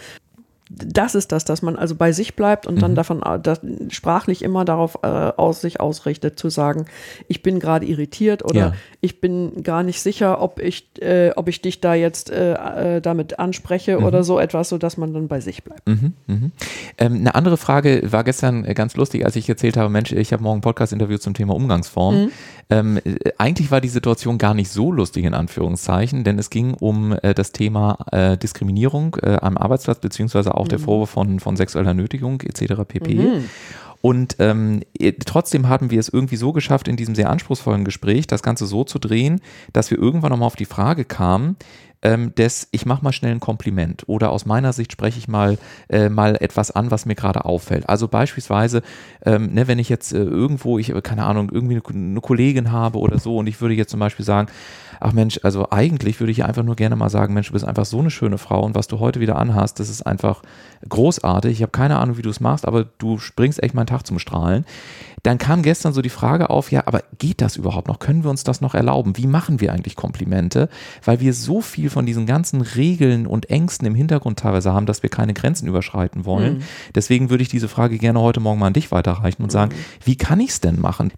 das 0.72 1.16
ist 1.16 1.32
das, 1.32 1.44
dass 1.44 1.62
man 1.62 1.74
also 1.74 1.96
bei 1.96 2.12
sich 2.12 2.36
bleibt 2.36 2.66
und 2.66 2.76
mhm. 2.76 2.80
dann 2.80 2.94
davon 2.94 3.22
dass 3.42 3.60
sprachlich 3.88 4.42
immer 4.42 4.64
darauf 4.64 5.00
äh, 5.02 5.06
aus 5.06 5.60
sich 5.60 5.80
ausrichtet, 5.80 6.38
zu 6.38 6.48
sagen, 6.48 6.86
ich 7.26 7.42
bin 7.42 7.58
gerade 7.58 7.84
irritiert 7.86 8.44
oder 8.44 8.60
ja. 8.60 8.72
ich 9.00 9.20
bin 9.20 9.64
gar 9.64 9.82
nicht 9.82 10.00
sicher, 10.00 10.40
ob 10.40 10.60
ich, 10.60 10.88
äh, 11.02 11.32
ob 11.34 11.48
ich 11.48 11.60
dich 11.60 11.80
da 11.80 11.94
jetzt 11.94 12.30
äh, 12.30 12.52
äh 12.96 13.00
damit 13.00 13.40
anspreche 13.40 13.98
mhm. 13.98 14.04
oder 14.04 14.22
so 14.22 14.38
etwas, 14.38 14.68
sodass 14.68 14.96
man 14.96 15.12
dann 15.12 15.26
bei 15.26 15.40
sich 15.40 15.64
bleibt. 15.64 15.88
Mhm, 15.88 16.12
mhm. 16.28 16.52
Ähm, 16.98 17.14
eine 17.16 17.34
andere 17.34 17.56
Frage 17.56 18.02
war 18.12 18.22
gestern 18.22 18.64
äh, 18.64 18.74
ganz 18.74 18.94
lustig, 18.94 19.24
als 19.24 19.34
ich 19.34 19.48
erzählt 19.48 19.76
habe, 19.76 19.88
Mensch, 19.88 20.12
ich 20.12 20.32
habe 20.32 20.42
morgen 20.42 20.58
ein 20.58 20.62
Podcast-Interview 20.62 21.18
zum 21.18 21.34
Thema 21.34 21.54
Umgangsform. 21.54 22.30
Ähm, 22.70 22.98
äh, 23.04 23.16
eigentlich 23.38 23.70
war 23.70 23.80
die 23.80 23.88
Situation 23.88 24.38
gar 24.38 24.54
nicht 24.54 24.70
so 24.70 24.92
lustig 24.92 25.24
in 25.24 25.34
Anführungszeichen, 25.34 26.24
denn 26.24 26.38
es 26.38 26.50
ging 26.50 26.74
um 26.74 27.16
das 27.20 27.52
Thema 27.52 27.98
Diskriminierung 28.42 29.16
am 29.22 29.56
Arbeitsplatz 29.56 30.00
beziehungsweise 30.00 30.54
auch 30.54 30.68
der 30.68 30.78
mhm. 30.78 30.84
Vorwurf 30.84 31.10
von, 31.10 31.40
von 31.40 31.56
sexueller 31.56 31.94
Nötigung 31.94 32.40
etc. 32.40 32.74
pp. 32.86 33.14
Mhm. 33.14 33.44
Und 34.02 34.36
ähm, 34.38 34.82
trotzdem 35.26 35.68
haben 35.68 35.90
wir 35.90 36.00
es 36.00 36.08
irgendwie 36.08 36.36
so 36.36 36.52
geschafft, 36.52 36.88
in 36.88 36.96
diesem 36.96 37.14
sehr 37.14 37.28
anspruchsvollen 37.28 37.84
Gespräch 37.84 38.26
das 38.26 38.42
Ganze 38.42 38.66
so 38.66 38.84
zu 38.84 38.98
drehen, 38.98 39.40
dass 39.72 39.90
wir 39.90 39.98
irgendwann 39.98 40.30
nochmal 40.30 40.46
auf 40.46 40.56
die 40.56 40.64
Frage 40.64 41.04
kamen, 41.04 41.56
ähm, 42.02 42.34
des 42.34 42.68
ich 42.70 42.86
mache 42.86 43.04
mal 43.04 43.12
schnell 43.12 43.32
ein 43.32 43.40
Kompliment 43.40 44.04
oder 44.06 44.30
aus 44.30 44.46
meiner 44.46 44.72
Sicht 44.72 44.92
spreche 44.92 45.18
ich 45.18 45.28
mal 45.28 45.58
äh, 45.88 46.08
mal 46.08 46.36
etwas 46.40 46.70
an, 46.70 46.90
was 46.90 47.06
mir 47.06 47.14
gerade 47.14 47.44
auffällt. 47.44 47.88
Also 47.88 48.08
beispielsweise, 48.08 48.82
ähm, 49.24 49.52
ne, 49.52 49.68
wenn 49.68 49.78
ich 49.78 49.88
jetzt 49.88 50.12
äh, 50.12 50.18
irgendwo, 50.18 50.78
ich 50.78 50.92
keine 51.02 51.24
Ahnung, 51.24 51.50
irgendwie 51.52 51.74
eine, 51.74 52.12
eine 52.12 52.20
Kollegin 52.20 52.72
habe 52.72 52.98
oder 52.98 53.18
so 53.18 53.36
und 53.38 53.46
ich 53.46 53.60
würde 53.60 53.74
jetzt 53.74 53.90
zum 53.90 54.00
Beispiel 54.00 54.24
sagen, 54.24 54.48
ach 55.00 55.12
Mensch, 55.12 55.40
also 55.42 55.68
eigentlich 55.70 56.20
würde 56.20 56.30
ich 56.30 56.44
einfach 56.44 56.62
nur 56.62 56.76
gerne 56.76 56.94
mal 56.94 57.08
sagen, 57.08 57.34
Mensch, 57.34 57.48
du 57.48 57.54
bist 57.54 57.64
einfach 57.64 57.86
so 57.86 57.98
eine 57.98 58.10
schöne 58.10 58.38
Frau 58.38 58.62
und 58.64 58.74
was 58.74 58.86
du 58.86 59.00
heute 59.00 59.20
wieder 59.20 59.36
anhast, 59.36 59.80
das 59.80 59.88
ist 59.88 60.02
einfach 60.02 60.42
großartig. 60.88 61.52
Ich 61.52 61.62
habe 61.62 61.72
keine 61.72 61.98
Ahnung, 61.98 62.18
wie 62.18 62.22
du 62.22 62.30
es 62.30 62.40
machst, 62.40 62.66
aber 62.66 62.84
du 62.98 63.18
springst 63.18 63.62
echt 63.62 63.74
meinen 63.74 63.86
Tag 63.86 64.06
zum 64.06 64.18
Strahlen. 64.18 64.64
Dann 65.22 65.38
kam 65.38 65.62
gestern 65.62 65.92
so 65.92 66.02
die 66.02 66.08
Frage 66.08 66.50
auf, 66.50 66.72
ja, 66.72 66.82
aber 66.86 67.02
geht 67.18 67.40
das 67.40 67.56
überhaupt 67.56 67.88
noch? 67.88 67.98
Können 67.98 68.24
wir 68.24 68.30
uns 68.30 68.44
das 68.44 68.60
noch 68.60 68.74
erlauben? 68.74 69.16
Wie 69.16 69.26
machen 69.26 69.60
wir 69.60 69.72
eigentlich 69.72 69.96
Komplimente? 69.96 70.68
Weil 71.04 71.20
wir 71.20 71.34
so 71.34 71.60
viel 71.60 71.90
von 71.90 72.06
diesen 72.06 72.26
ganzen 72.26 72.60
Regeln 72.60 73.26
und 73.26 73.50
Ängsten 73.50 73.86
im 73.86 73.94
Hintergrund 73.94 74.38
teilweise 74.38 74.72
haben, 74.72 74.86
dass 74.86 75.02
wir 75.02 75.10
keine 75.10 75.34
Grenzen 75.34 75.68
überschreiten 75.68 76.24
wollen. 76.24 76.58
Mhm. 76.58 76.62
Deswegen 76.94 77.30
würde 77.30 77.42
ich 77.42 77.48
diese 77.48 77.68
Frage 77.68 77.98
gerne 77.98 78.20
heute 78.20 78.40
Morgen 78.40 78.58
mal 78.58 78.68
an 78.68 78.72
dich 78.72 78.92
weiterreichen 78.92 79.42
und 79.42 79.50
sagen, 79.50 79.74
wie 80.04 80.16
kann 80.16 80.40
ich 80.40 80.50
es 80.50 80.60
denn 80.60 80.80
machen? 80.80 81.12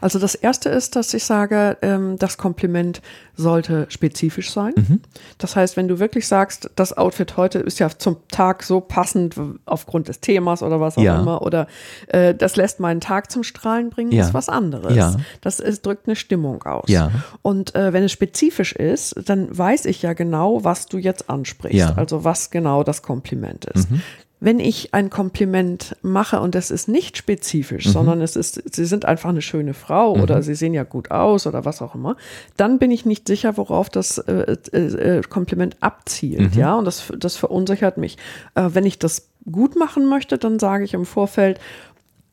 Also 0.00 0.18
das 0.18 0.34
erste 0.34 0.68
ist, 0.68 0.96
dass 0.96 1.12
ich 1.14 1.24
sage, 1.24 1.76
ähm, 1.82 2.16
das 2.18 2.38
Kompliment 2.38 3.02
sollte 3.34 3.86
spezifisch 3.88 4.50
sein. 4.50 4.72
Mhm. 4.76 5.00
Das 5.38 5.56
heißt, 5.56 5.76
wenn 5.76 5.88
du 5.88 5.98
wirklich 5.98 6.26
sagst, 6.26 6.70
das 6.76 6.96
Outfit 6.96 7.36
heute 7.36 7.60
ist 7.60 7.78
ja 7.78 7.88
zum 7.88 8.16
Tag 8.30 8.62
so 8.64 8.80
passend 8.80 9.36
aufgrund 9.64 10.08
des 10.08 10.20
Themas 10.20 10.62
oder 10.62 10.80
was 10.80 10.98
auch 10.98 11.02
ja. 11.02 11.20
immer, 11.20 11.42
oder 11.42 11.68
äh, 12.08 12.34
das 12.34 12.56
lässt 12.56 12.80
meinen 12.80 13.00
Tag 13.00 13.30
zum 13.30 13.44
Strahlen 13.48 13.90
bringen, 13.90 14.12
ja. 14.12 14.24
ist 14.24 14.34
was 14.34 14.48
anderes. 14.48 14.94
Ja. 14.94 15.16
Das 15.40 15.58
ist, 15.58 15.84
drückt 15.84 16.06
eine 16.06 16.16
Stimmung 16.16 16.62
aus. 16.62 16.88
Ja. 16.88 17.10
Und 17.42 17.74
äh, 17.74 17.92
wenn 17.92 18.04
es 18.04 18.12
spezifisch 18.12 18.72
ist, 18.72 19.16
dann 19.26 19.56
weiß 19.56 19.86
ich 19.86 20.02
ja 20.02 20.12
genau, 20.12 20.64
was 20.64 20.86
du 20.86 20.98
jetzt 20.98 21.28
ansprichst. 21.28 21.96
Also 21.96 22.24
was 22.24 22.50
genau 22.50 22.84
das 22.84 23.02
Kompliment 23.02 23.64
ist. 23.64 23.90
Mhm. 23.90 24.02
Wenn 24.40 24.60
ich 24.60 24.94
ein 24.94 25.10
Kompliment 25.10 25.96
mache 26.00 26.40
und 26.40 26.54
es 26.54 26.70
ist 26.70 26.86
nicht 26.86 27.16
spezifisch, 27.16 27.86
mhm. 27.86 27.90
sondern 27.90 28.22
es 28.22 28.36
ist, 28.36 28.62
Sie 28.72 28.84
sind 28.84 29.04
einfach 29.04 29.30
eine 29.30 29.42
schöne 29.42 29.74
Frau 29.74 30.14
mhm. 30.14 30.22
oder 30.22 30.42
Sie 30.42 30.54
sehen 30.54 30.74
ja 30.74 30.84
gut 30.84 31.10
aus 31.10 31.48
oder 31.48 31.64
was 31.64 31.82
auch 31.82 31.96
immer, 31.96 32.16
dann 32.56 32.78
bin 32.78 32.92
ich 32.92 33.04
nicht 33.04 33.26
sicher, 33.26 33.56
worauf 33.56 33.88
das 33.88 34.18
äh, 34.18 34.56
äh, 34.72 34.78
äh 34.78 35.22
Kompliment 35.22 35.76
abzielt, 35.80 36.54
mhm. 36.54 36.60
ja, 36.60 36.76
und 36.76 36.84
das, 36.84 37.12
das 37.18 37.36
verunsichert 37.36 37.98
mich. 37.98 38.16
Äh, 38.54 38.68
wenn 38.74 38.86
ich 38.86 39.00
das 39.00 39.28
gut 39.50 39.76
machen 39.76 40.06
möchte, 40.06 40.38
dann 40.38 40.60
sage 40.60 40.84
ich 40.84 40.94
im 40.94 41.04
Vorfeld, 41.04 41.58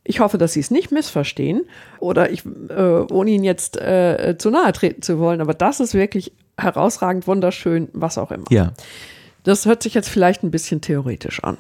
ich 0.05 0.19
hoffe, 0.19 0.37
dass 0.37 0.53
Sie 0.53 0.59
es 0.59 0.71
nicht 0.71 0.91
missverstehen 0.91 1.65
oder 1.99 2.31
ich, 2.31 2.45
äh, 2.45 2.81
ohne 3.11 3.31
Ihnen 3.31 3.43
jetzt 3.43 3.75
äh, 3.75 4.35
zu 4.37 4.51
nahe 4.51 4.71
treten 4.71 5.01
zu 5.01 5.19
wollen, 5.19 5.41
aber 5.41 5.53
das 5.53 5.79
ist 5.79 5.93
wirklich 5.93 6.31
herausragend, 6.57 7.27
wunderschön, 7.27 7.89
was 7.91 8.17
auch 8.17 8.31
immer. 8.31 8.45
Ja. 8.49 8.73
Das 9.43 9.65
hört 9.65 9.83
sich 9.83 9.93
jetzt 9.93 10.09
vielleicht 10.09 10.43
ein 10.43 10.51
bisschen 10.51 10.79
theoretisch 10.79 11.43
an. 11.43 11.57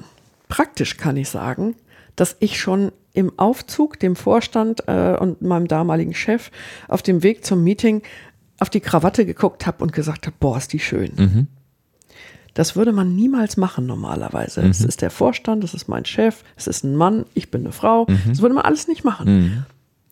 Praktisch 0.47 0.97
kann 0.97 1.17
ich 1.17 1.29
sagen, 1.29 1.75
dass 2.15 2.37
ich 2.39 2.59
schon 2.59 2.91
im 3.13 3.37
Aufzug 3.37 3.99
dem 3.99 4.15
Vorstand 4.15 4.83
äh, 4.87 5.17
und 5.19 5.41
meinem 5.41 5.67
damaligen 5.67 6.13
Chef 6.13 6.51
auf 6.87 7.01
dem 7.01 7.23
Weg 7.23 7.45
zum 7.45 7.63
Meeting 7.63 8.03
auf 8.59 8.69
die 8.69 8.79
Krawatte 8.79 9.25
geguckt 9.25 9.65
habe 9.65 9.83
und 9.83 9.91
gesagt 9.91 10.27
habe, 10.27 10.35
boah, 10.39 10.57
ist 10.57 10.71
die 10.71 10.79
schön. 10.79 11.11
Mhm. 11.15 11.47
Das 12.55 12.75
würde 12.77 12.93
man 12.93 13.15
niemals 13.15 13.57
machen 13.57 13.85
normalerweise. 13.85 14.61
Es 14.61 14.79
mhm. 14.79 14.87
ist 14.87 15.01
der 15.01 15.11
Vorstand, 15.11 15.63
das 15.63 15.73
ist 15.73 15.89
mein 15.89 16.05
Chef, 16.05 16.43
es 16.55 16.67
ist 16.67 16.83
ein 16.83 16.95
Mann, 16.95 17.25
ich 17.33 17.51
bin 17.51 17.61
eine 17.61 17.73
Frau. 17.73 18.05
Mhm. 18.07 18.21
Das 18.29 18.41
würde 18.41 18.55
man 18.55 18.63
alles 18.63 18.87
nicht 18.87 19.03
machen. 19.03 19.27
Mhm. 19.27 19.63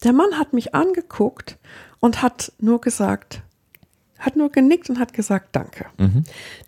Der 0.03 0.11
Mann 0.11 0.37
hat 0.37 0.51
mich 0.51 0.75
angeguckt 0.75 1.57
und 2.01 2.21
hat 2.21 2.51
nur 2.59 2.81
gesagt, 2.81 3.42
hat 4.23 4.35
nur 4.35 4.49
genickt 4.49 4.89
und 4.89 4.99
hat 4.99 5.13
gesagt 5.13 5.49
Danke. 5.51 5.85
Mhm. 5.97 6.23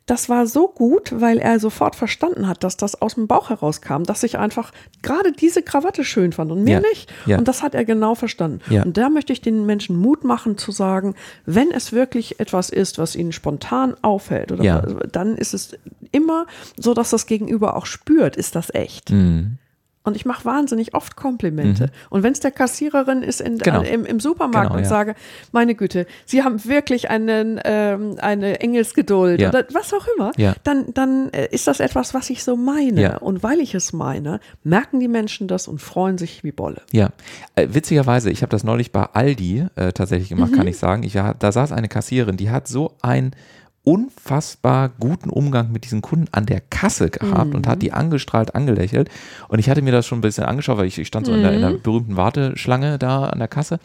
Das 0.05 0.29
war 0.29 0.45
so 0.45 0.67
gut, 0.67 1.13
weil 1.19 1.39
er 1.39 1.59
sofort 1.59 1.95
verstanden 1.95 2.47
hat, 2.47 2.63
dass 2.63 2.77
das 2.77 3.01
aus 3.01 3.15
dem 3.15 3.27
Bauch 3.27 3.49
herauskam, 3.49 4.03
dass 4.03 4.21
ich 4.23 4.37
einfach 4.37 4.71
gerade 5.01 5.31
diese 5.31 5.63
Krawatte 5.63 6.03
schön 6.03 6.31
fand 6.31 6.51
und 6.51 6.63
mir 6.63 6.73
ja. 6.73 6.79
nicht. 6.81 7.11
Ja. 7.25 7.37
Und 7.37 7.47
das 7.47 7.63
hat 7.63 7.73
er 7.73 7.85
genau 7.85 8.13
verstanden. 8.13 8.59
Ja. 8.69 8.83
Und 8.83 8.97
da 8.97 9.09
möchte 9.09 9.33
ich 9.33 9.41
den 9.41 9.65
Menschen 9.65 9.95
Mut 9.95 10.23
machen 10.23 10.57
zu 10.57 10.71
sagen, 10.71 11.15
wenn 11.45 11.71
es 11.71 11.91
wirklich 11.91 12.39
etwas 12.39 12.69
ist, 12.69 12.99
was 12.99 13.15
ihnen 13.15 13.31
spontan 13.31 13.95
auffällt, 14.01 14.51
oder 14.51 14.81
dann 15.11 15.37
ist 15.37 15.53
es 15.53 15.75
immer 16.11 16.45
so, 16.77 16.93
dass 16.93 17.09
das 17.09 17.25
Gegenüber 17.25 17.75
auch 17.75 17.85
spürt, 17.85 18.35
ist 18.35 18.55
das 18.55 18.73
echt. 18.73 19.09
Mhm. 19.11 19.57
Und 20.05 20.15
ich 20.15 20.25
mache 20.25 20.45
wahnsinnig 20.45 20.93
oft 20.93 21.15
Komplimente. 21.15 21.85
Mhm. 21.85 21.89
Und 22.09 22.23
wenn 22.23 22.31
es 22.31 22.39
der 22.39 22.51
Kassiererin 22.51 23.23
ist 23.23 23.41
in, 23.41 23.57
genau. 23.57 23.81
äh, 23.81 23.93
im, 23.93 24.05
im, 24.05 24.19
Supermarkt 24.19 24.67
genau, 24.67 24.77
und 24.77 24.83
ja. 24.83 24.89
sage, 24.89 25.15
meine 25.51 25.75
Güte, 25.75 26.05
Sie 26.25 26.43
haben 26.43 26.63
wirklich 26.65 27.09
einen, 27.09 27.59
ähm, 27.65 28.15
eine 28.21 28.59
Engelsgeduld 28.61 29.41
ja. 29.41 29.49
oder 29.49 29.65
was 29.73 29.93
auch 29.93 30.05
immer, 30.15 30.31
ja. 30.37 30.53
dann, 30.63 30.93
dann 30.93 31.29
äh, 31.31 31.47
ist 31.51 31.67
das 31.67 31.79
etwas, 31.79 32.13
was 32.13 32.29
ich 32.29 32.43
so 32.43 32.55
meine. 32.55 33.19
Und 33.19 33.43
weil 33.43 33.59
ich 33.59 33.75
es 33.75 33.93
meine, 33.93 34.39
merken 34.63 34.99
die 34.99 35.07
Menschen 35.07 35.47
das 35.47 35.67
und 35.67 35.81
freuen 35.81 36.17
sich 36.17 36.43
wie 36.43 36.51
Bolle. 36.51 36.81
Ja, 36.91 37.09
äh, 37.55 37.67
witzigerweise, 37.71 38.29
ich 38.29 38.41
habe 38.41 38.51
das 38.51 38.63
neulich 38.63 38.91
bei 38.91 39.03
Aldi 39.03 39.65
äh, 39.75 39.91
tatsächlich 39.91 40.29
gemacht, 40.29 40.51
mhm. 40.51 40.55
kann 40.55 40.67
ich 40.67 40.77
sagen. 40.77 41.03
Ich, 41.03 41.13
da 41.13 41.51
saß 41.51 41.71
eine 41.71 41.87
Kassiererin, 41.87 42.37
die 42.37 42.51
hat 42.51 42.67
so 42.67 42.93
ein 43.01 43.31
unfassbar 43.85 44.89
guten 44.99 45.29
Umgang 45.29 45.71
mit 45.71 45.85
diesen 45.85 46.01
Kunden 46.01 46.27
an 46.31 46.45
der 46.45 46.59
Kasse 46.59 47.09
gehabt 47.09 47.51
mhm. 47.51 47.55
und 47.55 47.67
hat 47.67 47.81
die 47.81 47.93
angestrahlt, 47.93 48.53
angelächelt. 48.55 49.09
Und 49.47 49.59
ich 49.59 49.69
hatte 49.69 49.81
mir 49.81 49.91
das 49.91 50.05
schon 50.05 50.17
ein 50.17 50.21
bisschen 50.21 50.43
angeschaut, 50.43 50.77
weil 50.77 50.87
ich, 50.87 50.97
ich 50.97 51.07
stand 51.07 51.27
so 51.27 51.31
mhm. 51.31 51.37
in, 51.37 51.43
der, 51.43 51.53
in, 51.53 51.61
der, 51.61 51.69
mhm. 51.69 51.81
berühmten 51.81 52.17
Warteschlange 52.17 52.99
da 52.99 53.25
an 53.25 53.39
der 53.39 53.47
Kasse. 53.47 53.79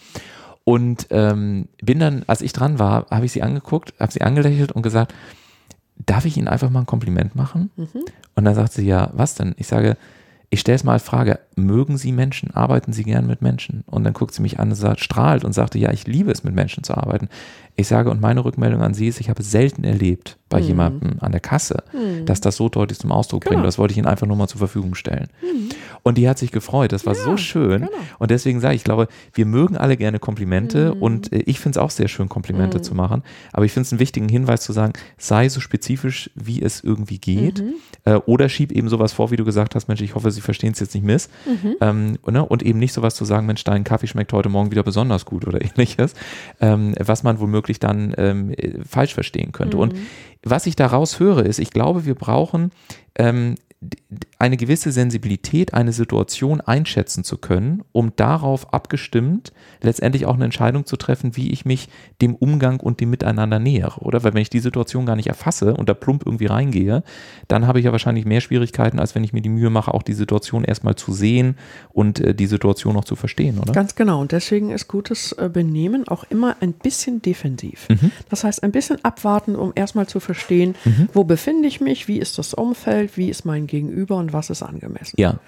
Und 0.64 1.06
ähm, 1.10 1.68
bin 1.82 2.00
dann, 2.00 2.24
als 2.26 2.40
ich 2.40 2.52
dran 2.52 2.78
war, 2.78 3.06
habe 3.10 3.26
ich 3.26 3.32
sie 3.32 3.42
angeguckt, 3.42 3.94
habe 4.00 4.12
sie 4.12 4.22
angelächelt 4.22 4.72
und 4.72 4.82
gesagt, 4.82 5.14
darf 6.06 6.24
ich 6.24 6.36
Ihnen 6.36 6.48
einfach 6.48 6.70
mal 6.70 6.80
ein 6.80 6.86
Kompliment 6.86 7.36
machen? 7.36 7.70
Mhm. 7.76 8.04
Und 8.34 8.44
dann 8.44 8.54
sagt 8.54 8.72
sie, 8.72 8.86
ja, 8.86 9.10
was 9.12 9.34
denn? 9.34 9.54
Ich 9.58 9.66
sage, 9.66 9.96
ich 10.52 10.60
stelle 10.60 10.76
es 10.76 10.84
mal 10.84 10.94
als 10.94 11.04
Frage, 11.04 11.38
mögen 11.54 11.96
Sie 11.96 12.10
Menschen? 12.10 12.52
Arbeiten 12.52 12.92
Sie 12.92 13.04
gern 13.04 13.26
mit 13.26 13.40
Menschen? 13.40 13.84
Und 13.86 14.02
dann 14.02 14.12
guckt 14.12 14.34
sie 14.34 14.42
mich 14.42 14.58
an 14.58 14.70
und 14.70 14.74
sagt, 14.74 15.00
strahlt 15.00 15.44
und 15.44 15.52
sagte, 15.52 15.78
ja, 15.78 15.92
ich 15.92 16.08
liebe 16.08 16.32
es, 16.32 16.42
mit 16.42 16.54
Menschen 16.54 16.82
zu 16.82 16.96
arbeiten. 16.96 17.28
Ich 17.80 17.88
sage, 17.88 18.10
und 18.10 18.20
meine 18.20 18.44
Rückmeldung 18.44 18.82
an 18.82 18.92
Sie 18.92 19.08
ist, 19.08 19.20
ich 19.20 19.30
habe 19.30 19.42
selten 19.42 19.84
erlebt 19.84 20.36
bei 20.50 20.60
mhm. 20.60 20.66
jemandem 20.66 21.16
an 21.20 21.32
der 21.32 21.40
Kasse, 21.40 21.84
mhm. 21.92 22.26
dass 22.26 22.40
das 22.40 22.56
so 22.56 22.68
deutlich 22.68 22.98
zum 22.98 23.12
Ausdruck 23.12 23.44
genau. 23.44 23.54
bringt. 23.54 23.66
Das 23.66 23.78
wollte 23.78 23.92
ich 23.92 23.98
Ihnen 23.98 24.06
einfach 24.06 24.26
nur 24.26 24.36
mal 24.36 24.48
zur 24.48 24.58
Verfügung 24.58 24.94
stellen. 24.94 25.28
Mhm. 25.40 25.70
Und 26.02 26.18
die 26.18 26.28
hat 26.28 26.38
sich 26.38 26.50
gefreut. 26.50 26.92
Das 26.92 27.06
war 27.06 27.14
ja, 27.14 27.22
so 27.22 27.36
schön. 27.36 27.82
Genau. 27.82 27.92
Und 28.18 28.30
deswegen 28.30 28.60
sage 28.60 28.74
ich, 28.74 28.80
ich 28.80 28.84
glaube, 28.84 29.08
wir 29.32 29.46
mögen 29.46 29.76
alle 29.76 29.96
gerne 29.96 30.18
Komplimente 30.18 30.94
mhm. 30.94 31.02
und 31.02 31.32
äh, 31.32 31.38
ich 31.46 31.60
finde 31.60 31.78
es 31.78 31.82
auch 31.82 31.90
sehr 31.90 32.08
schön, 32.08 32.28
Komplimente 32.28 32.78
mhm. 32.78 32.82
zu 32.82 32.94
machen. 32.94 33.22
Aber 33.52 33.64
ich 33.64 33.72
finde 33.72 33.86
es 33.86 33.92
einen 33.92 34.00
wichtigen 34.00 34.28
Hinweis 34.28 34.62
zu 34.62 34.72
sagen, 34.72 34.92
sei 35.18 35.48
so 35.48 35.60
spezifisch, 35.60 36.30
wie 36.34 36.60
es 36.60 36.82
irgendwie 36.82 37.18
geht. 37.18 37.62
Mhm. 37.62 37.74
Äh, 38.04 38.14
oder 38.26 38.48
schieb 38.48 38.72
eben 38.72 38.88
sowas 38.88 39.12
vor, 39.12 39.30
wie 39.30 39.36
du 39.36 39.44
gesagt 39.44 39.76
hast, 39.76 39.86
Mensch, 39.86 40.00
ich 40.00 40.16
hoffe, 40.16 40.32
Sie 40.32 40.40
verstehen 40.40 40.72
es 40.72 40.80
jetzt 40.80 40.94
nicht 40.94 41.04
miss. 41.04 41.28
Ähm, 41.80 42.18
ne? 42.26 42.44
Und 42.44 42.62
eben 42.64 42.80
nicht 42.80 42.92
sowas 42.92 43.14
zu 43.14 43.24
sagen, 43.24 43.46
Mensch, 43.46 43.62
dein 43.62 43.84
Kaffee 43.84 44.08
schmeckt 44.08 44.32
heute 44.32 44.48
Morgen 44.48 44.72
wieder 44.72 44.82
besonders 44.82 45.24
gut 45.24 45.46
oder 45.46 45.60
ähnliches. 45.64 46.14
Ähm, 46.60 46.94
was 46.98 47.22
man 47.22 47.38
womöglich 47.38 47.69
wirklich 47.70 47.78
dann 47.78 48.14
ähm, 48.18 48.54
falsch 48.86 49.14
verstehen 49.14 49.52
könnte. 49.52 49.76
Mhm. 49.76 49.82
Und 49.82 49.94
was 50.42 50.66
ich 50.66 50.76
daraus 50.76 51.20
höre, 51.20 51.46
ist, 51.46 51.58
ich 51.58 51.70
glaube, 51.70 52.04
wir 52.04 52.14
brauchen 52.14 52.72
ähm, 53.16 53.54
eine 54.38 54.58
gewisse 54.58 54.92
Sensibilität, 54.92 55.72
eine 55.72 55.92
Situation 55.92 56.60
einschätzen 56.60 57.24
zu 57.24 57.38
können, 57.38 57.82
um 57.92 58.12
darauf 58.14 58.74
abgestimmt 58.74 59.52
letztendlich 59.80 60.26
auch 60.26 60.34
eine 60.34 60.44
Entscheidung 60.44 60.84
zu 60.84 60.96
treffen, 60.96 61.36
wie 61.36 61.50
ich 61.50 61.64
mich 61.64 61.88
dem 62.20 62.34
Umgang 62.34 62.80
und 62.80 63.00
dem 63.00 63.08
Miteinander 63.08 63.58
nähere, 63.58 64.00
oder? 64.00 64.22
Weil 64.22 64.34
wenn 64.34 64.42
ich 64.42 64.50
die 64.50 64.60
Situation 64.60 65.06
gar 65.06 65.16
nicht 65.16 65.28
erfasse 65.28 65.74
und 65.74 65.88
da 65.88 65.94
plump 65.94 66.26
irgendwie 66.26 66.46
reingehe, 66.46 67.02
dann 67.48 67.66
habe 67.66 67.78
ich 67.78 67.86
ja 67.86 67.92
wahrscheinlich 67.92 68.26
mehr 68.26 68.42
Schwierigkeiten, 68.42 68.98
als 68.98 69.14
wenn 69.14 69.24
ich 69.24 69.32
mir 69.32 69.40
die 69.40 69.48
Mühe 69.48 69.70
mache, 69.70 69.94
auch 69.94 70.02
die 70.02 70.12
Situation 70.12 70.64
erstmal 70.64 70.96
zu 70.96 71.12
sehen 71.12 71.56
und 71.90 72.20
äh, 72.20 72.34
die 72.34 72.46
Situation 72.46 72.96
auch 72.98 73.04
zu 73.04 73.16
verstehen, 73.16 73.58
oder? 73.58 73.72
Ganz 73.72 73.94
genau. 73.94 74.20
Und 74.20 74.32
deswegen 74.32 74.70
ist 74.70 74.88
gutes 74.88 75.32
äh, 75.32 75.48
Benehmen 75.50 76.06
auch 76.06 76.24
immer 76.28 76.56
ein 76.60 76.74
bisschen 76.74 77.22
defensiv. 77.22 77.88
Mhm. 77.88 78.10
Das 78.28 78.44
heißt, 78.44 78.62
ein 78.62 78.72
bisschen 78.72 79.02
abwarten, 79.04 79.56
um 79.56 79.72
erstmal 79.74 80.06
zu 80.06 80.20
verstehen, 80.20 80.74
mhm. 80.84 81.08
wo 81.14 81.24
befinde 81.24 81.66
ich 81.66 81.80
mich, 81.80 82.08
wie 82.08 82.18
ist 82.18 82.36
das 82.36 82.52
Umfeld, 82.52 83.16
wie 83.16 83.30
ist 83.30 83.46
mein 83.46 83.69
Gegenüber 83.70 84.16
und 84.16 84.34
was 84.34 84.50
ist 84.50 84.62
angemessen. 84.62 85.14
Ja. 85.18 85.38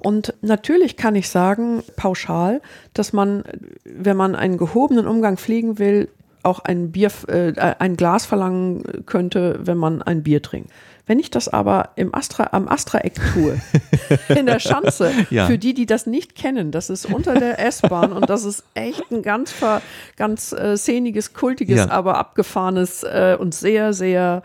Und 0.00 0.34
natürlich 0.40 0.96
kann 0.96 1.14
ich 1.14 1.28
sagen, 1.28 1.82
pauschal, 1.96 2.62
dass 2.94 3.12
man, 3.12 3.44
wenn 3.84 4.16
man 4.16 4.34
einen 4.34 4.56
gehobenen 4.56 5.06
Umgang 5.06 5.36
pflegen 5.36 5.78
will, 5.78 6.08
auch 6.42 6.60
ein 6.60 6.90
Bier, 6.90 7.10
äh, 7.28 7.52
ein 7.78 7.96
Glas 7.96 8.26
verlangen 8.26 9.04
könnte, 9.06 9.60
wenn 9.62 9.76
man 9.76 10.02
ein 10.02 10.22
Bier 10.22 10.42
trinkt. 10.42 10.70
Wenn 11.06 11.18
ich 11.18 11.30
das 11.30 11.48
aber 11.48 11.90
im 11.96 12.14
Astra, 12.14 12.50
am 12.52 12.68
Astra-Eck 12.68 13.14
tue, 13.34 13.60
in 14.28 14.46
der 14.46 14.60
Schanze, 14.60 15.10
ja. 15.30 15.46
für 15.46 15.58
die, 15.58 15.74
die 15.74 15.86
das 15.86 16.06
nicht 16.06 16.36
kennen, 16.36 16.70
das 16.70 16.90
ist 16.90 17.06
unter 17.06 17.34
der 17.34 17.58
S-Bahn 17.58 18.12
und 18.12 18.30
das 18.30 18.44
ist 18.44 18.62
echt 18.74 19.10
ein 19.10 19.22
ganz, 19.22 19.52
ganz 20.16 20.52
äh, 20.52 20.76
szeniges, 20.76 21.34
kultiges, 21.34 21.78
ja. 21.78 21.90
aber 21.90 22.18
abgefahrenes 22.18 23.02
äh, 23.02 23.36
und 23.38 23.52
sehr, 23.52 23.92
sehr 23.92 24.42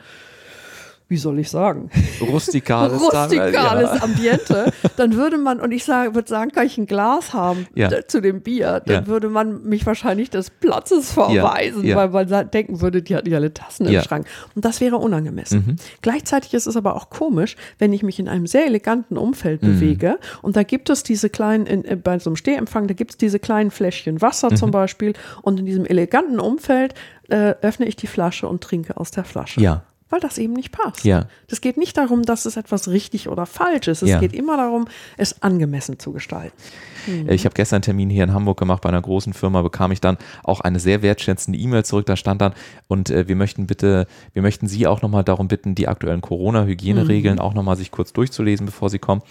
wie 1.10 1.18
soll 1.18 1.40
ich 1.40 1.50
sagen? 1.50 1.90
Rustikales, 2.22 3.02
Rustikales 3.14 3.90
ja. 3.96 4.04
Ambiente, 4.04 4.74
dann 4.98 5.16
würde 5.16 5.38
man, 5.38 5.62
und 5.62 5.72
ich 5.72 5.86
sage, 5.86 6.16
würde 6.16 6.28
sagen, 6.28 6.52
kann 6.52 6.66
ich 6.66 6.78
ein 6.78 6.86
Glas 6.86 7.34
haben 7.34 7.68
ja. 7.76 7.90
zu 8.08 8.22
dem 8.22 8.42
Bier, 8.42 8.82
dann 8.86 9.04
ja. 9.04 9.08
würde 9.08 9.30
man 9.30 9.64
mich 9.64 9.86
wahrscheinlich 9.86 10.30
des 10.30 10.50
Platzes 10.50 11.14
verweisen, 11.14 11.84
weil 11.96 12.10
man 12.10 12.52
denken 12.52 12.82
würde, 12.82 13.02
die 13.02 13.16
hatten 13.16 13.30
ja 13.30 13.38
alle 13.38 13.54
Tassen 13.54 13.88
im 13.88 14.02
Schrank. 14.02 14.28
Und 14.56 14.66
das 14.66 14.82
wäre 14.82 14.98
unangemessen. 14.98 15.64
Mhm. 15.66 15.76
Gleichzeitig 16.02 16.54
ist 16.54 16.68
es 16.68 16.76
aber 16.76 16.96
auch 16.96 17.10
komisch, 17.10 17.56
wenn 17.80 17.94
ich 17.94 18.04
mich 18.04 18.20
in 18.20 18.28
einem 18.28 18.48
sehr 18.48 18.66
eleganten 18.66 19.18
Umfeld 19.18 19.64
mhm. 19.64 19.68
bewege 19.68 20.20
und 20.42 20.56
da 20.56 20.64
gibt 20.64 20.90
es 20.90 21.04
diese 21.04 21.30
kleinen, 21.30 21.66
in, 21.66 21.86
äh, 21.86 21.96
bei 21.96 22.20
so 22.20 22.30
einem 22.30 22.36
Stehempfang, 22.36 22.88
da 22.88 22.94
gibt 22.94 23.12
es 23.12 23.18
diese 23.18 23.40
kleinen 23.40 23.72
Fläschchen 23.72 24.22
Wasser 24.22 24.52
mhm. 24.52 24.58
zum 24.58 24.72
Beispiel 24.72 25.14
und 25.42 25.60
in 25.60 25.66
diesem 25.66 25.86
eleganten 25.86 26.40
Umfeld 26.40 26.94
äh, 27.30 27.56
öffne 27.62 27.86
ich 27.86 27.96
die 27.96 28.08
Flasche 28.08 28.48
und 28.48 28.62
trinke 28.62 28.98
aus 28.98 29.12
der 29.12 29.24
Flasche. 29.24 29.62
Ja 29.62 29.84
weil 30.10 30.20
das 30.20 30.38
eben 30.38 30.54
nicht 30.54 30.72
passt. 30.72 31.04
Ja. 31.04 31.28
Das 31.48 31.62
geht 31.62 31.78
nicht 31.78 31.98
darum, 31.98 32.24
dass 32.24 32.46
es 32.46 32.58
etwas 32.58 32.88
richtig 32.88 33.28
oder 33.28 33.46
falsch 33.46 33.88
ist. 33.88 34.02
Es 34.02 34.10
ja. 34.10 34.20
geht 34.20 34.34
immer 34.34 34.58
darum, 34.58 34.88
es 35.18 35.42
angemessen 35.42 36.00
zu 36.00 36.14
gestalten. 36.14 36.56
Hm. 37.06 37.30
Ich 37.30 37.46
habe 37.46 37.54
gestern 37.54 37.78
einen 37.78 37.84
Termin 37.84 38.10
hier 38.10 38.24
in 38.24 38.34
Hamburg 38.34 38.60
gemacht 38.60 38.82
bei 38.82 38.90
einer 38.90 39.02
großen 39.02 39.34
Firma, 39.34 39.62
bekam 39.62 39.92
ich 39.92 40.02
dann 40.02 40.18
auch 40.44 40.62
eine 40.62 40.80
sehr 40.80 41.02
wertschätzende 41.02 41.58
E-Mail 41.58 41.86
zurück. 41.86 42.06
Da 42.06 42.16
stand 42.16 42.42
dann, 42.42 42.54
und 42.88 43.10
äh, 43.10 43.28
wir 43.28 43.36
möchten 43.36 43.68
bitte, 43.68 44.08
wir 44.34 44.42
möchten 44.42 44.68
Sie 44.68 44.88
auch 44.88 45.02
nochmal 45.02 45.24
darum 45.24 45.48
bitten, 45.48 45.76
die 45.76 45.88
aktuellen 45.88 46.22
Corona-Hygieneregeln 46.22 47.36
mhm. 47.36 47.42
auch 47.42 47.54
nochmal 47.54 47.78
sich 47.78 47.92
kurz 47.92 48.14
durchzulesen, 48.14 48.66
bevor 48.66 48.90
Sie 48.90 49.00
kommen. 49.00 49.22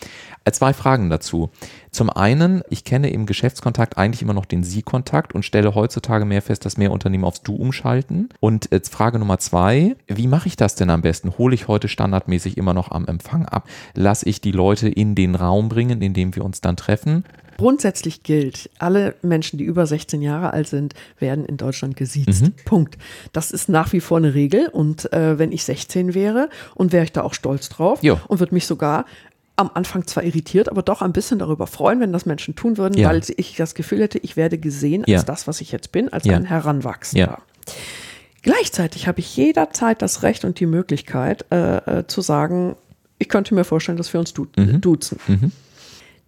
Äh, 0.45 0.53
zwei 0.53 0.73
Fragen 0.73 1.11
dazu. 1.11 1.51
Zum 1.91 2.11
einen, 2.11 2.63
ich 2.69 2.85
kenne 2.85 3.11
im 3.11 3.27
Geschäftskontakt 3.27 3.97
eigentlich 3.97 4.23
immer 4.23 4.35
noch 4.35 4.45
den 4.45 4.63
Sie-Kontakt 4.63 5.35
und 5.35 5.45
stelle 5.45 5.75
heutzutage 5.75 6.25
mehr 6.25 6.43
fest, 6.43 6.65
dass 6.65 6.77
mehr 6.77 6.93
Unternehmen 6.93 7.25
aufs 7.25 7.43
Du 7.43 7.55
umschalten. 7.55 8.29
Und 8.41 8.69
jetzt 8.71 8.93
Frage 8.93 9.19
Nummer 9.19 9.39
zwei, 9.39 9.97
wie 10.07 10.27
mache 10.27 10.49
ich 10.49 10.57
das 10.57 10.66
denn 10.75 10.91
am 10.91 11.03
besten? 11.03 11.39
Hole 11.39 11.55
ich 11.55 11.69
heute 11.69 11.89
standardmäßig 11.89 12.57
immer 12.57 12.75
noch 12.75 12.91
am 12.91 13.07
Empfang 13.07 13.47
ab? 13.47 13.69
Lasse 13.95 14.29
ich 14.29 14.41
die 14.41 14.53
Leute 14.53 14.89
in 14.89 15.15
den 15.15 15.35
Raum 15.35 15.69
bringen, 15.69 16.03
in 16.03 16.15
dem 16.15 16.35
wir 16.35 16.45
uns 16.45 16.61
dann 16.61 16.77
treffen? 16.77 17.25
Grundsätzlich 17.59 18.23
gilt, 18.23 18.69
alle 18.79 19.15
Menschen, 19.23 19.59
die 19.59 19.65
über 19.65 19.87
16 19.87 20.21
Jahre 20.21 20.53
alt 20.53 20.69
sind, 20.69 20.95
werden 21.19 21.47
in 21.47 21.57
Deutschland 21.57 21.97
gesiezt. 21.97 22.43
Mhm. 22.43 22.55
Punkt. 22.65 22.99
Das 23.33 23.51
ist 23.51 23.69
nach 23.69 23.93
wie 23.93 24.01
vor 24.01 24.19
eine 24.19 24.35
Regel. 24.35 24.69
Und 24.69 25.11
äh, 25.13 25.39
wenn 25.39 25.53
ich 25.53 25.65
16 25.65 26.15
wäre 26.15 26.51
und 26.75 26.93
wäre 26.93 27.05
ich 27.05 27.13
da 27.13 27.23
auch 27.23 27.33
stolz 27.33 27.69
drauf 27.71 28.03
jo. 28.03 28.21
und 28.29 28.41
würde 28.41 28.55
mich 28.55 28.67
sogar 28.67 29.07
am 29.57 29.71
Anfang 29.73 30.07
zwar 30.07 30.23
irritiert, 30.23 30.69
aber 30.69 30.83
doch 30.83 31.01
ein 31.01 31.13
bisschen 31.13 31.39
darüber 31.39 31.67
freuen, 31.67 31.99
wenn 32.01 32.13
das 32.13 32.27
Menschen 32.27 32.55
tun 32.55 32.77
würden, 32.77 32.99
ja. 32.99 33.09
weil 33.09 33.23
ich 33.37 33.57
das 33.57 33.75
Gefühl 33.75 34.03
hätte, 34.03 34.19
ich 34.19 34.37
werde 34.37 34.59
gesehen 34.59 35.03
als 35.03 35.11
ja. 35.11 35.23
das, 35.23 35.47
was 35.47 35.63
ich 35.63 35.73
jetzt 35.73 35.93
bin, 35.93 36.13
als 36.13 36.27
ja. 36.27 36.37
ein 36.37 36.45
Heranwachsender. 36.45 37.39
Gleichzeitig 38.47 39.09
habe 39.09 39.19
ich 39.19 39.37
jederzeit 39.37 40.01
das 40.01 40.23
Recht 40.23 40.45
und 40.45 40.61
die 40.61 40.67
Möglichkeit 40.67 41.45
äh, 41.51 41.79
äh, 41.79 42.07
zu 42.07 42.21
sagen, 42.21 42.77
ich 43.19 43.29
könnte 43.29 43.57
mir 43.57 43.65
vorstellen, 43.65 43.99
dass 43.99 44.13
wir 44.13 44.21
uns 44.21 44.35
du 44.35 44.47
mhm. 44.57 44.81
duzen. 44.81 45.19
Mhm. 45.27 45.51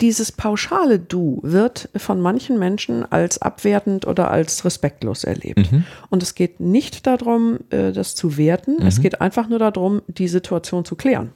Dieses 0.00 0.32
pauschale 0.32 0.98
Du 0.98 1.38
wird 1.44 1.88
von 1.94 2.20
manchen 2.20 2.58
Menschen 2.58 3.04
als 3.10 3.40
abwertend 3.40 4.04
oder 4.04 4.32
als 4.32 4.64
respektlos 4.64 5.22
erlebt. 5.22 5.70
Mhm. 5.70 5.84
Und 6.10 6.24
es 6.24 6.34
geht 6.34 6.58
nicht 6.58 7.06
darum, 7.06 7.60
äh, 7.70 7.92
das 7.92 8.16
zu 8.16 8.36
werten. 8.36 8.80
Mhm. 8.80 8.86
Es 8.88 9.00
geht 9.00 9.20
einfach 9.20 9.48
nur 9.48 9.60
darum, 9.60 10.02
die 10.08 10.26
Situation 10.26 10.84
zu 10.84 10.96
klären. 10.96 11.30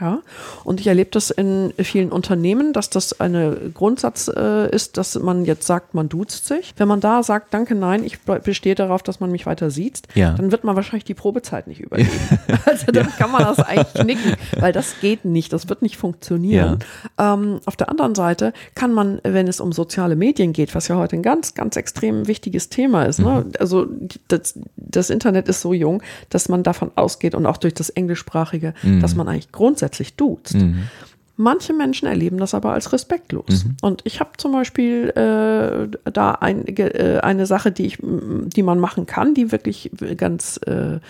Ja, 0.00 0.22
und 0.64 0.80
ich 0.80 0.88
erlebe 0.88 1.10
das 1.12 1.30
in 1.30 1.72
vielen 1.78 2.10
Unternehmen, 2.10 2.72
dass 2.72 2.90
das 2.90 3.20
ein 3.20 3.72
Grundsatz 3.74 4.28
äh, 4.28 4.68
ist, 4.74 4.96
dass 4.96 5.16
man 5.20 5.44
jetzt 5.44 5.66
sagt, 5.66 5.94
man 5.94 6.08
duzt 6.08 6.46
sich. 6.46 6.74
Wenn 6.76 6.88
man 6.88 7.00
da 7.00 7.22
sagt, 7.22 7.54
danke, 7.54 7.76
nein, 7.76 8.02
ich 8.02 8.20
bestehe 8.20 8.74
darauf, 8.74 9.04
dass 9.04 9.20
man 9.20 9.30
mich 9.30 9.46
weiter 9.46 9.70
sieht, 9.70 10.02
ja. 10.14 10.32
dann 10.32 10.50
wird 10.50 10.64
man 10.64 10.74
wahrscheinlich 10.74 11.04
die 11.04 11.14
Probezeit 11.14 11.68
nicht 11.68 11.80
überleben. 11.80 12.10
also 12.66 12.86
dann 12.90 13.08
kann 13.16 13.30
man 13.30 13.44
das 13.44 13.60
eigentlich 13.60 13.94
knicken, 13.94 14.34
weil 14.58 14.72
das 14.72 14.96
geht 15.00 15.24
nicht, 15.24 15.52
das 15.52 15.68
wird 15.68 15.80
nicht 15.80 15.96
funktionieren. 15.96 16.80
Ja. 17.16 17.34
Ähm, 17.34 17.60
auf 17.64 17.76
der 17.76 17.88
anderen 17.88 18.16
Seite 18.16 18.52
kann 18.74 18.92
man, 18.92 19.20
wenn 19.22 19.46
es 19.46 19.60
um 19.60 19.70
soziale 19.70 20.16
Medien 20.16 20.52
geht, 20.52 20.74
was 20.74 20.88
ja 20.88 20.96
heute 20.96 21.14
ein 21.14 21.22
ganz, 21.22 21.54
ganz 21.54 21.76
extrem 21.76 22.26
wichtiges 22.26 22.68
Thema 22.68 23.04
ist, 23.04 23.20
ne? 23.20 23.26
mhm. 23.26 23.50
ne? 23.50 23.52
also 23.60 23.86
das, 24.26 24.58
das 24.76 25.10
Internet 25.10 25.48
ist 25.48 25.60
so 25.60 25.72
jung, 25.72 26.02
dass 26.30 26.48
man 26.48 26.64
davon 26.64 26.90
ausgeht 26.96 27.36
und 27.36 27.46
auch 27.46 27.58
durch 27.58 27.74
das 27.74 27.90
Englischsprachige, 27.90 28.74
mhm. 28.82 29.00
dass 29.00 29.14
man 29.14 29.28
eigentlich 29.28 29.52
grundsätzlich 29.52 29.83
grundsätzlich 29.84 30.16
duzt. 30.16 30.54
Mhm. 30.54 30.88
Manche 31.36 31.72
Menschen 31.72 32.06
erleben 32.06 32.38
das 32.38 32.54
aber 32.54 32.72
als 32.72 32.92
respektlos. 32.92 33.64
Mhm. 33.64 33.76
Und 33.82 34.02
ich 34.04 34.20
habe 34.20 34.30
zum 34.36 34.52
Beispiel 34.52 35.10
äh, 35.10 36.10
da 36.10 36.32
ein, 36.32 36.66
äh, 36.66 37.18
eine 37.22 37.46
Sache, 37.46 37.72
die, 37.72 37.86
ich, 37.86 37.98
die 38.00 38.62
man 38.62 38.78
machen 38.78 39.06
kann, 39.06 39.34
die 39.34 39.50
wirklich 39.50 39.90
ganz 40.16 40.60
äh, 40.64 41.00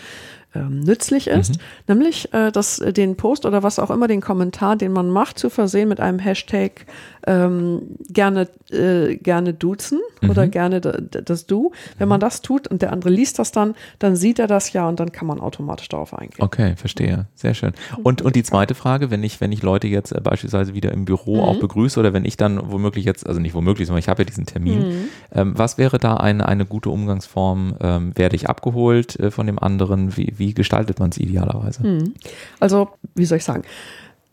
ähm, 0.55 0.79
nützlich 0.79 1.27
ist, 1.27 1.51
mhm. 1.51 1.95
nämlich 1.95 2.33
äh, 2.33 2.51
dass 2.51 2.77
den 2.77 3.17
Post 3.17 3.45
oder 3.45 3.61
was 3.61 3.77
auch 3.77 3.91
immer, 3.91 4.07
den 4.07 4.21
Kommentar, 4.21 4.75
den 4.75 4.93
man 4.93 5.09
macht, 5.09 5.37
zu 5.37 5.51
versehen 5.51 5.89
mit 5.89 5.99
einem 5.99 6.17
Hashtag 6.17 6.87
ähm, 7.27 7.97
gerne, 8.09 8.47
äh, 8.71 9.15
gerne 9.15 9.53
duzen 9.53 9.99
mhm. 10.21 10.29
oder 10.29 10.47
gerne 10.47 10.81
das 10.81 11.45
Du. 11.45 11.71
Wenn 11.97 12.07
man 12.07 12.19
das 12.19 12.41
tut 12.41 12.67
und 12.67 12.81
der 12.81 12.91
andere 12.91 13.09
liest 13.09 13.39
das 13.39 13.51
dann, 13.51 13.75
dann 13.99 14.15
sieht 14.15 14.39
er 14.39 14.47
das 14.47 14.73
ja 14.73 14.87
und 14.87 14.99
dann 14.99 15.11
kann 15.11 15.27
man 15.27 15.39
automatisch 15.39 15.89
darauf 15.89 16.13
eingehen. 16.13 16.43
Okay, 16.43 16.75
verstehe. 16.75 17.27
Sehr 17.35 17.53
schön. 17.53 17.73
Und, 18.03 18.21
und 18.21 18.35
die 18.35 18.43
zweite 18.43 18.75
Frage, 18.75 19.11
wenn 19.11 19.23
ich, 19.23 19.41
wenn 19.41 19.51
ich 19.51 19.63
Leute 19.63 19.87
jetzt 19.87 20.11
äh, 20.11 20.21
beispielsweise 20.21 20.73
wieder 20.73 20.91
im 20.91 21.05
Büro 21.05 21.35
mhm. 21.37 21.41
auch 21.41 21.59
begrüße 21.59 21.99
oder 21.99 22.13
wenn 22.13 22.25
ich 22.25 22.37
dann 22.37 22.71
womöglich 22.71 23.05
jetzt, 23.05 23.25
also 23.25 23.39
nicht 23.39 23.53
womöglich, 23.53 23.87
sondern 23.87 23.99
ich 23.99 24.09
habe 24.09 24.23
ja 24.23 24.25
diesen 24.25 24.45
Termin, 24.45 24.79
mhm. 24.79 25.05
ähm, 25.33 25.53
was 25.57 25.77
wäre 25.77 25.97
da 25.99 26.17
eine, 26.17 26.47
eine 26.47 26.65
gute 26.65 26.89
Umgangsform? 26.89 27.75
Ähm, 27.81 28.11
werde 28.15 28.35
ich 28.35 28.49
abgeholt 28.49 29.19
äh, 29.19 29.31
von 29.31 29.47
dem 29.47 29.59
anderen? 29.59 30.17
Wie, 30.17 30.33
wie 30.37 30.53
gestaltet 30.53 30.99
man 30.99 31.09
es 31.09 31.17
idealerweise? 31.17 31.85
Mhm. 31.85 32.13
Also, 32.59 32.89
wie 33.15 33.25
soll 33.25 33.37
ich 33.37 33.43
sagen? 33.43 33.63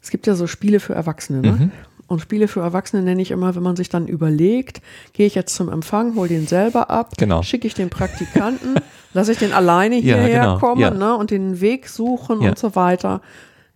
Es 0.03 0.11
gibt 0.11 0.27
ja 0.27 0.35
so 0.35 0.49
Spiele 0.49 0.81
für 0.81 0.95
Erwachsene, 0.95 1.41
ne? 1.41 1.53
Mhm. 1.53 1.71
Und 2.13 2.21
Spiele 2.21 2.47
für 2.47 2.61
Erwachsene 2.61 3.03
nenne 3.03 3.23
ich 3.23 3.31
immer, 3.31 3.55
wenn 3.55 3.63
man 3.63 3.75
sich 3.75 3.89
dann 3.89 4.07
überlegt, 4.07 4.83
gehe 5.15 5.27
ich 5.27 5.35
jetzt 5.35 5.55
zum 5.55 5.71
Empfang, 5.71 6.15
hole 6.15 6.29
den 6.29 6.47
selber 6.47 6.91
ab, 6.91 7.13
genau. 7.17 7.43
schicke 7.43 7.67
ich 7.67 7.73
den 7.73 7.89
Praktikanten, 7.89 8.75
lasse 9.15 9.33
ich 9.33 9.39
den 9.39 9.55
alleine 9.55 9.97
hierher 9.97 10.29
ja, 10.29 10.45
genau. 10.45 10.59
kommen 10.59 10.81
ja. 10.83 10.91
ne, 10.91 11.17
und 11.17 11.31
den 11.31 11.63
Weg 11.63 11.89
suchen 11.89 12.43
ja. 12.43 12.51
und 12.51 12.59
so 12.59 12.77
weiter. 12.77 13.23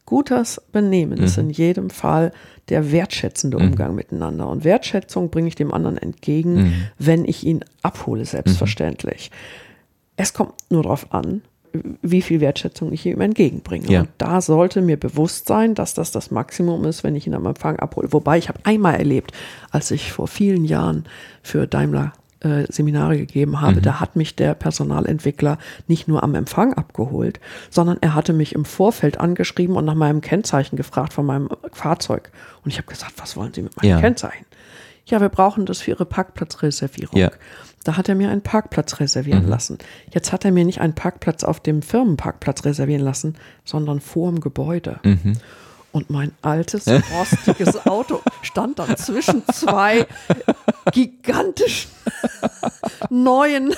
Gutes 0.04 0.60
Benehmen 0.70 1.18
mhm. 1.18 1.24
ist 1.24 1.38
in 1.38 1.48
jedem 1.48 1.88
Fall 1.88 2.30
der 2.68 2.92
wertschätzende 2.92 3.58
mhm. 3.58 3.70
Umgang 3.70 3.90
mhm. 3.92 3.96
miteinander. 3.96 4.48
Und 4.48 4.64
Wertschätzung 4.64 5.30
bringe 5.30 5.48
ich 5.48 5.54
dem 5.54 5.72
anderen 5.72 5.96
entgegen, 5.96 6.54
mhm. 6.56 6.74
wenn 6.98 7.24
ich 7.24 7.42
ihn 7.46 7.64
abhole, 7.80 8.26
selbstverständlich. 8.26 9.30
Mhm. 9.30 9.72
Es 10.16 10.34
kommt 10.34 10.52
nur 10.68 10.82
darauf 10.82 11.10
an, 11.14 11.40
wie 12.02 12.22
viel 12.22 12.40
Wertschätzung 12.40 12.92
ich 12.92 13.06
ihm 13.06 13.20
entgegenbringe. 13.20 13.90
Ja. 13.90 14.00
Und 14.00 14.08
da 14.18 14.40
sollte 14.40 14.82
mir 14.82 14.98
bewusst 14.98 15.46
sein, 15.46 15.74
dass 15.74 15.94
das 15.94 16.12
das 16.12 16.30
Maximum 16.30 16.84
ist, 16.84 17.04
wenn 17.04 17.16
ich 17.16 17.26
ihn 17.26 17.34
am 17.34 17.46
Empfang 17.46 17.78
abhole. 17.78 18.12
Wobei 18.12 18.38
ich 18.38 18.48
habe 18.48 18.60
einmal 18.64 18.94
erlebt, 18.94 19.32
als 19.70 19.90
ich 19.90 20.12
vor 20.12 20.28
vielen 20.28 20.64
Jahren 20.64 21.04
für 21.42 21.66
Daimler 21.66 22.12
äh, 22.40 22.64
Seminare 22.70 23.16
gegeben 23.16 23.60
habe, 23.60 23.76
mhm. 23.76 23.82
da 23.82 24.00
hat 24.00 24.16
mich 24.16 24.36
der 24.36 24.54
Personalentwickler 24.54 25.58
nicht 25.88 26.06
nur 26.06 26.22
am 26.22 26.34
Empfang 26.34 26.74
abgeholt, 26.74 27.40
sondern 27.70 27.98
er 28.00 28.14
hatte 28.14 28.32
mich 28.32 28.54
im 28.54 28.64
Vorfeld 28.64 29.18
angeschrieben 29.18 29.76
und 29.76 29.84
nach 29.84 29.94
meinem 29.94 30.20
Kennzeichen 30.20 30.76
gefragt 30.76 31.12
von 31.12 31.26
meinem 31.26 31.48
Fahrzeug. 31.72 32.30
Und 32.64 32.70
ich 32.70 32.78
habe 32.78 32.88
gesagt, 32.88 33.14
was 33.16 33.36
wollen 33.36 33.54
Sie 33.54 33.62
mit 33.62 33.76
meinem 33.76 33.90
ja. 33.90 34.00
Kennzeichen? 34.00 34.44
Ja, 35.06 35.20
wir 35.20 35.28
brauchen 35.28 35.66
das 35.66 35.82
für 35.82 35.92
Ihre 35.92 36.04
Parkplatzreservierung. 36.04 37.18
Ja. 37.18 37.30
Da 37.86 37.96
hat 37.96 38.08
er 38.08 38.16
mir 38.16 38.30
einen 38.30 38.42
Parkplatz 38.42 38.98
reservieren 38.98 39.44
mhm. 39.44 39.48
lassen. 39.48 39.78
Jetzt 40.12 40.32
hat 40.32 40.44
er 40.44 40.50
mir 40.50 40.64
nicht 40.64 40.80
einen 40.80 40.96
Parkplatz 40.96 41.44
auf 41.44 41.60
dem 41.60 41.82
Firmenparkplatz 41.82 42.64
reservieren 42.64 43.02
lassen, 43.02 43.36
sondern 43.64 44.00
vor 44.00 44.28
dem 44.28 44.40
Gebäude. 44.40 44.98
Mhm. 45.04 45.34
Und 45.92 46.10
mein 46.10 46.32
altes, 46.42 46.88
rostiges 46.88 47.86
Auto 47.86 48.22
stand 48.42 48.80
dann 48.80 48.96
zwischen 48.96 49.46
zwei 49.46 50.04
gigantischen, 50.92 51.92
neuen, 53.08 53.72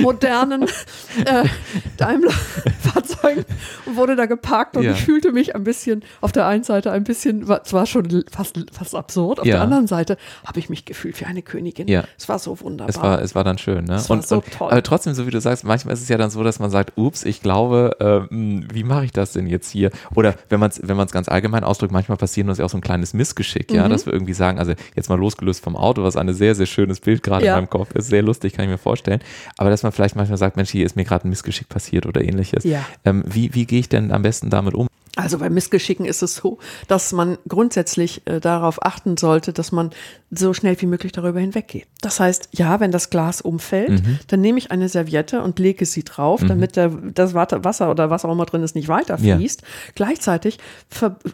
modernen 0.00 0.64
äh, 1.24 1.44
Daimler-Fahrzeugen 2.94 3.44
und 3.86 3.96
wurde 3.96 4.16
da 4.16 4.26
geparkt 4.26 4.76
und 4.76 4.84
ja. 4.84 4.92
ich 4.92 5.02
fühlte 5.02 5.32
mich 5.32 5.54
ein 5.54 5.64
bisschen, 5.64 6.02
auf 6.20 6.32
der 6.32 6.46
einen 6.46 6.64
Seite 6.64 6.92
ein 6.92 7.04
bisschen, 7.04 7.42
es 7.42 7.72
war 7.72 7.86
schon 7.86 8.24
fast, 8.30 8.58
fast 8.72 8.94
absurd, 8.94 9.40
auf 9.40 9.46
ja. 9.46 9.54
der 9.54 9.62
anderen 9.62 9.86
Seite 9.86 10.16
habe 10.46 10.58
ich 10.58 10.70
mich 10.70 10.84
gefühlt 10.84 11.20
wie 11.20 11.24
eine 11.24 11.42
Königin. 11.42 11.88
Ja. 11.88 12.04
Es 12.18 12.28
war 12.28 12.38
so 12.38 12.60
wunderbar. 12.60 12.88
Es 12.88 13.02
war, 13.02 13.22
es 13.22 13.34
war 13.34 13.44
dann 13.44 13.58
schön, 13.58 13.84
ne? 13.84 13.96
Es 13.96 14.08
war 14.08 14.16
und, 14.16 14.26
so 14.26 14.42
toll. 14.56 14.70
Aber 14.70 14.82
trotzdem, 14.82 15.14
so 15.14 15.26
wie 15.26 15.30
du 15.30 15.40
sagst, 15.40 15.64
manchmal 15.64 15.94
ist 15.94 16.02
es 16.02 16.08
ja 16.08 16.16
dann 16.16 16.30
so, 16.30 16.42
dass 16.42 16.58
man 16.58 16.70
sagt, 16.70 16.92
ups, 16.96 17.24
ich 17.24 17.42
glaube, 17.42 17.96
äh, 18.30 18.34
wie 18.34 18.84
mache 18.84 19.04
ich 19.04 19.12
das 19.12 19.32
denn 19.32 19.46
jetzt 19.46 19.70
hier? 19.70 19.90
Oder 20.14 20.34
wenn 20.48 20.60
man 20.60 20.70
es 20.70 20.80
wenn 20.82 21.04
ganz 21.04 21.28
allgemein 21.28 21.64
ausdrückt, 21.64 21.92
manchmal 21.92 22.16
passiert 22.16 22.48
uns 22.48 22.58
ja 22.58 22.64
auch 22.64 22.70
so 22.70 22.78
ein 22.78 22.80
kleines 22.80 23.14
Missgeschick, 23.14 23.70
mhm. 23.70 23.76
ja, 23.76 23.88
dass 23.88 24.06
wir 24.06 24.12
irgendwie 24.12 24.32
sagen, 24.32 24.58
also 24.58 24.72
jetzt 24.94 25.08
mal 25.08 25.18
losgelöst 25.18 25.62
vom 25.62 25.76
Auto, 25.76 26.02
was 26.02 26.16
eine 26.16 26.32
sehr 26.32 26.44
sehr, 26.44 26.54
sehr 26.54 26.66
schönes 26.66 27.00
Bild 27.00 27.22
gerade 27.22 27.44
ja. 27.44 27.54
in 27.54 27.62
meinem 27.62 27.70
Kopf 27.70 27.94
ist. 27.94 28.08
Sehr 28.08 28.22
lustig, 28.22 28.52
kann 28.52 28.64
ich 28.64 28.70
mir 28.70 28.78
vorstellen. 28.78 29.20
Aber 29.56 29.70
dass 29.70 29.82
man 29.82 29.92
vielleicht 29.92 30.14
manchmal 30.16 30.38
sagt, 30.38 30.56
Mensch, 30.56 30.70
hier 30.70 30.84
ist 30.84 30.94
mir 30.94 31.04
gerade 31.04 31.26
ein 31.26 31.30
Missgeschick 31.30 31.68
passiert 31.68 32.06
oder 32.06 32.22
ähnliches. 32.22 32.64
Ja. 32.64 32.83
Ähm, 33.04 33.24
wie 33.26 33.54
wie 33.54 33.66
gehe 33.66 33.80
ich 33.80 33.88
denn 33.88 34.12
am 34.12 34.22
besten 34.22 34.50
damit 34.50 34.74
um? 34.74 34.88
Also 35.16 35.38
bei 35.38 35.48
Missgeschicken 35.48 36.06
ist 36.06 36.22
es 36.22 36.36
so, 36.36 36.58
dass 36.88 37.12
man 37.12 37.38
grundsätzlich 37.48 38.22
äh, 38.26 38.40
darauf 38.40 38.84
achten 38.84 39.16
sollte, 39.16 39.52
dass 39.52 39.70
man 39.70 39.90
so 40.36 40.52
schnell 40.54 40.80
wie 40.80 40.86
möglich 40.86 41.12
darüber 41.12 41.40
hinweggeht. 41.40 41.86
Das 42.00 42.20
heißt, 42.20 42.50
ja, 42.52 42.80
wenn 42.80 42.90
das 42.90 43.10
Glas 43.10 43.40
umfällt, 43.40 44.04
mhm. 44.04 44.18
dann 44.28 44.40
nehme 44.40 44.58
ich 44.58 44.70
eine 44.70 44.88
Serviette 44.88 45.42
und 45.42 45.58
lege 45.58 45.86
sie 45.86 46.04
drauf, 46.04 46.42
mhm. 46.42 46.48
damit 46.48 46.76
der, 46.76 46.88
das 46.88 47.34
Wasser 47.34 47.90
oder 47.90 48.10
was 48.10 48.24
auch 48.24 48.32
immer 48.32 48.46
drin 48.46 48.62
ist 48.62 48.74
nicht 48.74 48.88
weiterfließt. 48.88 49.60
Ja. 49.62 49.66
Gleichzeitig 49.94 50.58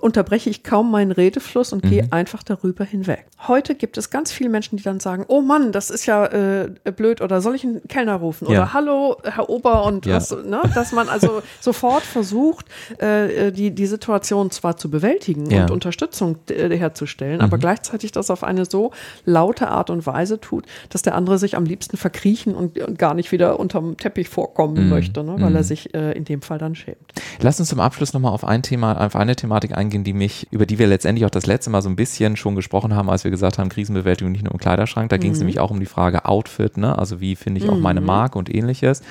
unterbreche 0.01 0.51
ich 0.51 0.63
kaum 0.63 0.91
meinen 0.91 1.13
Redefluss 1.13 1.73
und 1.73 1.85
mhm. 1.85 1.91
gehe 1.91 2.09
einfach 2.11 2.43
darüber 2.43 2.85
hinweg. 2.85 3.27
Heute 3.49 3.75
gibt 3.75 3.99
es 3.99 4.11
ganz 4.11 4.33
viele 4.33 4.51
Menschen, 4.51 4.77
die 4.77 4.83
dann 4.83 5.01
sagen, 5.01 5.25
oh 5.29 5.41
Mann, 5.41 5.73
das 5.73 5.91
ist 5.91 6.07
ja 6.07 6.27
äh, 6.27 6.71
blöd 6.95 7.21
oder 7.21 7.41
soll 7.41 7.55
ich 7.55 7.65
einen 7.65 7.87
Kellner 7.89 8.17
rufen 8.17 8.47
ja. 8.47 8.51
oder 8.51 8.73
hallo, 8.73 9.17
Herr 9.25 9.49
Ober 9.49 9.85
und 9.85 10.07
ja. 10.07 10.17
was, 10.17 10.31
ne? 10.31 10.61
dass 10.75 10.93
man 10.93 11.09
also 11.09 11.43
sofort 11.61 12.03
versucht, 12.03 12.67
äh, 12.99 13.51
die 13.53 13.71
die, 13.75 13.87
Situation 13.87 14.51
zwar 14.51 14.77
zu 14.77 14.91
bewältigen 14.91 15.53
und 15.53 15.71
Unterstützung 15.71 16.39
äh, 16.49 16.77
herzustellen, 16.77 17.37
mhm. 17.37 17.45
aber 17.45 17.59
gleichzeitig 17.59 18.13
das 18.13 18.31
auf 18.31 18.45
eine 18.45 18.65
so 18.65 18.90
laute 19.25 19.69
Art 19.69 19.91
und 19.91 20.07
Weise 20.07 20.41
tut, 20.41 20.67
dass 20.89 21.03
der 21.03 21.15
andere 21.15 21.39
sich 21.39 21.57
am 21.57 21.65
liebsten 21.65 21.97
verkriechen 21.97 22.55
und, 22.55 22.79
und 22.79 22.99
gar 22.99 23.15
nicht 23.15 23.33
wieder 23.33 23.59
unterm 23.59 23.97
Teppich 23.97 24.29
vorkommen 24.29 24.85
mhm. 24.85 24.91
möchte, 24.91 25.23
ne, 25.25 25.37
weil 25.39 25.51
mhm. 25.51 25.57
er 25.57 25.65
sich 25.65 25.95
äh, 25.95 26.13
in 26.13 26.25
dem 26.25 26.43
Fall 26.43 26.59
dann 26.59 26.75
schämt. 26.75 26.99
Lass 27.41 27.61
uns 27.61 27.69
zum 27.69 27.81
Abschluss 27.81 28.13
nochmal 28.13 28.33
auf 28.33 28.45
ein 28.45 28.63
Thema, 28.63 29.05
auf 29.05 29.17
eine 29.17 29.37
Thematik 29.37 29.77
eingehen, 29.77 30.05
die 30.05 30.13
mich, 30.13 30.47
über 30.51 30.67
die 30.67 30.79
wir 30.79 30.87
letztendlich 30.87 31.25
auch 31.25 31.31
das 31.31 31.47
letzte 31.47 31.71
Mal 31.71 31.83
so 31.83 31.89
ein 31.89 31.97
bisschen 31.97 32.37
schon 32.37 32.57
gesprochen 32.57 32.95
haben, 32.95 33.11
als 33.11 33.25
wir 33.25 33.31
gesagt 33.31 33.59
haben, 33.59 33.69
Krisenbewältigung 33.69 34.33
nicht 34.33 34.45
nur 34.45 34.53
im 34.53 34.59
Kleiderschrank. 34.59 35.11
Da 35.11 35.17
ging 35.17 35.33
es 35.33 35.39
mhm. 35.39 35.47
nämlich 35.47 35.61
auch 35.61 35.71
um 35.71 35.81
die 35.81 35.87
Frage 35.87 36.25
Outfit, 36.25 36.77
ne? 36.77 36.99
Also 36.99 37.21
wie 37.21 37.37
finde 37.37 37.61
ich 37.61 37.69
auch 37.69 37.79
meine 37.79 38.01
mhm. 38.01 38.07
Marke 38.07 38.39
und 38.39 38.55
ähnliches. 38.55 39.03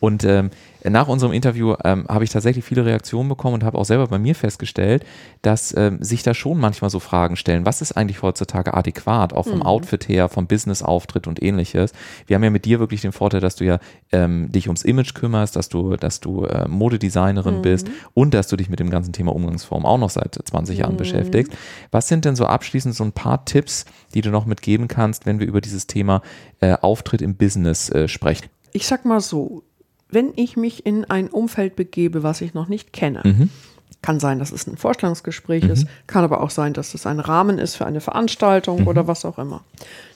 Und 0.00 0.24
ähm, 0.24 0.50
nach 0.90 1.08
unserem 1.08 1.32
Interview 1.32 1.74
ähm, 1.84 2.06
habe 2.08 2.24
ich 2.24 2.30
tatsächlich 2.30 2.64
viele 2.64 2.84
Reaktionen 2.84 3.28
bekommen 3.28 3.54
und 3.54 3.64
habe 3.64 3.78
auch 3.78 3.84
selber 3.84 4.06
bei 4.06 4.18
mir 4.18 4.34
festgestellt, 4.34 5.04
dass 5.42 5.76
ähm, 5.76 6.02
sich 6.02 6.22
da 6.22 6.34
schon 6.34 6.58
manchmal 6.58 6.90
so 6.90 7.00
Fragen 7.00 7.36
stellen, 7.36 7.66
was 7.66 7.82
ist 7.82 7.92
eigentlich 7.92 8.22
heutzutage 8.22 8.74
adäquat, 8.74 9.32
auch 9.32 9.46
vom 9.46 9.56
mhm. 9.56 9.62
Outfit 9.62 10.08
her, 10.08 10.28
vom 10.28 10.46
Business-Auftritt 10.46 11.26
und 11.26 11.42
ähnliches. 11.42 11.92
Wir 12.26 12.36
haben 12.36 12.44
ja 12.44 12.50
mit 12.50 12.64
dir 12.64 12.78
wirklich 12.78 13.00
den 13.00 13.12
Vorteil, 13.12 13.40
dass 13.40 13.56
du 13.56 13.64
ja 13.64 13.78
ähm, 14.12 14.50
dich 14.52 14.68
ums 14.68 14.82
Image 14.82 15.14
kümmerst, 15.14 15.56
dass 15.56 15.68
du, 15.68 15.96
dass 15.96 16.20
du 16.20 16.44
äh, 16.44 16.68
Modedesignerin 16.68 17.58
mhm. 17.58 17.62
bist 17.62 17.88
und 18.14 18.34
dass 18.34 18.48
du 18.48 18.56
dich 18.56 18.68
mit 18.68 18.80
dem 18.80 18.90
ganzen 18.90 19.12
Thema 19.12 19.34
Umgangsform 19.34 19.84
auch 19.84 19.98
noch 19.98 20.10
seit 20.10 20.38
20 20.42 20.78
Jahren 20.78 20.94
mhm. 20.94 20.98
beschäftigst. 20.98 21.52
Was 21.90 22.08
sind 22.08 22.24
denn 22.24 22.36
so 22.36 22.46
abschließend 22.46 22.94
so 22.94 23.04
ein 23.04 23.12
paar 23.12 23.44
Tipps, 23.44 23.86
die 24.14 24.20
du 24.20 24.30
noch 24.30 24.46
mitgeben 24.46 24.88
kannst, 24.88 25.26
wenn 25.26 25.40
wir 25.40 25.46
über 25.46 25.60
dieses 25.60 25.86
Thema 25.86 26.22
äh, 26.60 26.74
Auftritt 26.80 27.22
im 27.22 27.34
Business 27.36 27.90
äh, 27.90 28.08
sprechen? 28.08 28.46
Ich 28.72 28.86
sag 28.86 29.04
mal 29.04 29.20
so, 29.20 29.62
wenn 30.08 30.32
ich 30.36 30.56
mich 30.56 30.86
in 30.86 31.04
ein 31.04 31.28
Umfeld 31.28 31.76
begebe, 31.76 32.22
was 32.22 32.40
ich 32.40 32.54
noch 32.54 32.68
nicht 32.68 32.92
kenne, 32.92 33.22
mhm. 33.24 33.50
kann 34.02 34.20
sein, 34.20 34.38
dass 34.38 34.52
es 34.52 34.66
ein 34.66 34.76
Vorstellungsgespräch 34.76 35.64
mhm. 35.64 35.70
ist, 35.70 35.86
kann 36.06 36.24
aber 36.24 36.40
auch 36.42 36.50
sein, 36.50 36.72
dass 36.72 36.94
es 36.94 37.06
ein 37.06 37.20
Rahmen 37.20 37.58
ist 37.58 37.76
für 37.76 37.86
eine 37.86 38.00
Veranstaltung 38.00 38.82
mhm. 38.82 38.88
oder 38.88 39.06
was 39.06 39.24
auch 39.24 39.38
immer. 39.38 39.62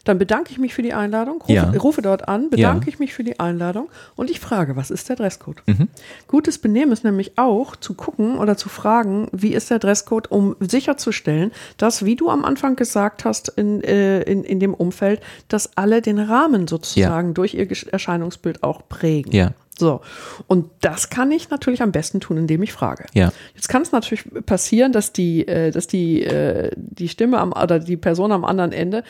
Dann 0.05 0.19
bedanke 0.19 0.51
ich 0.51 0.59
mich 0.59 0.73
für 0.73 0.83
die 0.83 0.95
Einladung, 0.95 1.43
rufe, 1.43 1.53
ja. 1.53 1.71
rufe 1.71 2.01
dort 2.01 2.27
an, 2.27 2.49
bedanke 2.49 2.87
ja. 2.87 2.93
ich 2.93 2.99
mich 2.99 3.13
für 3.13 3.23
die 3.23 3.39
Einladung 3.39 3.91
und 4.17 4.31
ich 4.31 4.41
frage, 4.41 4.75
was 4.77 4.91
ist 4.91 5.09
der 5.09 5.17
Dresscode? 5.17 5.63
Mhm. 5.67 5.89
Gutes 6.27 6.59
Benehmen 6.59 6.93
ist 6.93 7.05
nämlich 7.05 7.37
auch 7.37 7.77
zu 7.77 7.95
gucken 7.95 8.39
oder 8.39 8.57
zu 8.57 8.69
fragen, 8.69 9.29
wie 9.33 9.53
ist 9.53 9.71
der 9.71 9.79
Dresscode, 9.79 10.31
um 10.31 10.57
sicherzustellen, 10.61 11.53
dass, 11.77 12.05
wie 12.05 12.17
du 12.17 12.31
am 12.31 12.45
Anfang 12.45 12.77
gesagt 12.77 13.25
hast, 13.25 13.49
in, 13.51 13.83
äh, 13.85 14.23
in, 14.23 14.45
in 14.45 14.59
dem 14.59 14.73
Umfeld, 14.73 15.21
dass 15.49 15.77
alle 15.77 16.01
den 16.01 16.19
Rahmen 16.19 16.67
sozusagen 16.67 17.29
ja. 17.29 17.35
durch 17.35 17.55
ihr 17.55 17.69
Erscheinungsbild 17.93 18.63
auch 18.63 18.89
prägen. 18.89 19.33
Ja. 19.33 19.53
So. 19.81 20.01
Und 20.47 20.71
das 20.81 21.11
kann 21.11 21.33
ich 21.33 21.51
natürlich 21.51 21.83
am 21.83 21.91
besten 21.91 22.21
tun, 22.21 22.37
indem 22.37 22.63
ich 22.63 22.73
frage. 22.73 23.07
Ja. 23.15 23.33
Jetzt 23.55 23.69
kann 23.69 23.83
es 23.83 23.91
natürlich 23.93 24.25
passieren, 24.47 24.93
dass 24.93 25.13
die, 25.13 25.47
äh, 25.49 25.71
dass 25.73 25.87
die, 25.89 26.23
äh, 26.23 26.71
die 26.77 27.09
Stimme 27.09 27.39
am, 27.39 27.53
oder 27.53 27.81
die 27.81 27.97
Person 27.97 28.31
am 28.31 28.45
anderen 28.45 28.73
Ende 28.73 29.03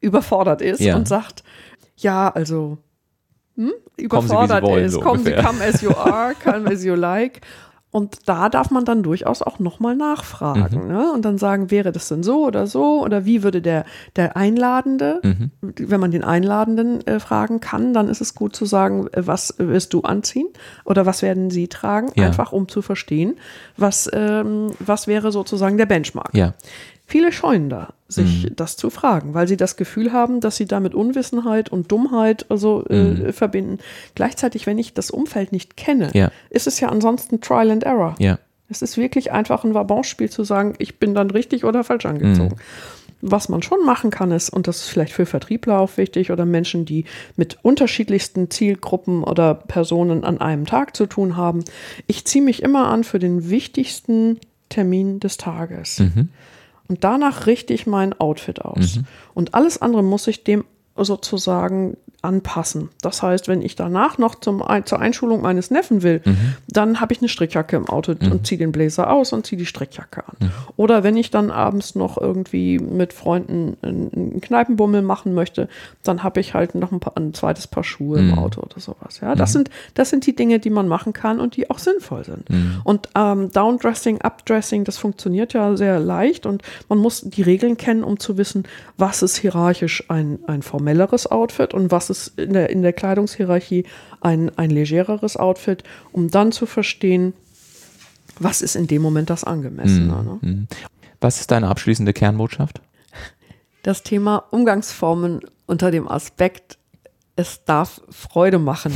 überfordert 0.00 0.60
ist 0.60 0.80
Ja. 0.80 0.96
und 0.96 1.08
sagt, 1.08 1.42
ja, 1.96 2.28
also 2.28 2.78
hm, 3.56 3.72
überfordert 3.96 4.62
wollen, 4.62 4.84
ist, 4.84 4.92
so 4.92 5.00
kommen 5.00 5.24
Sie, 5.24 5.32
come 5.32 5.64
as 5.64 5.80
you 5.82 5.90
are, 5.90 6.34
come 6.44 6.70
as 6.70 6.84
you 6.84 6.94
like. 6.96 7.40
Und 7.90 8.28
da 8.28 8.50
darf 8.50 8.70
man 8.70 8.84
dann 8.84 9.02
durchaus 9.02 9.40
auch 9.40 9.58
nochmal 9.60 9.96
nachfragen. 9.96 10.82
Mhm. 10.82 10.88
Ne? 10.88 11.12
Und 11.12 11.24
dann 11.24 11.38
sagen, 11.38 11.70
wäre 11.70 11.90
das 11.90 12.08
denn 12.08 12.22
so 12.22 12.44
oder 12.46 12.66
so? 12.66 13.02
Oder 13.02 13.24
wie 13.24 13.42
würde 13.42 13.62
der, 13.62 13.86
der 14.16 14.36
Einladende, 14.36 15.20
Mhm. 15.22 15.50
wenn 15.62 15.98
man 15.98 16.10
den 16.10 16.22
Einladenden 16.22 17.06
äh, 17.06 17.18
fragen 17.18 17.60
kann, 17.60 17.94
dann 17.94 18.08
ist 18.08 18.20
es 18.20 18.34
gut 18.34 18.54
zu 18.54 18.66
sagen, 18.66 19.06
äh, 19.12 19.26
was 19.26 19.54
wirst 19.58 19.94
du 19.94 20.02
anziehen? 20.02 20.48
Oder 20.84 21.06
was 21.06 21.22
werden 21.22 21.50
sie 21.50 21.68
tragen? 21.68 22.10
Ja. 22.14 22.26
Einfach 22.26 22.52
um 22.52 22.68
zu 22.68 22.82
verstehen, 22.82 23.36
was, 23.78 24.08
ähm, 24.12 24.70
was 24.80 25.06
wäre 25.06 25.32
sozusagen 25.32 25.78
der 25.78 25.86
Benchmark. 25.86 26.34
Ja. 26.34 26.52
Viele 27.06 27.32
scheuen 27.32 27.70
da, 27.70 27.94
sich 28.08 28.44
Mhm. 28.44 28.56
das 28.56 28.76
zu 28.76 28.88
fragen, 28.90 29.34
weil 29.34 29.46
sie 29.46 29.56
das 29.58 29.76
Gefühl 29.76 30.12
haben, 30.12 30.40
dass 30.40 30.56
sie 30.56 30.64
damit 30.64 30.94
Unwissenheit 30.94 31.68
und 31.68 31.92
Dummheit 31.92 32.46
also, 32.48 32.84
äh, 32.86 33.32
verbinden. 33.34 33.78
Gleichzeitig, 34.14 34.66
wenn 34.66 34.78
ich 34.78 34.94
das 34.94 35.10
Umfeld 35.10 35.52
nicht 35.52 35.76
kenne, 35.76 36.06
Mhm. 36.06 36.18
Ja. 36.20 36.30
ist 36.48 36.66
es 36.66 36.80
ja 36.80 36.88
ansonsten 36.88 37.40
Trial 37.42 37.70
and 37.70 37.84
Error. 37.84 38.14
Ja. 38.18 38.38
Es 38.70 38.82
ist 38.82 38.96
wirklich 38.96 39.32
einfach 39.32 39.64
ein 39.64 39.74
Wabonspiel 39.74 40.30
zu 40.30 40.44
sagen, 40.44 40.74
ich 40.78 40.98
bin 40.98 41.14
dann 41.14 41.30
richtig 41.30 41.64
oder 41.64 41.84
falsch 41.84 42.06
angezogen. 42.06 42.56
Mhm. 42.56 42.60
Was 43.20 43.48
man 43.48 43.62
schon 43.62 43.84
machen 43.84 44.10
kann, 44.10 44.30
ist, 44.30 44.48
und 44.48 44.68
das 44.68 44.76
ist 44.82 44.88
vielleicht 44.90 45.12
für 45.12 45.26
Vertriebler 45.26 45.80
auch 45.80 45.96
wichtig 45.96 46.30
oder 46.30 46.44
Menschen, 46.46 46.84
die 46.84 47.04
mit 47.36 47.58
unterschiedlichsten 47.62 48.48
Zielgruppen 48.48 49.24
oder 49.24 49.54
Personen 49.54 50.22
an 50.24 50.40
einem 50.40 50.66
Tag 50.66 50.94
zu 50.94 51.06
tun 51.06 51.36
haben, 51.36 51.64
ich 52.06 52.24
ziehe 52.26 52.44
mich 52.44 52.62
immer 52.62 52.86
an 52.88 53.02
für 53.04 53.18
den 53.18 53.50
wichtigsten 53.50 54.38
Termin 54.68 55.18
des 55.18 55.36
Tages. 55.36 55.98
Mhm. 55.98 56.28
Und 56.88 57.04
danach 57.04 57.46
richte 57.46 57.74
ich 57.74 57.86
mein 57.86 58.18
Outfit 58.18 58.62
aus. 58.62 59.00
Und 59.34 59.54
alles 59.54 59.80
andere 59.80 60.02
muss 60.02 60.26
ich 60.26 60.44
dem 60.44 60.64
sozusagen 60.96 61.96
anpassen. 62.22 62.88
Das 63.02 63.22
heißt, 63.22 63.48
wenn 63.48 63.62
ich 63.62 63.76
danach 63.76 64.18
noch 64.18 64.34
zum, 64.34 64.62
zur 64.84 65.00
Einschulung 65.00 65.42
meines 65.42 65.70
Neffen 65.70 66.02
will, 66.02 66.22
dann 66.66 67.00
habe 67.00 67.12
ich 67.12 67.20
eine 67.20 67.28
Strickjacke 67.28 67.76
im 67.76 67.88
Auto 67.88 68.12
und 68.12 68.46
ziehe 68.46 68.58
den 68.58 68.72
Blazer 68.72 69.10
aus 69.12 69.32
und 69.32 69.46
ziehe 69.46 69.58
die 69.58 69.66
Strickjacke 69.66 70.24
an. 70.26 70.52
Oder 70.76 71.04
wenn 71.04 71.16
ich 71.16 71.30
dann 71.30 71.50
abends 71.50 71.94
noch 71.94 72.18
irgendwie 72.18 72.78
mit 72.78 73.12
Freunden 73.12 73.76
einen 73.82 74.28
einen 74.28 74.40
Kneipenbummel 74.40 75.02
machen 75.02 75.34
möchte, 75.34 75.68
dann 76.02 76.22
habe 76.22 76.40
ich 76.40 76.54
halt 76.54 76.74
noch 76.74 76.92
ein, 76.92 77.00
paar, 77.00 77.16
ein 77.16 77.34
zweites 77.34 77.66
Paar 77.66 77.84
Schuhe 77.84 78.18
im 78.18 78.38
Auto 78.38 78.60
oder 78.60 78.80
sowas. 78.80 79.20
Ja, 79.20 79.34
das, 79.34 79.52
sind, 79.52 79.70
das 79.94 80.10
sind 80.10 80.26
die 80.26 80.34
Dinge, 80.34 80.58
die 80.58 80.70
man 80.70 80.88
machen 80.88 81.12
kann 81.12 81.40
und 81.40 81.56
die 81.56 81.70
auch 81.70 81.78
sinnvoll 81.78 82.24
sind. 82.24 82.48
Und 82.84 83.08
ähm, 83.14 83.50
Downdressing, 83.52 84.20
Updressing, 84.20 84.84
das 84.84 84.98
funktioniert 84.98 85.52
ja 85.52 85.76
sehr 85.76 85.98
leicht 86.00 86.46
und 86.46 86.62
man 86.88 86.98
muss 86.98 87.22
die 87.22 87.42
Regeln 87.42 87.76
kennen, 87.76 88.04
um 88.04 88.18
zu 88.18 88.38
wissen, 88.38 88.64
was 88.96 89.22
ist 89.22 89.36
hierarchisch 89.36 90.04
ein, 90.08 90.38
ein 90.46 90.62
formelleres 90.62 91.30
Outfit 91.30 91.74
und 91.74 91.90
was 91.90 92.07
ist 92.10 92.38
in 92.38 92.52
der, 92.52 92.70
in 92.70 92.82
der 92.82 92.92
Kleidungshierarchie 92.92 93.84
ein, 94.20 94.56
ein 94.56 94.70
legereres 94.70 95.36
Outfit, 95.36 95.84
um 96.12 96.30
dann 96.30 96.52
zu 96.52 96.66
verstehen, 96.66 97.34
was 98.38 98.62
ist 98.62 98.76
in 98.76 98.86
dem 98.86 99.02
Moment 99.02 99.30
das 99.30 99.44
Angemessene. 99.44 100.22
Ne? 100.22 100.38
Was 101.20 101.40
ist 101.40 101.50
deine 101.50 101.68
abschließende 101.68 102.12
Kernbotschaft? 102.12 102.80
Das 103.82 104.02
Thema 104.02 104.44
Umgangsformen 104.50 105.40
unter 105.66 105.90
dem 105.90 106.08
Aspekt, 106.08 106.77
es 107.38 107.62
darf 107.64 108.00
Freude 108.10 108.58
machen 108.58 108.92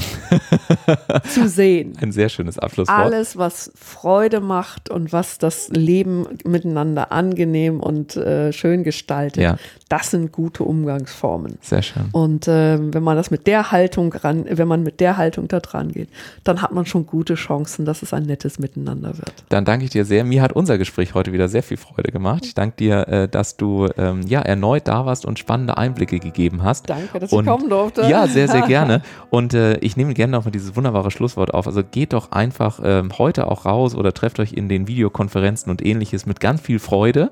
zu 1.29 1.49
sehen. 1.49 1.93
Ein 2.01 2.11
sehr 2.11 2.29
schönes 2.29 2.59
Abschlusswort. 2.59 2.99
Alles, 2.99 3.37
was 3.39 3.71
Freude 3.77 4.41
macht 4.41 4.91
und 4.91 5.13
was 5.13 5.39
das 5.39 5.69
Leben 5.69 6.27
miteinander 6.45 7.13
angenehm 7.13 7.79
und 7.79 8.17
äh, 8.17 8.53
schön 8.53 8.83
gestaltet, 8.83 9.41
Ja. 9.41 9.59
das 9.89 10.11
sind 10.11 10.33
gute 10.33 10.65
Umgangsformen. 10.65 11.57
Sehr 11.61 11.83
schön. 11.83 12.07
Und 12.11 12.47
ähm, 12.49 12.93
wenn 12.93 13.05
man 13.05 13.17
das 13.17 13.31
mit 13.31 13.47
der 13.47 13.71
Haltung 13.71 14.13
ran, 14.13 14.45
wenn 14.51 14.67
man 14.67 14.83
mit 14.83 14.99
der 14.99 15.17
Haltung 15.19 15.47
da 15.47 15.61
dran 15.61 15.93
geht, 15.93 16.09
dann 16.43 16.63
hat 16.63 16.73
man 16.73 16.85
schon 16.85 17.07
gute 17.07 17.37
Chancen, 17.37 17.85
dass 17.85 18.03
es 18.03 18.13
ein 18.13 18.25
nettes 18.25 18.59
Miteinander 18.59 19.17
wird. 19.19 19.45
Dann 19.51 19.65
danke 19.65 19.85
ich 19.85 19.93
dir 19.93 20.05
sehr. 20.05 20.25
Mir 20.25 20.43
hat 20.43 20.53
unser 20.53 20.79
Gespräch 20.79 21.15
heute 21.15 21.33
wieder 21.33 21.49
sehr 21.49 21.63
viel 21.63 21.77
Freude 21.77 22.11
gemacht. 22.11 22.45
Ich 22.45 22.55
danke 22.55 22.75
dir, 22.77 23.07
äh, 23.07 23.29
dass 23.29 23.57
du 23.57 23.89
ähm, 23.97 24.23
ja 24.27 24.41
erneut 24.41 24.89
da 24.89 25.07
warst 25.07 25.25
und 25.27 25.39
spannende 25.39 25.77
Einblicke 25.77 26.19
gegeben 26.19 26.65
hast. 26.65 26.91
Danke, 26.91 27.21
dass 27.21 27.33
und, 27.33 27.45
ich 27.45 27.49
kommen 27.49 27.71
durfte. 27.71 28.03
Ja, 28.09 28.27
sehr, 28.33 28.49
sehr 28.49 28.63
gerne. 28.67 29.03
Und 29.31 29.55
äh, 29.55 29.79
ich 29.79 29.97
nehme 29.97 30.15
gerne 30.15 30.33
nochmal 30.33 30.53
dieses 30.53 30.77
wunderbare 30.77 31.11
Schlusswort 31.11 31.55
auf. 31.55 31.67
Also 31.67 31.83
geht 31.83 32.13
doch 32.13 32.33
einfach 32.33 32.81
ähm, 32.83 33.11
heute 33.19 33.51
auch 33.51 33.65
raus 33.65 33.95
oder 33.95 34.13
trefft 34.13 34.41
euch 34.41 34.53
in 34.53 34.69
den 34.69 34.89
Videokonferenzen 34.89 35.71
und 35.71 35.85
ähnliches 35.85 36.27
mit 36.27 36.41
ganz 36.41 36.61
viel 36.61 36.79
Freude. 36.79 37.31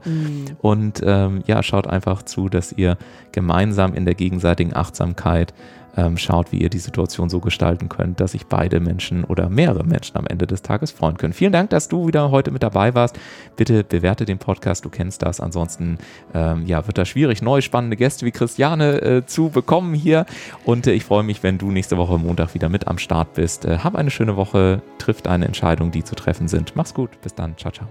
Und 0.61 1.03
ähm, 1.05 1.43
ja, 1.47 1.63
schaut 1.63 1.87
einfach 1.87 2.23
zu, 2.23 2.49
dass 2.49 2.73
ihr 2.73 2.97
gemeinsam 3.33 3.95
in 3.95 4.05
der 4.05 4.15
gegenseitigen 4.15 4.75
Achtsamkeit 4.75 5.55
ähm, 5.97 6.17
schaut, 6.17 6.53
wie 6.53 6.59
ihr 6.59 6.71
die 6.71 6.79
Situation 6.79 7.29
so 7.29 7.41
gestalten 7.41 7.89
könnt, 7.89 8.21
dass 8.21 8.33
sich 8.33 8.47
beide 8.47 8.81
Menschen 8.81 9.25
oder 9.25 9.49
mehrere 9.49 9.85
Menschen 9.85 10.17
am 10.17 10.27
Ende 10.27 10.47
des 10.47 10.63
Tages 10.63 10.91
freuen 10.91 11.17
können. 11.17 11.33
Vielen 11.33 11.53
Dank, 11.53 11.71
dass 11.71 11.89
du 11.89 12.07
wieder 12.07 12.31
heute 12.31 12.51
mit 12.51 12.63
dabei 12.63 12.95
warst. 12.95 13.19
Bitte 13.57 13.85
bewerte 13.85 14.25
den 14.25 14.39
Podcast, 14.39 14.85
du 14.85 14.91
kennst 14.91 15.23
das. 15.23 15.41
Ansonsten 15.41 15.99
ähm, 16.35 16.67
ja, 16.67 16.87
wird 16.87 16.99
das 16.99 17.09
schwierig, 17.09 17.43
neue 17.43 17.63
spannende 17.63 17.97
Gäste 17.97 18.27
wie 18.27 18.31
Christiane 18.31 19.03
äh, 19.03 19.27
zu 19.27 19.51
bekommen 19.51 19.95
hier. 19.95 20.27
Und 20.65 20.87
äh, 20.87 20.93
ich 20.93 21.05
freue 21.05 21.23
mich, 21.23 21.43
wenn 21.43 21.59
du 21.59 21.71
nächste 21.71 21.97
Woche 21.97 22.19
Montag 22.19 22.55
wieder 22.55 22.69
mit 22.69 22.89
am 22.89 22.99
Start 22.99 23.35
bist. 23.35 23.65
Äh, 23.65 23.79
hab 23.79 23.97
eine 23.97 24.11
schöne 24.11 24.37
Woche, 24.37 24.83
triff 24.99 25.23
deine 25.23 25.47
Entscheidungen, 25.47 25.91
die 25.91 26.05
zu 26.05 26.15
treffen 26.15 26.49
sind. 26.49 26.77
Mach's 26.77 26.95
gut, 26.95 27.21
bis 27.23 27.35
dann, 27.35 27.57
ciao, 27.57 27.73
ciao. 27.73 27.89